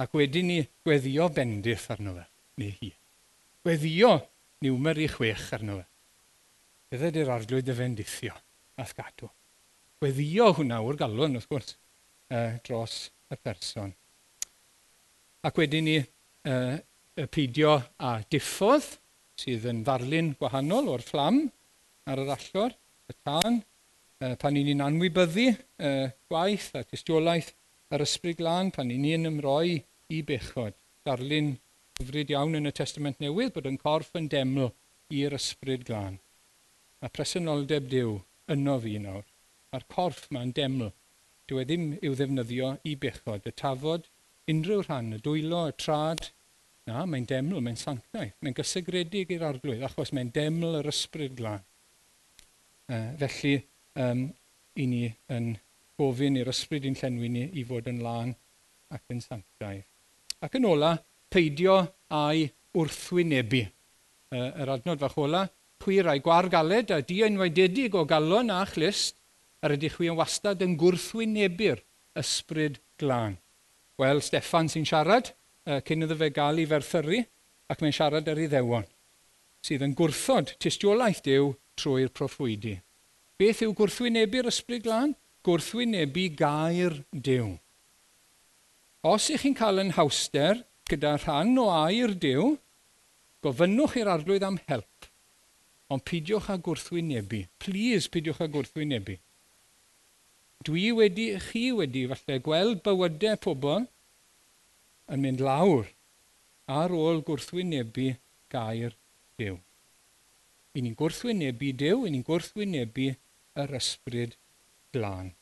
Ac 0.00 0.14
wedyn 0.16 0.46
ni 0.48 0.60
gweddio 0.82 1.26
bendith 1.30 1.90
arno 1.92 2.14
fe, 2.16 2.22
neu 2.58 2.70
hi. 2.78 2.88
Gweddio 3.62 4.14
niwmer 4.64 4.96
i 4.96 5.08
chwech 5.12 5.50
arno 5.58 5.76
fe. 5.76 5.84
Bydde 6.92 7.10
di'r 7.18 7.32
arglwydd 7.34 7.68
y 7.68 7.76
fendithio 7.76 8.32
a 8.80 8.86
sgadw. 8.88 9.28
Gweddio 10.00 10.48
hwnna 10.56 10.80
o'r 10.80 10.96
galon, 11.02 11.36
wrth 11.36 11.50
gwrs, 11.52 11.74
uh, 12.32 12.56
dros 12.64 12.96
y 13.28 13.38
person. 13.38 13.92
Ac 15.44 15.60
wedyn 15.60 15.84
ni 15.84 15.98
uh, 16.00 16.78
y 17.20 17.26
peidio 17.28 17.76
a 18.00 18.14
diffodd, 18.32 18.88
sydd 19.36 19.68
yn 19.68 19.84
ddarlun 19.84 20.32
gwahanol 20.40 20.88
o'r 20.94 21.04
fflam 21.04 21.44
ar 22.08 22.24
yr 22.24 22.32
allor, 22.38 22.72
y 23.12 23.16
tân, 23.20 23.60
uh, 24.22 24.36
pan 24.38 24.54
ni'n 24.54 24.84
anwybyddu 24.84 25.48
uh, 25.50 26.06
gwaith 26.30 26.70
a 26.78 26.84
tystiolaeth 26.86 27.52
yr 27.92 28.04
ysbryd 28.06 28.38
glân, 28.38 28.70
pan 28.72 28.88
ni'n 28.88 29.28
ymroi 29.28 29.82
i 30.12 30.22
bechod. 30.26 30.76
Darlun 31.06 31.56
hyfryd 31.98 32.30
iawn 32.32 32.56
yn 32.58 32.70
y 32.70 32.72
Testament 32.74 33.20
Newydd 33.22 33.54
bod 33.56 33.68
yn 33.68 33.78
corff 33.80 34.14
yn 34.18 34.28
deml 34.32 34.70
i'r 35.12 35.36
ysbryd 35.36 35.86
glân. 35.88 36.18
A 37.02 37.10
presenoldeb 37.12 37.88
Dyw 37.90 38.20
yno 38.52 38.76
fi 38.82 38.98
nawr, 39.02 39.24
a'r 39.74 39.86
corff 39.92 40.28
mae'n 40.34 40.54
deml. 40.56 40.92
Dyw 41.48 41.62
e 41.62 41.64
ddim 41.66 41.88
i'w 41.98 42.14
ddefnyddio 42.16 42.76
i 42.88 42.94
bechod, 43.02 43.48
y 43.48 43.52
tafod, 43.58 44.06
unrhyw 44.50 44.84
rhan, 44.86 45.12
y 45.16 45.20
dwylo, 45.24 45.66
y 45.70 45.76
trad. 45.78 46.30
Na, 46.88 47.04
mae'n 47.06 47.26
deml, 47.30 47.60
mae'n 47.62 47.78
sanctaidd, 47.78 48.34
mae'n 48.42 48.56
gysegredig 48.58 49.30
i'r 49.34 49.44
arglwydd, 49.46 49.84
achos 49.86 50.10
mae'n 50.14 50.32
deml 50.34 50.80
yr 50.80 50.88
ysbryd 50.90 51.36
glân. 51.38 51.62
Uh, 52.90 53.12
felly, 53.20 53.54
um, 54.00 54.26
i 54.78 54.86
ni 54.88 55.04
yn 55.32 55.52
gofyn 56.00 56.38
i'r 56.40 56.50
ysbryd 56.52 56.86
i'n 56.88 56.98
llenwi 56.98 57.30
ni 57.32 57.44
i 57.60 57.64
fod 57.68 57.88
yn 57.90 58.00
lân 58.04 58.34
ac 58.92 59.04
yn 59.12 59.20
sanctaidd. 59.24 59.86
Ac 60.42 60.56
yn 60.58 60.66
ola, 60.68 60.96
peidio 61.32 61.78
a'i 62.12 62.48
wrthwynebu. 62.76 63.62
Uh, 64.32 64.48
yr 64.64 64.72
adnod 64.74 65.02
fach 65.02 65.18
ola, 65.20 65.44
pwy 65.82 66.00
rai 66.04 66.20
gwargaled 66.24 66.92
a 66.94 67.00
di 67.04 67.20
enwaidedig 67.26 67.94
o 67.98 68.04
galon 68.08 68.52
a 68.54 68.62
chlist 68.70 69.18
ar 69.62 69.74
ydych 69.76 69.98
chi 69.98 70.10
yn 70.10 70.18
wastad 70.18 70.62
yn 70.64 70.76
gwrthwynebu'r 70.80 71.82
ysbryd 72.18 72.80
glân. 73.00 73.38
Wel, 74.00 74.22
Steffan 74.24 74.70
sy'n 74.72 74.88
siarad, 74.88 75.32
uh, 75.68 75.80
cyn 75.86 76.06
iddo 76.06 76.16
fe 76.18 76.32
gael 76.34 76.62
ei 76.62 76.68
ferthyru, 76.70 77.20
ac 77.70 77.82
mae'n 77.82 77.96
siarad 77.96 78.28
ar 78.28 78.40
ei 78.40 78.48
ddewon, 78.50 78.88
sydd 79.64 79.84
yn 79.86 79.94
gwrthod 79.98 80.56
tystiolaeth 80.62 81.22
Dyw 81.26 81.52
trwy'r 81.78 82.10
proffwydi. 82.16 82.80
Beth 83.42 83.58
yw 83.64 83.72
gwrthwynebu'r 83.74 84.46
ysbryd 84.46 84.84
glân? 84.84 85.12
Gwrthwynebu 85.42 86.28
gair 86.38 86.92
Dyw. 87.10 87.46
Os 89.12 89.24
ych 89.34 89.42
chi'n 89.42 89.56
cael 89.58 89.82
yn 89.82 89.88
hawster 89.96 90.60
gyda 90.86 91.16
rhan 91.16 91.56
o 91.58 91.64
air 91.74 92.12
Dyw, 92.22 92.52
gofynnwch 93.42 93.96
i'r 93.98 94.10
arglwydd 94.12 94.46
am 94.46 94.60
help. 94.68 95.08
Ond 95.90 96.04
pidiwch 96.06 96.52
â 96.54 96.58
gwrthwynebu. 96.68 97.40
Please, 97.64 98.12
pidiwch 98.14 98.44
â 98.44 98.48
gwrthwynebu. 98.52 99.16
Dwi 100.68 100.84
wedi, 101.00 101.26
chi 101.48 101.64
wedi 101.80 102.04
falle 102.12 102.38
gweld 102.46 102.84
bywydau 102.86 103.40
pobl 103.48 103.88
yn 105.10 105.24
mynd 105.24 105.42
lawr 105.42 105.90
ar 106.76 106.94
ôl 106.94 107.24
gwrthwynebu 107.26 108.06
gair 108.54 108.94
Dyw. 109.34 109.58
I 110.78 110.86
ni'n 110.86 110.94
gwrthwynebu 111.02 111.74
Dyw, 111.82 112.06
i 112.06 112.14
ni'n 112.14 112.26
gwrthwynebu 112.30 113.10
yr 113.58 113.74
ysbryd 113.78 114.36
glân. 114.94 115.32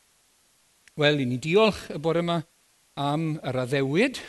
Wel, 0.98 1.22
i 1.22 1.26
ni 1.28 1.38
diolch 1.42 1.86
y 1.94 1.98
bore 2.02 2.22
yma 2.24 2.40
am 3.00 3.36
yr 3.46 3.62
addewid 3.64 4.20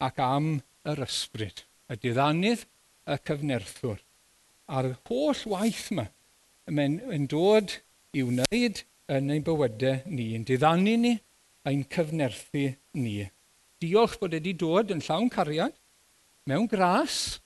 ac 0.00 0.20
am 0.24 0.52
yr 0.88 1.02
ysbryd, 1.04 1.64
y 1.90 1.98
diddanydd, 2.00 2.64
y 3.10 3.16
cyfnerthwr. 3.26 4.00
A'r 4.70 4.94
holl 5.08 5.44
waith 5.50 5.90
yma 5.92 6.06
mae'n 6.70 7.00
yn 7.10 7.26
dod 7.30 7.72
i 8.14 8.22
wneud 8.22 8.82
yn 9.10 9.32
ein 9.34 9.44
bywydau 9.46 10.04
ni, 10.06 10.30
yn 10.38 10.46
diddannu 10.46 10.96
ni, 11.02 11.14
ein 11.66 11.82
cyfnerthu 11.90 12.68
ni. 12.96 13.14
Diolch 13.82 14.18
bod 14.20 14.36
wedi 14.36 14.54
dod 14.54 14.92
yn 14.94 15.02
llawn 15.04 15.30
cariad, 15.32 15.74
mewn 16.46 16.68
gras 16.70 17.40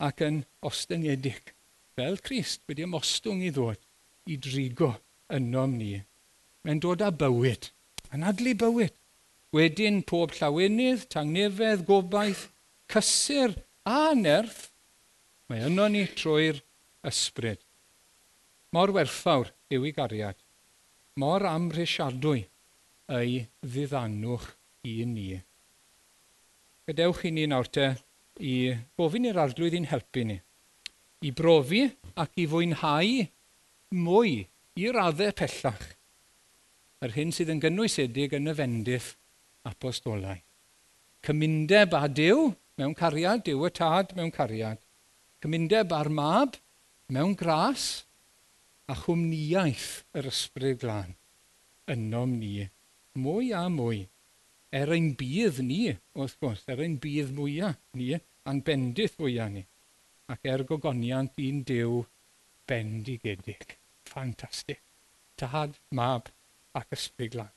ac 0.00 0.22
yn 0.24 0.42
ostyngedig, 0.64 1.52
fel 1.98 2.18
Christ 2.24 2.64
wedi 2.70 2.86
ymostwng 2.86 3.44
i 3.44 3.52
ddod 3.52 3.80
i 4.28 4.36
drigo 4.36 4.92
ynom 5.32 5.76
ni. 5.80 5.96
Mae'n 6.64 6.80
dod 6.84 7.04
â 7.04 7.10
bywyd, 7.14 7.70
Anadlu 8.12 8.54
bywyd. 8.60 8.94
Wedyn 9.56 10.02
pob 10.04 10.34
llawenydd, 10.36 11.06
tangnefedd, 11.12 11.86
gobaith, 11.88 12.48
cysur 12.92 13.54
a 13.88 14.12
nerth, 14.16 14.68
mae 15.48 15.64
yno 15.70 15.86
ni 15.88 16.04
trwy'r 16.12 16.60
ysbryd. 17.08 17.62
Mor 18.76 18.92
werthfawr 18.92 19.48
yw 19.72 19.86
ei 19.88 19.94
gariad, 19.96 20.36
mor 21.16 21.46
amrisiadwy 21.48 22.42
ei 23.16 23.38
ddiddanwch 23.64 24.50
i 24.84 24.98
ni. 25.08 25.30
Gadewch 26.88 27.24
i 27.28 27.32
ni 27.32 27.46
nawr 27.48 27.68
te 27.72 27.88
i 28.44 28.74
gofyn 29.00 29.30
i'r 29.30 29.40
arglwydd 29.40 29.78
i'n 29.80 29.88
helpu 29.88 30.26
ni, 30.28 30.36
i 31.24 31.32
brofi 31.32 31.86
ac 32.20 32.36
i 32.36 32.44
fwynhau 32.52 33.24
mwy 33.94 34.42
i 34.78 34.90
raddau 34.92 35.32
pellach 35.32 35.86
yr 37.04 37.14
hyn 37.14 37.32
sydd 37.34 37.52
yn 37.54 37.62
gynnwysedig 37.62 38.34
yn 38.36 38.50
y 38.50 38.54
fendiff 38.58 39.12
apostolau. 39.68 40.38
Cymundeb 41.24 41.94
a 41.94 42.06
Dyw 42.08 42.50
mewn 42.78 42.94
cariad, 42.98 43.44
Dyw 43.46 43.66
y 43.66 43.70
tad 43.74 44.14
mewn 44.18 44.32
cariad. 44.34 44.80
Cymundeb 45.42 45.94
a'r 45.94 46.10
mab 46.10 46.58
mewn 47.14 47.36
gras 47.38 48.04
a 48.90 48.96
chwmniaeth 48.98 50.04
yr 50.18 50.28
ysbryd 50.30 50.82
glân 50.82 51.14
ynom 51.88 52.36
ni 52.40 52.68
mwy 53.18 53.52
a 53.56 53.64
mwy. 53.72 54.04
Er 54.68 54.92
ein 54.92 55.14
bydd 55.16 55.62
ni, 55.64 55.94
wrth 56.12 56.36
gwrs, 56.42 56.66
er 56.68 56.82
ein 56.84 56.98
bydd 57.00 57.32
mwyaf 57.32 57.78
ni, 57.96 58.12
a'n 58.44 58.60
bendith 58.66 59.16
fwyaf 59.16 59.48
ni, 59.54 59.64
ac 60.28 60.44
er 60.44 60.66
gogoniant 60.68 61.40
un 61.40 61.62
Dyw 61.64 62.02
bendigedig. 62.68 63.77
Ffantastig. 64.18 64.80
Tad, 65.38 65.76
mab 65.94 66.32
ac 66.74 66.90
ysbryd 66.96 67.36
glân. 67.36 67.52